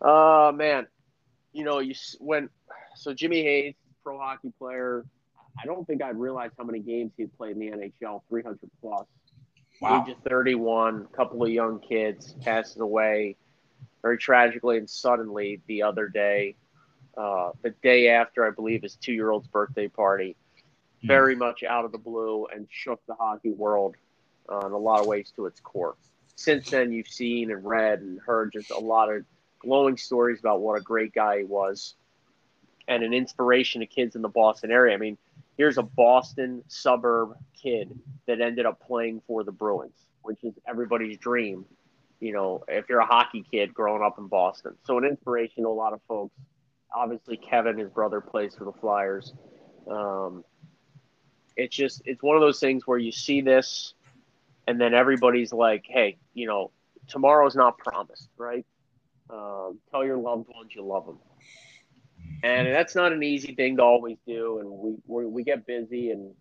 Uh, 0.07 0.53
man, 0.55 0.87
you 1.53 1.65
know, 1.65 1.79
you 1.79 1.93
s- 1.93 2.17
when 2.21 2.49
so 2.97 3.15
Jimmy 3.15 3.43
Hayes, 3.43 3.75
pro 4.03 4.19
hockey 4.19 4.53
player. 4.59 5.05
I 5.63 5.67
don't 5.67 5.87
think 5.87 6.03
I 6.03 6.09
realized 6.11 6.55
how 6.59 6.65
many 6.65 6.81
games 6.81 7.13
he'd 7.19 7.37
played 7.37 7.57
in 7.57 7.59
the 7.59 7.71
NHL, 7.71 8.23
300 8.31 8.59
plus. 8.81 9.07
Wow. 9.83 10.05
age 10.07 10.13
of 10.13 10.23
31, 10.23 11.07
couple 11.09 11.43
of 11.43 11.51
young 11.51 11.81
kids, 11.81 12.35
passes 12.43 12.81
away 12.81 13.37
very 14.03 14.19
tragically 14.19 14.79
and 14.79 14.89
suddenly 14.89 15.61
the 15.67 15.83
other 15.83 16.09
day, 16.09 16.55
uh, 17.17 17.51
the 17.63 17.71
day 17.83 18.09
after, 18.09 18.47
I 18.47 18.51
believe, 18.51 18.83
his 18.83 18.97
two 18.97 19.13
year 19.13 19.31
old's 19.31 19.49
birthday 19.49 19.89
party, 19.89 20.37
Hmm. 21.03 21.09
very 21.09 21.35
much 21.35 21.65
out 21.65 21.85
of 21.85 21.91
the 21.93 21.99
blue 21.99 22.47
and 22.47 22.67
shook 22.71 23.05
the 23.07 23.15
hockey 23.15 23.51
world 23.51 23.97
uh, 24.49 24.67
in 24.67 24.73
a 24.73 24.79
lot 24.79 25.01
of 25.01 25.07
ways 25.07 25.33
to 25.37 25.47
its 25.47 25.61
core. 25.61 25.97
Since 26.37 26.71
then, 26.71 26.93
you've 26.93 27.09
seen 27.09 27.51
and 27.51 27.65
read 27.65 28.01
and 28.01 28.21
heard 28.21 28.53
just 28.53 28.71
a 28.71 28.79
lot 28.79 29.13
of 29.13 29.25
glowing 29.59 29.97
stories 29.97 30.39
about 30.41 30.61
what 30.61 30.79
a 30.79 30.81
great 30.83 31.13
guy 31.13 31.39
he 31.39 31.45
was 31.45 31.95
and 32.89 33.03
an 33.03 33.13
inspiration 33.13 33.81
to 33.81 33.87
kids 33.87 34.17
in 34.17 34.23
the 34.23 34.29
Boston 34.29 34.71
area. 34.71 34.95
I 34.95 34.99
mean, 34.99 35.19
here's 35.63 35.79
a 35.79 35.83
Boston 35.85 36.61
suburb 36.67 37.35
kid 37.55 37.97
that 38.27 38.41
ended 38.41 38.67
up 38.67 38.85
playing 38.85 39.23
for 39.29 39.45
the 39.45 39.53
Bruins, 39.53 39.95
which 40.23 40.43
is 40.43 40.53
everybody's 40.67 41.17
dream, 41.19 41.65
you 42.19 42.33
know, 42.33 42.65
if 42.67 42.89
you're 42.89 42.99
a 42.99 43.07
hockey 43.07 43.45
kid 43.49 43.73
growing 43.73 44.03
up 44.03 44.19
in 44.19 44.27
Boston. 44.27 44.75
So 44.83 44.99
an 44.99 45.05
inspiration 45.05 45.63
to 45.63 45.69
a 45.69 45.71
lot 45.71 45.93
of 45.93 46.01
folks. 46.09 46.35
Obviously, 46.93 47.37
Kevin, 47.37 47.79
his 47.79 47.89
brother, 47.91 48.21
plays 48.21 48.57
for 48.57 48.65
the 48.65 48.73
Flyers. 48.73 49.35
Um, 49.89 50.45
it's 51.57 51.77
just, 51.77 52.03
it's 52.07 52.25
one 52.25 52.35
of 52.35 52.43
those 52.43 52.59
things 52.59 52.85
where 52.85 52.99
you 52.99 53.13
see 53.13 53.41
this 53.41 53.95
and 54.67 54.81
then 54.81 54.95
everybody's 54.95 55.53
like, 55.53 55.85
hey, 55.89 56.17
you 56.35 56.49
know, 56.49 56.73
tomorrow's 57.07 57.55
not 57.55 57.79
promised, 57.79 58.29
right? 58.37 58.67
Um, 59.31 59.79
tell 59.93 60.05
your 60.05 60.17
loved 60.19 60.49
ones 60.49 60.73
you 60.75 60.85
love 60.85 61.07
them. 61.07 61.21
And 62.43 62.67
that's 62.67 62.95
not 62.95 63.13
an 63.13 63.23
easy 63.23 63.55
thing 63.55 63.77
to 63.77 63.83
always 63.83 64.19
do. 64.27 64.59
And 64.59 64.69
we, 64.69 64.95
we, 65.07 65.27
we 65.27 65.45
get 65.45 65.67
busy 65.67 66.11
and, 66.11 66.35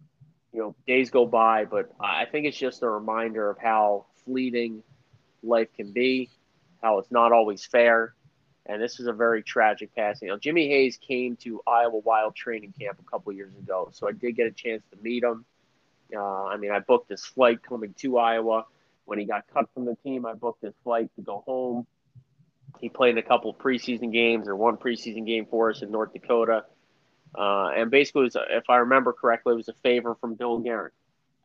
you 0.51 0.59
know, 0.59 0.75
days 0.88 1.11
go 1.11 1.25
by, 1.25 1.65
but 1.65 1.93
I 1.99 2.25
think 2.25 2.47
it's 2.47 2.57
just 2.57 2.82
a 2.82 2.89
reminder 2.89 3.49
of 3.49 3.57
how 3.59 4.05
fleeting 4.25 4.84
life 5.43 5.69
can 5.75 5.91
be, 5.91 6.29
how 6.82 6.97
it's 6.97 7.11
not 7.11 7.32
always 7.32 7.65
fair. 7.65 8.15
And 8.65 8.82
this 8.82 8.99
is 8.99 9.07
a 9.07 9.13
very 9.13 9.43
tragic 9.43 9.93
passing. 9.95 10.27
Now, 10.29 10.38
Jimmy 10.38 10.67
Hayes 10.69 10.97
came 10.97 11.36
to 11.38 11.61
Iowa 11.67 11.99
Wild 11.99 12.36
training 12.36 12.73
camp 12.79 12.99
a 12.99 13.09
couple 13.09 13.32
years 13.34 13.55
ago, 13.55 13.89
so 13.91 14.07
I 14.07 14.11
did 14.11 14.36
get 14.36 14.47
a 14.47 14.51
chance 14.51 14.84
to 14.91 15.01
meet 15.01 15.23
him. 15.23 15.45
Uh, 16.15 16.45
I 16.45 16.57
mean, 16.57 16.71
I 16.71 16.79
booked 16.79 17.09
his 17.09 17.23
flight 17.23 17.63
coming 17.63 17.93
to 17.99 18.17
Iowa. 18.17 18.65
When 19.05 19.17
he 19.17 19.25
got 19.25 19.45
cut 19.53 19.67
from 19.73 19.86
the 19.86 19.95
team, 20.03 20.25
I 20.25 20.34
booked 20.34 20.63
his 20.63 20.73
flight 20.84 21.09
to 21.15 21.21
go 21.21 21.43
home. 21.45 21.88
He 22.80 22.89
played 22.89 23.17
a 23.17 23.22
couple 23.22 23.51
of 23.51 23.57
preseason 23.57 24.11
games 24.11 24.47
or 24.47 24.55
one 24.55 24.78
preseason 24.78 25.26
game 25.26 25.45
for 25.45 25.69
us 25.69 25.82
in 25.82 25.91
North 25.91 26.13
Dakota. 26.13 26.65
Uh, 27.38 27.69
and 27.76 27.91
basically, 27.91 28.24
was, 28.24 28.36
if 28.49 28.69
I 28.69 28.78
remember 28.78 29.13
correctly, 29.13 29.53
it 29.53 29.57
was 29.57 29.69
a 29.69 29.74
favor 29.74 30.15
from 30.15 30.36
Bill 30.36 30.59
Guerin. 30.59 30.91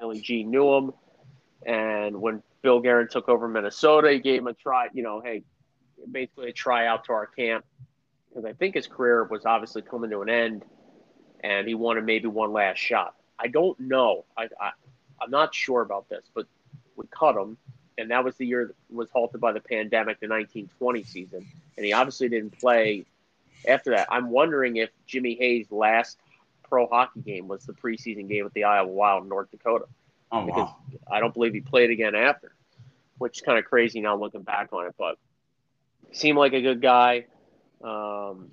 Billy 0.01 0.21
G 0.21 0.45
knew 0.45 0.75
him. 0.75 0.93
And 1.65 2.21
when 2.21 2.43
Bill 2.63 2.81
Guerin 2.81 3.09
took 3.09 3.29
over 3.29 3.49
Minnesota, 3.49 4.13
he 4.13 4.19
gave 4.19 4.41
him 4.41 4.47
a 4.47 4.55
try, 4.55 4.89
you 4.93 5.03
know, 5.03 5.21
hey, 5.21 5.43
basically 6.11 6.51
a 6.51 6.53
tryout 6.53 7.05
to 7.05 7.13
our 7.13 7.27
camp. 7.27 7.65
Because 8.29 8.45
I 8.45 8.53
think 8.53 8.75
his 8.75 8.87
career 8.87 9.25
was 9.25 9.47
obviously 9.47 9.83
coming 9.83 10.11
to 10.11 10.21
an 10.23 10.29
end 10.29 10.65
and 11.43 11.67
he 11.67 11.75
wanted 11.75 12.05
maybe 12.05 12.29
one 12.29 12.53
last 12.53 12.79
shot. 12.79 13.15
I 13.39 13.49
don't 13.49 13.79
know. 13.79 14.25
I, 14.37 14.45
I, 14.61 14.71
I'm 15.21 15.31
not 15.31 15.55
sure 15.55 15.83
about 15.83 16.09
this, 16.09 16.25
but 16.35 16.47
we 16.97 17.07
cut 17.11 17.37
him. 17.37 17.57
And 17.99 18.11
that 18.11 18.25
was 18.25 18.37
the 18.37 18.47
year 18.47 18.67
that 18.67 18.95
was 18.95 19.11
halted 19.11 19.41
by 19.41 19.53
the 19.53 19.61
pandemic, 19.61 20.21
the 20.21 20.29
1920 20.29 21.03
season. 21.05 21.47
And 21.77 21.87
he 21.87 21.93
obviously 21.93 22.29
didn't 22.29 22.59
play 22.59 23.07
after 23.67 23.91
that. 23.93 24.09
I'm 24.11 24.31
wondering 24.31 24.77
if 24.77 24.91
Jimmy 25.07 25.35
Hayes' 25.37 25.71
last 25.71 26.19
pro 26.63 26.87
hockey 26.87 27.21
game 27.21 27.49
was 27.49 27.65
the 27.65 27.73
preseason 27.73 28.29
game 28.29 28.45
with 28.45 28.53
the 28.53 28.65
Iowa 28.65 28.89
Wild 28.89 29.23
in 29.23 29.29
North 29.29 29.51
Dakota. 29.51 29.87
Oh 30.33 30.45
Because 30.45 30.69
wow. 30.69 30.77
I 31.11 31.21
don't 31.21 31.33
believe 31.33 31.55
he 31.55 31.61
played 31.61 31.91
again 31.91 32.15
after, 32.15 32.53
which 33.19 33.39
is 33.39 33.43
kind 33.43 33.59
of 33.59 33.65
crazy 33.65 34.01
now 34.01 34.17
looking 34.17 34.43
back 34.43 34.73
on 34.73 34.87
it. 34.87 34.95
But 34.99 35.17
seemed 36.13 36.39
like 36.39 36.53
a 36.53 36.61
good 36.61 36.83
guy. 36.83 37.27
Um, 37.83 38.51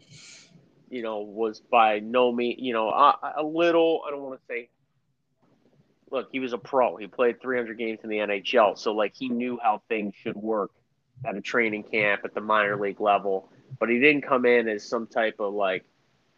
you 0.89 1.01
know, 1.01 1.21
was 1.21 1.59
by 1.59 1.99
no 1.99 2.31
means, 2.31 2.59
you 2.61 2.73
know, 2.73 2.89
a, 2.89 3.33
a 3.37 3.43
little. 3.43 4.03
I 4.07 4.11
don't 4.11 4.21
want 4.21 4.39
to 4.39 4.45
say. 4.47 4.69
Look, 6.13 6.29
he 6.31 6.39
was 6.39 6.53
a 6.53 6.57
pro. 6.57 6.95
He 6.95 7.07
played 7.07 7.41
300 7.41 7.77
games 7.77 7.99
in 8.03 8.09
the 8.09 8.19
NHL, 8.19 8.77
so 8.77 8.93
like 8.93 9.13
he 9.15 9.27
knew 9.27 9.59
how 9.61 9.81
things 9.89 10.13
should 10.15 10.37
work 10.37 10.71
at 11.25 11.35
a 11.35 11.41
training 11.41 11.83
camp 11.83 12.21
at 12.23 12.33
the 12.33 12.41
minor 12.41 12.79
league 12.79 13.01
level. 13.01 13.49
But 13.79 13.89
he 13.89 13.99
didn't 13.99 14.21
come 14.21 14.45
in 14.45 14.69
as 14.69 14.87
some 14.87 15.07
type 15.07 15.37
of 15.39 15.53
like, 15.53 15.83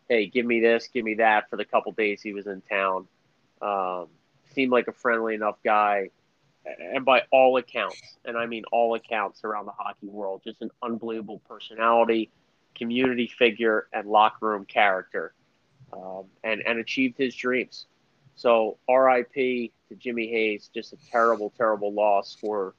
hey, 0.09 0.27
give 0.27 0.45
me 0.45 0.61
this, 0.61 0.87
give 0.87 1.03
me 1.03 1.15
that 1.15 1.49
for 1.49 1.57
the 1.57 1.65
couple 1.65 1.91
days 1.91 2.21
he 2.21 2.33
was 2.33 2.47
in 2.47 2.61
town. 2.61 3.07
Um, 3.61 4.07
seemed 4.53 4.71
like 4.71 4.87
a 4.87 4.93
friendly 4.93 5.35
enough 5.35 5.57
guy 5.63 6.09
and 6.79 7.05
by 7.05 7.23
all 7.31 7.57
accounts, 7.57 8.17
and 8.25 8.37
I 8.37 8.45
mean 8.45 8.63
all 8.71 8.95
accounts 8.95 9.43
around 9.43 9.65
the 9.65 9.71
hockey 9.71 10.07
world, 10.07 10.41
just 10.43 10.61
an 10.61 10.71
unbelievable 10.81 11.41
personality, 11.47 12.31
community 12.75 13.27
figure, 13.27 13.87
and 13.93 14.07
locker 14.07 14.47
room 14.47 14.65
character, 14.65 15.33
um, 15.93 16.25
and 16.43 16.61
and 16.65 16.79
achieved 16.79 17.17
his 17.17 17.35
dreams. 17.35 17.87
So 18.35 18.77
R.I.P. 18.87 19.71
to 19.89 19.95
Jimmy 19.95 20.27
Hayes, 20.27 20.69
just 20.73 20.93
a 20.93 20.97
terrible, 21.09 21.53
terrible 21.57 21.93
loss 21.93 22.35
for 22.39 22.73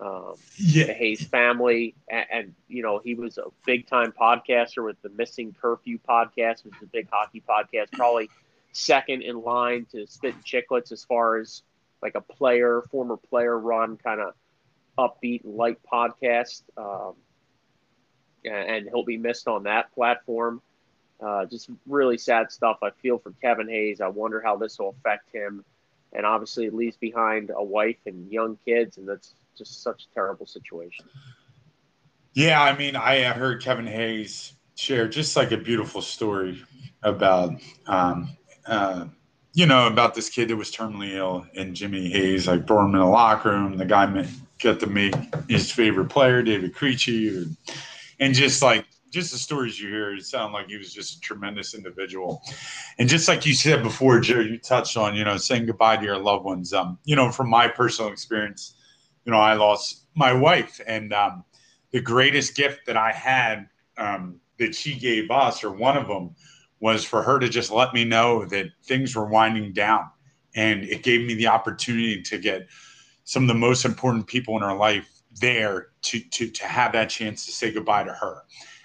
um, 0.00 0.34
the 0.58 0.92
Hayes 0.92 1.26
family, 1.26 1.94
and, 2.08 2.26
and 2.30 2.54
you 2.68 2.82
know 2.82 3.00
he 3.02 3.14
was 3.14 3.38
a 3.38 3.44
big 3.66 3.88
time 3.88 4.12
podcaster 4.12 4.84
with 4.84 5.00
the 5.02 5.08
Missing 5.10 5.56
Curfew 5.60 5.98
podcast, 6.08 6.64
which 6.64 6.74
is 6.76 6.82
a 6.82 6.86
big 6.86 7.08
hockey 7.10 7.42
podcast, 7.48 7.90
probably 7.92 8.30
second 8.72 9.22
in 9.22 9.42
line 9.42 9.86
to 9.92 10.06
Spittin' 10.06 10.42
Chiclets 10.42 10.92
as 10.92 11.04
far 11.04 11.38
as 11.38 11.62
like 12.00 12.14
a 12.14 12.20
player, 12.20 12.82
former 12.90 13.16
player 13.16 13.58
run 13.58 13.96
kind 13.96 14.20
of 14.20 14.34
upbeat 14.96 15.44
and 15.44 15.56
light 15.56 15.78
podcast. 15.90 16.62
Um, 16.76 17.14
and 18.44 18.88
he'll 18.88 19.04
be 19.04 19.16
missed 19.16 19.48
on 19.48 19.64
that 19.64 19.92
platform. 19.94 20.62
Uh, 21.20 21.44
just 21.46 21.68
really 21.86 22.16
sad 22.16 22.52
stuff. 22.52 22.78
I 22.82 22.90
feel 23.02 23.18
for 23.18 23.32
Kevin 23.42 23.68
Hayes. 23.68 24.00
I 24.00 24.08
wonder 24.08 24.40
how 24.40 24.56
this 24.56 24.78
will 24.78 24.94
affect 24.98 25.30
him. 25.32 25.64
And 26.12 26.24
obviously, 26.24 26.66
it 26.66 26.74
leaves 26.74 26.96
behind 26.96 27.50
a 27.54 27.62
wife 27.62 27.98
and 28.06 28.30
young 28.32 28.56
kids, 28.64 28.96
and 28.96 29.06
that's 29.06 29.34
just 29.56 29.82
such 29.82 30.06
a 30.10 30.14
terrible 30.14 30.46
situation. 30.46 31.04
Yeah, 32.34 32.62
I 32.62 32.76
mean, 32.76 32.94
I 32.94 33.24
heard 33.24 33.62
Kevin 33.62 33.86
Hayes 33.86 34.52
share 34.76 35.08
just 35.08 35.34
like 35.34 35.50
a 35.50 35.56
beautiful 35.56 36.00
story 36.00 36.62
about, 37.02 37.60
um, 37.86 38.28
uh, 38.66 39.06
you 39.54 39.66
know, 39.66 39.88
about 39.88 40.14
this 40.14 40.30
kid 40.30 40.48
that 40.48 40.56
was 40.56 40.70
terminally 40.70 41.14
ill 41.14 41.44
and 41.56 41.74
Jimmy 41.74 42.10
Hayes, 42.10 42.46
like 42.46 42.64
brought 42.64 42.86
him 42.86 42.94
in 42.94 43.00
the 43.00 43.06
locker 43.06 43.50
room. 43.50 43.76
The 43.76 43.84
guy 43.84 44.06
met, 44.06 44.28
got 44.60 44.78
to 44.80 44.86
meet 44.86 45.16
his 45.48 45.70
favorite 45.70 46.10
player, 46.10 46.42
David 46.42 46.74
Krejci, 46.74 47.36
and, 47.36 47.56
and 48.20 48.34
just 48.34 48.62
like 48.62 48.86
just 49.10 49.32
the 49.32 49.38
stories 49.38 49.80
you 49.80 49.88
hear, 49.88 50.14
it 50.14 50.24
sound 50.24 50.52
like 50.52 50.68
he 50.68 50.76
was 50.76 50.92
just 50.92 51.16
a 51.16 51.20
tremendous 51.20 51.74
individual. 51.74 52.42
And 52.98 53.08
just 53.08 53.28
like 53.28 53.46
you 53.46 53.54
said 53.54 53.82
before, 53.82 54.20
Joe, 54.20 54.40
you 54.40 54.58
touched 54.58 54.96
on, 54.96 55.14
you 55.14 55.24
know, 55.24 55.36
saying 55.36 55.66
goodbye 55.66 55.96
to 55.96 56.04
your 56.04 56.18
loved 56.18 56.44
ones. 56.44 56.72
Um, 56.72 56.98
you 57.04 57.16
know, 57.16 57.30
from 57.30 57.48
my 57.48 57.68
personal 57.68 58.10
experience, 58.10 58.74
you 59.24 59.32
know, 59.32 59.38
I 59.38 59.54
lost 59.54 60.06
my 60.14 60.32
wife, 60.32 60.80
and 60.86 61.12
um, 61.12 61.44
the 61.90 62.00
greatest 62.00 62.54
gift 62.54 62.86
that 62.86 62.96
I 62.96 63.12
had 63.12 63.68
um, 63.96 64.40
that 64.58 64.74
she 64.74 64.98
gave 64.98 65.30
us, 65.30 65.62
or 65.62 65.70
one 65.70 65.96
of 65.96 66.08
them, 66.08 66.34
was 66.80 67.04
for 67.04 67.22
her 67.22 67.38
to 67.38 67.48
just 67.48 67.70
let 67.70 67.92
me 67.94 68.04
know 68.04 68.44
that 68.46 68.66
things 68.84 69.14
were 69.14 69.26
winding 69.26 69.72
down, 69.72 70.08
and 70.54 70.84
it 70.84 71.02
gave 71.02 71.26
me 71.26 71.34
the 71.34 71.46
opportunity 71.46 72.22
to 72.22 72.38
get 72.38 72.66
some 73.24 73.42
of 73.42 73.48
the 73.48 73.54
most 73.54 73.84
important 73.84 74.26
people 74.26 74.56
in 74.56 74.62
our 74.62 74.76
life 74.76 75.22
there 75.40 75.88
to 76.02 76.20
to 76.30 76.50
to 76.50 76.64
have 76.64 76.92
that 76.92 77.10
chance 77.10 77.44
to 77.46 77.52
say 77.52 77.70
goodbye 77.70 78.02
to 78.02 78.12
her 78.12 78.42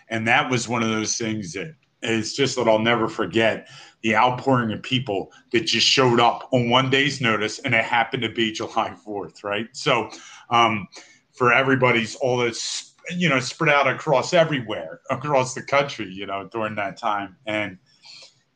and 0.10 0.28
that 0.28 0.50
was 0.50 0.68
one 0.68 0.84
of 0.84 0.90
those 0.90 1.18
things 1.18 1.54
that 1.54 1.76
it's 2.04 2.34
just 2.34 2.56
that 2.58 2.68
I'll 2.68 2.80
never 2.80 3.08
forget 3.08 3.70
the 4.02 4.16
outpouring 4.16 4.72
of 4.74 4.84
people 4.84 5.32
that 5.52 5.62
just 5.62 5.88
showed 5.88 6.20
up 6.20 6.50
on 6.52 6.70
one 6.70 6.90
day's 6.90 7.22
notice, 7.22 7.60
and 7.60 7.74
it 7.74 7.86
happened 7.86 8.24
to 8.24 8.30
be 8.30 8.52
July 8.52 8.94
4th, 9.06 9.44
right? 9.44 9.68
So, 9.72 10.10
um, 10.50 10.88
for 11.32 11.54
everybody's 11.54 12.16
all 12.16 12.38
this, 12.38 12.94
you 13.16 13.30
know, 13.30 13.40
spread 13.40 13.74
out 13.74 13.88
across 13.88 14.34
everywhere, 14.34 15.00
across 15.10 15.54
the 15.54 15.64
country, 15.64 16.12
you 16.12 16.26
know, 16.26 16.48
during 16.52 16.76
that 16.76 16.98
time. 16.98 17.38
And 17.48 17.78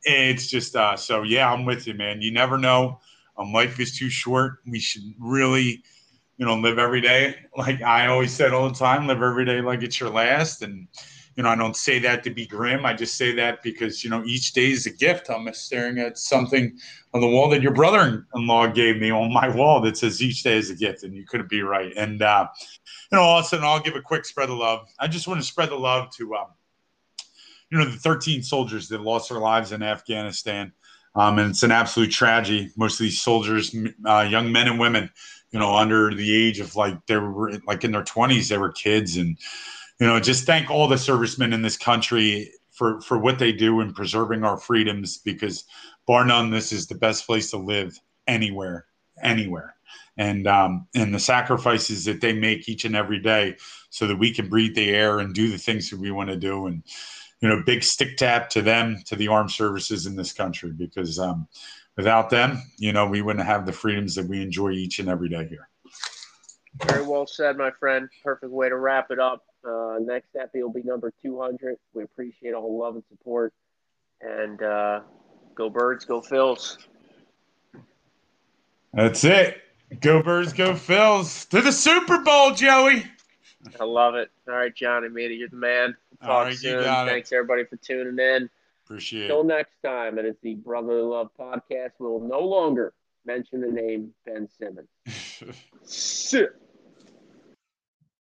it's 0.04 0.48
just, 0.48 0.76
uh, 0.76 0.96
so 0.96 1.24
yeah, 1.24 1.52
I'm 1.52 1.66
with 1.66 1.88
you, 1.88 1.96
man. 1.96 2.22
You 2.22 2.32
never 2.32 2.58
know. 2.58 3.00
Um, 3.38 3.52
life 3.52 3.80
is 3.80 3.98
too 3.98 4.10
short. 4.10 4.60
We 4.68 4.80
should 4.80 5.02
really, 5.20 5.84
you 6.38 6.46
know, 6.46 6.56
live 6.56 6.78
every 6.78 7.02
day. 7.02 7.36
Like 7.58 7.82
I 7.82 8.08
always 8.08 8.32
said 8.32 8.54
all 8.54 8.70
the 8.70 8.76
time, 8.76 9.08
live 9.08 9.24
every 9.24 9.46
day 9.46 9.62
like 9.62 9.82
it's 9.82 10.00
your 10.00 10.12
last. 10.12 10.62
And, 10.62 10.88
you 11.38 11.44
know, 11.44 11.50
I 11.50 11.56
don't 11.56 11.76
say 11.76 12.00
that 12.00 12.24
to 12.24 12.32
be 12.32 12.48
grim. 12.48 12.84
I 12.84 12.94
just 12.94 13.16
say 13.16 13.32
that 13.36 13.62
because, 13.62 14.04
you 14.04 14.10
know, 14.10 14.24
each 14.26 14.54
day 14.54 14.72
is 14.72 14.88
a 14.88 14.92
gift. 14.92 15.30
I'm 15.30 15.48
staring 15.54 16.00
at 16.00 16.18
something 16.18 16.76
on 17.14 17.22
the 17.22 17.28
wall 17.28 17.48
that 17.50 17.62
your 17.62 17.74
brother 17.74 18.26
in 18.34 18.48
law 18.48 18.66
gave 18.66 18.98
me 18.98 19.12
on 19.12 19.32
my 19.32 19.48
wall 19.48 19.80
that 19.82 19.98
says 19.98 20.20
each 20.20 20.42
day 20.42 20.58
is 20.58 20.72
a 20.72 20.76
gift, 20.76 21.04
and 21.04 21.14
you 21.14 21.28
couldn't 21.28 21.48
be 21.48 21.62
right. 21.62 21.94
And, 21.96 22.24
uh, 22.24 22.48
you 23.12 23.18
know, 23.18 23.22
all 23.22 23.38
of 23.38 23.46
a 23.46 23.48
sudden, 23.48 23.66
I'll 23.66 23.80
give 23.80 23.96
a 23.96 24.02
quick 24.02 24.26
spread 24.26 24.50
of 24.50 24.58
love. 24.58 24.90
I 25.00 25.08
just 25.08 25.28
want 25.28 25.40
to 25.40 25.46
spread 25.46 25.70
the 25.70 25.76
love 25.76 26.10
to, 26.16 26.36
um, 26.36 26.48
you 27.70 27.78
know, 27.78 27.86
the 27.86 27.98
13 27.98 28.42
soldiers 28.42 28.90
that 28.90 29.02
lost 29.02 29.30
their 29.30 29.40
lives 29.40 29.72
in 29.72 29.84
Afghanistan. 29.84 30.74
Um, 31.14 31.38
and 31.38 31.52
it's 31.52 31.62
an 31.62 31.72
absolute 31.72 32.12
tragedy. 32.12 32.72
Most 32.76 33.00
of 33.00 33.04
these 33.04 33.22
soldiers, 33.22 33.76
uh, 34.08 34.28
young 34.28 34.52
men 34.52 34.68
and 34.68 34.80
women, 34.80 35.12
you 35.52 35.60
know, 35.60 35.76
under 35.76 36.16
the 36.16 36.36
age 36.36 36.60
of 36.60 36.76
like 36.76 37.06
they 37.06 37.18
were 37.18 37.54
like 37.68 37.84
in 37.84 37.92
their 37.92 38.04
20s, 38.04 38.50
they 38.50 38.58
were 38.58 38.72
kids 38.72 39.18
and, 39.18 39.38
you 40.00 40.08
know, 40.08 40.20
just 40.20 40.46
thank 40.46 40.70
all 40.70 40.88
the 40.88 40.98
servicemen 40.98 41.54
in 41.54 41.62
this 41.62 41.78
country 41.78 42.52
for 42.72 43.02
for 43.02 43.18
what 43.18 43.40
they 43.40 43.52
do 43.52 43.82
in 43.82 43.94
preserving 43.94 44.44
our 44.44 44.58
freedoms 44.58 45.18
because 45.18 45.64
bar 46.06 46.24
none 46.26 46.52
this 46.52 46.72
is 46.72 46.88
the 46.88 46.96
best 46.96 47.26
place 47.26 47.50
to 47.52 47.58
live 47.58 48.00
anywhere 48.28 48.86
anywhere. 49.22 49.76
And 50.18 50.48
um, 50.48 50.88
and 50.96 51.14
the 51.14 51.20
sacrifices 51.20 52.06
that 52.06 52.22
they 52.22 52.34
make 52.34 52.68
each 52.68 52.86
and 52.86 52.96
every 52.96 53.20
day 53.20 53.56
so 53.90 54.08
that 54.08 54.18
we 54.18 54.34
can 54.34 54.50
breathe 54.50 54.76
the 54.76 54.90
air 54.90 55.20
and 55.20 55.34
do 55.34 55.50
the 55.50 55.58
things 55.58 55.90
that 55.90 56.00
we 56.00 56.12
want 56.12 56.30
to 56.30 56.38
do 56.38 56.68
and 56.68 56.84
you 57.40 57.48
know 57.48 57.62
big 57.66 57.84
stick 57.84 58.18
tap 58.18 58.50
to 58.50 58.62
them 58.62 58.98
to 59.06 59.16
the 59.16 59.28
armed 59.28 59.52
services 59.52 60.08
in 60.08 60.16
this 60.16 60.34
country 60.34 60.72
because 60.72 61.20
um, 61.20 61.48
without 61.96 62.32
them 62.32 62.62
you 62.78 62.92
know 62.92 63.08
we 63.08 63.22
wouldn't 63.22 63.46
have 63.46 63.66
the 63.66 63.72
freedoms 63.72 64.16
that 64.16 64.28
we 64.28 64.42
enjoy 64.42 64.72
each 64.72 65.00
and 65.00 65.08
every 65.08 65.30
day 65.30 65.48
here. 65.48 65.70
Very 66.86 67.06
well 67.06 67.28
said 67.28 67.58
my 67.58 67.72
friend. 67.72 68.10
Perfect 68.24 68.52
way 68.52 68.70
to 68.70 68.76
wrap 68.76 69.12
it 69.12 69.20
up 69.20 69.47
uh, 69.66 69.98
next 70.00 70.36
epi 70.36 70.62
will 70.62 70.72
be 70.72 70.84
number 70.84 71.14
200. 71.22 71.78
We 71.94 72.04
appreciate 72.04 72.54
all 72.54 72.64
the 72.64 72.78
love 72.84 72.96
and 72.96 73.04
support. 73.10 73.54
And 74.22 74.62
uh, 74.62 75.02
go 75.56 75.70
birds, 75.70 76.06
go 76.06 76.22
Phils. 76.22 76.78
That's 78.94 79.24
it. 79.24 79.62
Go 80.02 80.22
birds, 80.24 80.54
go 80.54 80.74
Phils. 80.74 81.48
To 81.50 81.62
the 81.62 81.72
Super 81.72 82.20
Bowl, 82.20 82.54
Joey. 82.54 83.06
I 83.80 83.84
love 83.84 84.16
it. 84.16 84.32
All 84.48 84.56
right, 84.56 84.74
Johnny 84.74 85.10
Mita, 85.10 85.34
you're 85.34 85.50
the 85.50 85.56
man. 85.56 85.96
Talk 86.22 86.30
all 86.30 86.44
right, 86.46 86.56
soon. 86.56 86.84
Thanks, 86.84 87.32
everybody, 87.32 87.66
for 87.66 87.76
tuning 87.78 88.18
in. 88.18 88.50
Appreciate 88.86 89.24
Until 89.24 89.40
it. 89.40 89.42
Until 89.42 89.58
next 89.58 89.82
time, 89.84 90.18
it 90.18 90.26
is 90.26 90.36
the 90.42 90.56
Brotherly 90.56 91.02
Love 91.02 91.30
Podcast. 91.40 91.92
We 92.00 92.08
will 92.08 92.22
no 92.22 92.40
longer 92.40 92.94
mention 93.26 93.62
the 93.62 93.68
name 93.68 94.14
Ben 94.26 94.48
Simmons. 94.58 94.88
Sit. 95.84 96.56